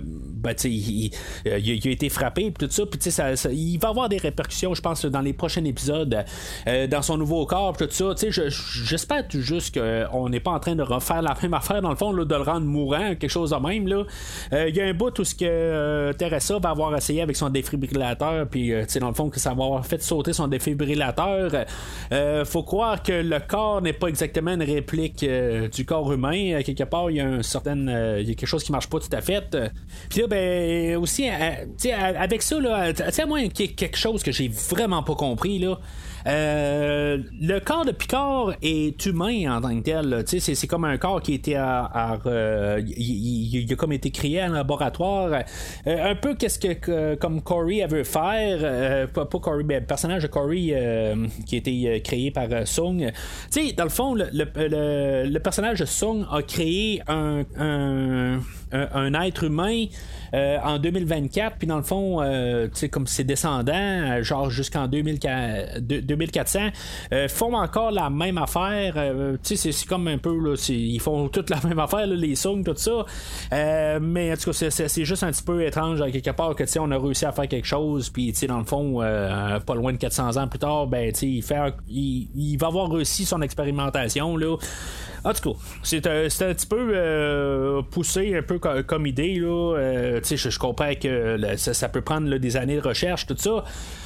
il, 0.63 1.11
a 1.45 1.91
été 1.91 2.07
frappé, 2.09 2.53
tout 2.57 2.67
ça, 2.69 2.85
puis 2.85 3.11
ça, 3.11 3.35
ça, 3.35 3.51
il 3.51 3.77
va 3.77 3.89
avoir 3.89 4.07
des 4.07 4.17
répercussions, 4.17 4.73
je 4.73 4.81
pense, 4.81 5.03
dans 5.05 5.19
les 5.19 5.33
prochains 5.33 5.63
épisodes, 5.65 6.23
dans 6.65 7.01
son 7.01 7.17
nouveau 7.17 7.45
corps, 7.45 7.75
tout 7.75 7.87
ça. 7.89 8.13
J'espère 8.85 9.25
juste 9.29 9.77
qu'on 9.77 10.29
n'est 10.29 10.39
pas 10.39 10.51
en 10.51 10.59
train 10.59 10.75
de 10.75 10.83
refaire 10.83 11.21
la 11.21 11.35
même 11.41 11.53
affaire, 11.53 11.81
dans 11.81 11.89
le 11.89 11.95
fond, 11.97 12.13
de 12.13 12.35
le 12.35 12.41
rendre 12.41 12.65
mourant, 12.65 13.15
quelque 13.15 13.27
chose 13.27 13.49
de 13.49 13.55
même. 13.57 14.05
Il 14.51 14.75
y 14.75 14.81
a 14.81 14.85
un 14.85 14.93
bout 14.93 15.17
où 15.19 15.23
ce 15.25 15.35
que 15.35 16.13
Teresa 16.13 16.57
va 16.57 16.69
avoir 16.69 16.95
essayé 16.95 17.21
avec 17.21 17.35
son 17.35 17.49
défibrillateur, 17.49 18.47
puis 18.47 18.71
dans 18.99 19.09
le 19.09 19.13
fond, 19.13 19.29
que 19.29 19.39
ça 19.39 19.53
va 19.53 19.65
avoir 19.65 19.85
fait 19.85 20.01
sauter 20.01 20.31
son 20.31 20.47
défibrillateur. 20.47 21.51
faut 22.45 22.63
croire 22.63 23.03
que 23.03 23.11
le 23.11 23.39
corps 23.45 23.81
n'est 23.81 23.93
pas 23.93 24.07
exactement 24.07 24.53
une 24.53 24.63
réplique 24.63 25.25
du 25.73 25.85
corps 25.85 26.13
humain. 26.13 26.48
Moins, 26.53 26.63
quelque 26.63 26.83
part, 26.83 27.09
il 27.11 27.17
y 27.17 27.19
a 27.19 27.27
un 27.27 27.43
certain, 27.43 27.75
il 28.17 28.27
y 28.27 28.31
a 28.31 28.35
quelque 28.35 28.47
chose 28.47 28.63
qui 28.63 28.71
marche 28.71 28.87
pas 28.87 28.99
tout 28.99 29.13
à 29.13 29.21
fait. 29.21 29.55
Puis 30.09 30.21
là, 30.21 30.27
ben, 30.27 30.97
aussi, 30.97 31.29
avec 31.29 32.41
ça, 32.41 32.59
là, 32.59 32.93
à 33.21 33.25
moins 33.25 33.47
quelque 33.49 33.97
chose 33.97 34.23
que 34.23 34.31
j'ai 34.31 34.47
vraiment 34.47 35.03
pas 35.03 35.15
compris, 35.15 35.59
là. 35.59 35.79
Euh, 36.27 37.17
le 37.39 37.59
corps 37.59 37.85
de 37.85 37.91
Picard 37.91 38.53
est 38.61 39.05
humain 39.05 39.57
en 39.57 39.61
tant 39.61 39.75
que 39.79 39.83
tel. 39.83 40.23
C'est, 40.25 40.67
comme 40.67 40.85
un 40.85 40.97
corps 40.97 41.21
qui 41.21 41.33
était 41.33 41.55
à, 41.55 42.19
euh, 42.25 42.81
il, 42.85 43.67
a 43.71 43.75
comme 43.75 43.93
été 43.93 44.11
créé 44.11 44.43
en 44.43 44.49
laboratoire. 44.49 45.43
Euh, 45.87 46.11
un 46.11 46.15
peu 46.15 46.35
qu'est-ce 46.35 46.59
que 46.59 47.15
comme 47.15 47.41
Corey 47.41 47.85
veut 47.87 48.03
faire. 48.03 49.07
pas, 49.09 49.25
Corey, 49.25 49.63
mais 49.63 49.79
le 49.79 49.85
personnage 49.85 50.23
de 50.23 50.27
Corey 50.27 50.73
qui 51.45 51.55
a 51.55 51.57
été 51.57 52.01
créé 52.01 52.31
par 52.31 52.47
Sung. 52.65 53.11
dans 53.77 53.83
le 53.83 53.89
fond, 53.89 54.15
le, 54.15 55.37
personnage 55.39 55.79
de 55.79 55.85
Sung 55.85 56.25
a 56.31 56.41
créé 56.41 57.01
un, 57.07 58.39
être 59.23 59.43
humain 59.43 59.85
en 60.33 60.79
2024, 60.79 61.57
puis 61.57 61.67
dans 61.67 61.77
le 61.77 61.83
fond, 61.83 62.21
euh, 62.21 62.67
comme 62.91 63.07
ses 63.07 63.23
descendants, 63.23 63.73
euh, 63.73 64.23
genre 64.23 64.49
jusqu'en 64.49 64.87
2400, 64.87 66.59
font 67.29 67.55
encore 67.55 67.91
la 67.91 68.09
même 68.09 68.37
affaire. 68.37 68.95
tu 69.43 69.55
sais, 69.55 69.71
c'est 69.71 69.87
comme 69.87 70.07
un 70.07 70.17
peu, 70.17 70.37
là, 70.37 70.55
ils 70.69 70.99
font 70.99 71.27
toute 71.33 71.49
la 71.49 71.59
même 71.63 71.79
affaire, 71.79 72.07
les 72.07 72.35
songs, 72.35 72.63
tout 72.63 72.75
ça. 72.75 73.05
mais 73.99 74.33
en 74.33 74.35
tout 74.37 74.51
cas, 74.51 74.69
c'est 74.69 75.05
juste 75.05 75.23
un 75.23 75.31
petit 75.31 75.43
peu 75.43 75.65
étrange, 75.65 75.99
quelque 76.11 76.31
part, 76.31 76.55
que 76.55 76.63
tu 76.63 76.71
sais, 76.71 76.79
on 76.79 76.91
a 76.91 76.97
réussi 76.97 77.25
à 77.25 77.31
faire 77.31 77.47
quelque 77.47 77.67
chose, 77.67 78.09
puis 78.09 78.31
tu 78.31 78.39
sais, 78.39 78.47
dans 78.47 78.59
le 78.59 78.65
fond, 78.65 78.99
pas 79.65 79.75
loin 79.75 79.93
de 79.93 79.97
400 79.97 80.37
ans 80.37 80.47
plus 80.47 80.59
tard, 80.59 80.87
ben, 80.87 81.11
tu 81.11 81.19
sais, 81.19 81.27
il, 81.27 81.43
fait, 81.43 81.73
il, 81.89 82.57
va 82.57 82.67
avoir 82.67 82.89
réussi 82.91 83.25
son 83.25 83.41
expérimentation, 83.41 84.37
là. 84.37 84.55
En 85.23 85.33
tout 85.33 85.53
cas, 85.53 85.59
c'est 85.83 86.07
un, 86.07 86.53
petit 86.53 86.67
peu 86.67 87.83
poussé, 87.91 88.35
un 88.37 88.41
peu 88.41 88.59
comme 88.59 89.07
idée. 89.07 89.35
Là 89.35 90.19
je, 90.23 90.59
comprends 90.59 90.93
que 90.95 91.37
ça, 91.57 91.89
peut 91.89 92.01
prendre 92.01 92.37
des 92.37 92.57
années 92.57 92.77
de 92.77 92.81
recherche, 92.81 93.25
tout 93.25 93.35
ça 93.37 93.63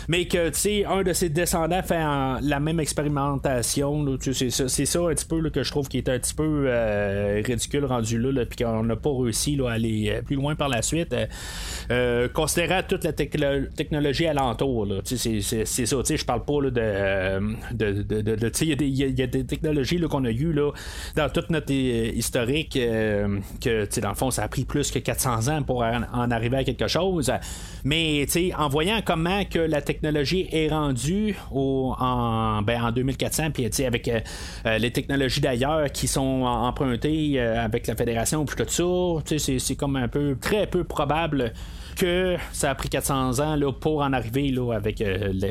mais 0.07 0.25
que 0.25 0.49
tu 0.49 0.59
sais 0.59 0.85
un 0.85 1.03
de 1.03 1.13
ses 1.13 1.29
descendants 1.29 1.81
fait 1.83 1.99
la 1.99 2.59
même 2.59 2.79
expérimentation 2.79 4.05
c'est 4.19 4.49
ça 4.85 4.99
un 4.99 5.13
petit 5.13 5.25
peu 5.25 5.49
que 5.49 5.63
je 5.63 5.71
trouve 5.71 5.87
qui 5.87 5.97
est 5.97 6.09
un 6.09 6.19
petit 6.19 6.33
peu 6.33 6.65
euh, 6.67 7.41
ridicule 7.45 7.85
rendu 7.85 8.17
là, 8.17 8.45
puis 8.45 8.63
qu'on 8.63 8.83
n'a 8.83 8.95
pas 8.95 9.09
réussi 9.11 9.59
à 9.65 9.71
aller 9.71 10.09
euh, 10.09 10.21
plus 10.21 10.35
loin 10.35 10.55
par 10.55 10.69
la 10.69 10.81
suite 10.81 11.15
euh, 11.91 12.27
considérant 12.29 12.81
toute 12.87 13.03
la 13.03 13.13
technologie 13.13 14.27
alentour 14.27 14.87
c'est 15.03 15.41
ça 15.41 15.97
je 16.03 16.25
parle 16.25 16.45
pas 16.45 16.61
de 16.61 16.69
de, 17.73 18.63
il 18.63 19.19
y, 19.19 19.21
a 19.21 19.27
des 19.27 19.45
technologies 19.45 19.99
qu'on 20.01 20.25
a 20.25 20.31
eues 20.31 20.53
là, 20.53 20.71
dans 21.15 21.29
toute 21.29 21.49
notre 21.49 21.71
historique 21.71 22.73
que 22.73 23.99
dans 24.01 24.09
le 24.09 24.15
fond 24.15 24.31
ça 24.31 24.43
a 24.43 24.47
pris 24.47 24.65
plus 24.65 24.91
que 24.91 24.99
400 24.99 25.47
ans 25.49 25.63
pour 25.63 25.83
en, 25.83 26.31
arriver 26.31 26.57
à 26.57 26.63
quelque 26.63 26.87
chose. 26.87 27.31
Mais 27.83 28.25
en 28.57 28.67
voyant 28.69 29.01
comment 29.05 29.43
que 29.45 29.59
la 29.59 29.81
technologie 29.81 29.92
technologie 29.93 30.47
est 30.51 30.69
rendue 30.69 31.35
en, 31.51 32.61
ben, 32.61 32.83
en 32.83 32.91
2400, 32.91 33.51
puis 33.51 33.69
avec 33.85 34.07
euh, 34.07 34.19
euh, 34.65 34.77
les 34.77 34.91
technologies 34.91 35.41
d'ailleurs 35.41 35.91
qui 35.91 36.07
sont 36.07 36.43
empruntées 36.43 37.33
euh, 37.35 37.63
avec 37.63 37.87
la 37.87 37.95
fédération, 37.95 38.45
puis 38.45 38.55
tout 38.55 38.69
ça, 38.69 38.83
c'est 39.37 39.75
comme 39.75 39.95
un 39.95 40.07
peu 40.07 40.35
très 40.39 40.67
peu 40.67 40.83
probable 40.83 41.53
que 41.95 42.35
ça 42.51 42.71
a 42.71 42.75
pris 42.75 42.89
400 42.89 43.39
ans 43.39 43.55
là, 43.55 43.71
pour 43.71 44.01
en 44.01 44.13
arriver 44.13 44.49
là, 44.49 44.73
avec 44.73 45.03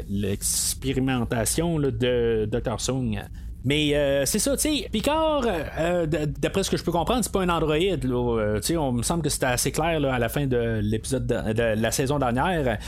l'expérimentation 0.09 1.79
de 1.79 2.49
Dr. 2.51 2.81
Sung. 2.81 3.23
Mais 3.65 3.95
euh, 3.95 4.25
c'est 4.27 4.39
ça, 4.39 4.57
tu 4.57 4.63
sais, 4.63 4.89
Picard, 4.91 5.45
euh, 5.79 6.07
d'après 6.07 6.65
ce 6.65 6.71
que 6.71 6.77
je 6.77 6.83
peux 6.83 6.91
comprendre, 6.91 7.23
c'est 7.23 7.33
pas 7.33 7.43
un 7.43 7.49
Android. 7.49 7.77
Là, 7.77 8.39
euh, 8.41 8.77
on 8.77 8.93
me 8.93 9.03
semble 9.03 9.23
que 9.23 9.29
c'était 9.29 9.47
assez 9.47 9.71
clair 9.71 10.01
là, 10.01 10.15
à 10.15 10.19
la 10.19 10.29
fin 10.29 10.47
de 10.47 10.81
l'épisode 10.83 11.27
de, 11.27 11.81
la 11.81 11.91
saison 11.91 12.19
dernière. 12.19 12.79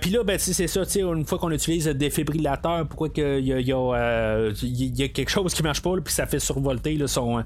Puis 0.00 0.10
là, 0.10 0.24
ben, 0.24 0.38
c'est 0.38 0.66
ça, 0.66 0.84
tu 0.84 0.92
sais, 0.92 1.00
une 1.00 1.24
fois 1.24 1.38
qu'on 1.38 1.50
utilise 1.50 1.86
le 1.86 1.94
défibrillateur, 1.94 2.86
pourquoi 2.88 3.08
qu'il 3.08 3.46
y 3.46 3.52
a, 3.52 3.60
y, 3.60 3.72
a, 3.72 4.38
y 4.62 5.02
a 5.02 5.08
quelque 5.08 5.30
chose 5.30 5.54
qui 5.54 5.62
marche 5.62 5.82
pas, 5.82 5.92
puis 6.04 6.12
ça 6.12 6.26
fait 6.26 6.40
survolter 6.40 6.94
là, 6.94 7.06
son, 7.06 7.42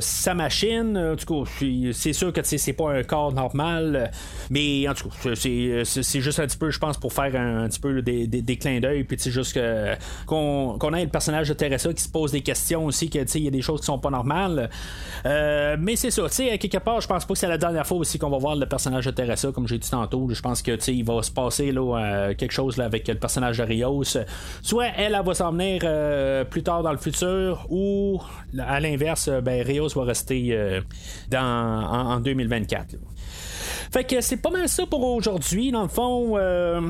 sa 0.00 0.34
machine. 0.34 0.96
En 0.96 1.16
tout 1.16 1.44
cas, 1.44 1.50
c'est 1.92 2.12
sûr 2.12 2.32
que 2.32 2.40
c'est 2.42 2.72
pas 2.72 2.92
un 2.92 3.02
corps 3.02 3.32
normal, 3.32 4.10
mais 4.50 4.88
en 4.88 4.94
tout 4.94 5.08
cas, 5.08 5.34
c'est 5.34 6.20
juste 6.20 6.40
un 6.40 6.46
petit 6.46 6.58
peu, 6.58 6.70
je 6.70 6.78
pense, 6.78 6.96
pour 6.96 7.12
faire 7.12 7.34
un, 7.36 7.68
petit 7.68 7.80
peu 7.80 8.00
des, 8.00 8.26
des, 8.26 8.56
clins 8.56 8.80
d'œil, 8.80 9.04
puis 9.04 9.18
juste 9.18 9.58
qu'on 10.26 10.78
qu'on 10.78 10.94
ait 10.94 11.04
le 11.04 11.10
personnage 11.10 11.48
de 11.48 11.54
qui 11.78 12.02
se 12.02 12.08
pose 12.08 12.32
des 12.32 12.40
questions 12.40 12.84
aussi, 12.86 13.10
que 13.10 13.18
il 13.36 13.44
y 13.44 13.48
a 13.48 13.50
des 13.50 13.62
choses 13.62 13.80
qui 13.80 13.86
sont 13.86 13.98
pas 13.98 14.10
normales. 14.10 14.70
Euh, 15.26 15.76
mais 15.78 15.96
c'est 15.96 16.10
ça, 16.10 16.22
tu 16.28 16.34
sais, 16.34 16.58
quelque 16.58 16.78
part, 16.78 17.00
je 17.00 17.08
pense 17.08 17.24
pas 17.24 17.34
que 17.34 17.38
c'est 17.38 17.48
la 17.48 17.58
dernière 17.58 17.86
fois 17.86 17.98
aussi 17.98 18.18
qu'on 18.18 18.30
va 18.30 18.38
voir 18.38 18.56
le 18.56 18.66
personnage 18.66 19.06
de 19.06 19.10
Teresa, 19.10 19.50
comme 19.52 19.66
j'ai 19.66 19.78
dit 19.78 19.90
tantôt. 19.90 20.28
Je 20.30 20.40
pense 20.40 20.62
que 20.62 20.78
il 20.90 21.04
va 21.04 21.22
se 21.22 21.30
passer 21.30 21.72
là, 21.72 21.98
euh, 21.98 22.34
quelque 22.34 22.52
chose 22.52 22.76
là, 22.76 22.84
avec 22.84 23.08
le 23.08 23.14
personnage 23.14 23.58
de 23.58 23.62
Rios. 23.62 24.04
Soit 24.62 24.86
elle, 24.96 25.14
elle 25.14 25.24
va 25.24 25.34
s'en 25.34 25.52
venir 25.52 25.82
euh, 25.84 26.44
plus 26.44 26.62
tard 26.62 26.82
dans 26.82 26.92
le 26.92 26.98
futur, 26.98 27.66
ou 27.70 28.20
à 28.58 28.80
l'inverse, 28.80 29.28
ben, 29.42 29.64
Rios 29.64 29.88
va 29.94 30.04
rester 30.04 30.82
dans, 31.30 31.40
en, 31.40 32.20
2024. 32.20 32.96
Fait 33.92 34.04
que 34.04 34.20
c'est 34.20 34.36
pas 34.36 34.50
mal 34.50 34.68
ça 34.68 34.86
pour 34.86 35.04
aujourd'hui. 35.04 35.70
Dans 35.70 35.82
le 35.82 35.88
fond, 35.88 36.34
euh, 36.36 36.80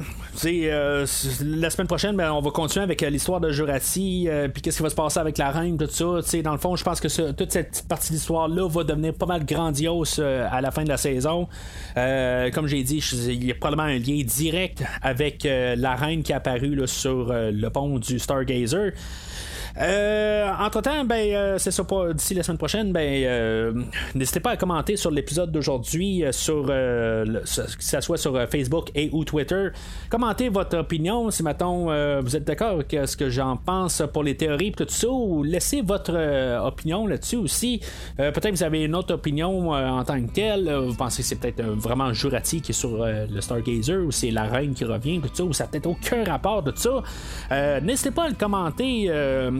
euh, 0.44 1.06
la 1.44 1.70
semaine 1.70 1.86
prochaine, 1.86 2.16
ben, 2.16 2.32
on 2.32 2.40
va 2.40 2.50
continuer 2.50 2.84
avec 2.84 3.02
euh, 3.02 3.10
l'histoire 3.10 3.40
de 3.40 3.50
Jurati, 3.50 4.28
puis 4.52 4.62
qu'est-ce 4.62 4.78
qui 4.78 4.82
va 4.82 4.90
se 4.90 4.94
passer 4.94 5.20
avec 5.20 5.38
la 5.38 5.50
reine, 5.50 5.76
tout 5.76 5.88
ça. 5.88 6.42
dans 6.42 6.52
le 6.52 6.58
fond, 6.58 6.76
je 6.76 6.84
pense 6.84 7.00
que 7.00 7.32
toute 7.32 7.52
cette 7.52 7.84
partie 7.88 8.10
de 8.10 8.14
l'histoire-là 8.14 8.68
va 8.68 8.84
devenir 8.84 9.14
pas 9.14 9.26
mal 9.26 9.44
grandiose 9.44 10.18
à 10.18 10.60
la 10.60 10.70
fin 10.70 10.84
de 10.84 10.88
la 10.88 10.96
saison. 10.96 11.48
comme 11.94 12.66
j'ai 12.66 12.82
dit, 12.82 12.98
il 13.28 13.44
y 13.44 13.50
a 13.50 13.54
probablement 13.54 13.88
un 13.88 13.98
lien 13.98 14.22
direct 14.24 14.82
avec 15.02 15.44
la 15.44 15.94
reine 15.94 16.22
qui 16.22 16.32
est 16.32 16.36
apparue 16.36 16.80
sur 16.86 17.32
le 17.32 17.68
pont 17.68 17.98
du 17.98 18.18
Stargazer. 18.18 18.92
Euh, 19.80 20.48
entre-temps, 20.60 21.04
ben, 21.04 21.34
euh, 21.34 21.58
c'est 21.58 21.72
ça 21.72 21.82
pas 21.82 22.12
d'ici 22.12 22.34
la 22.34 22.44
semaine 22.44 22.58
prochaine, 22.58 22.92
ben, 22.92 23.24
euh, 23.24 23.72
n'hésitez 24.14 24.38
pas 24.38 24.50
à 24.50 24.56
commenter 24.56 24.96
sur 24.96 25.10
l'épisode 25.10 25.50
d'aujourd'hui, 25.50 26.24
sur 26.30 26.66
que 26.66 27.44
ça 27.78 28.00
soit 28.00 28.16
sur 28.16 28.48
Facebook 28.48 28.90
et 28.94 29.10
ou 29.12 29.24
Twitter. 29.24 29.68
Commentez 30.10 30.48
votre 30.48 30.78
opinion 30.78 31.30
si 31.30 31.42
maintenant 31.42 31.86
vous 32.20 32.36
êtes 32.36 32.44
d'accord 32.44 32.72
avec 32.72 32.96
ce 33.06 33.16
que 33.16 33.30
j'en 33.30 33.56
pense 33.56 34.02
pour 34.12 34.22
les 34.22 34.36
théories 34.36 34.72
tout 34.72 34.86
ça, 34.88 35.08
ou 35.08 35.42
laissez 35.42 35.80
votre 35.80 36.14
opinion 36.64 37.06
là-dessus 37.06 37.36
aussi. 37.36 37.80
peut-être 38.16 38.50
que 38.50 38.56
vous 38.56 38.62
avez 38.62 38.84
une 38.84 38.94
autre 38.94 39.14
opinion 39.14 39.70
en 39.70 40.04
tant 40.04 40.20
que 40.20 40.30
telle. 40.32 40.72
vous 40.72 40.94
pensez 40.94 41.22
que 41.22 41.28
c'est 41.28 41.36
peut-être 41.36 41.62
vraiment 41.62 42.12
Jurati 42.12 42.60
qui 42.60 42.72
est 42.72 42.74
sur 42.74 43.04
le 43.04 43.40
Stargazer, 43.40 44.04
ou 44.04 44.10
c'est 44.10 44.30
la 44.30 44.44
reine 44.44 44.74
qui 44.74 44.84
revient, 44.84 45.20
tout 45.20 45.30
ça, 45.32 45.44
ou 45.44 45.52
ça 45.52 45.64
n'a 45.64 45.70
peut-être 45.70 45.86
aucun 45.86 46.24
rapport 46.24 46.62
de 46.62 46.72
ça. 46.76 47.02
n'hésitez 47.80 48.10
pas 48.10 48.24
à 48.24 48.28
le 48.28 48.34
commenter 48.34 49.10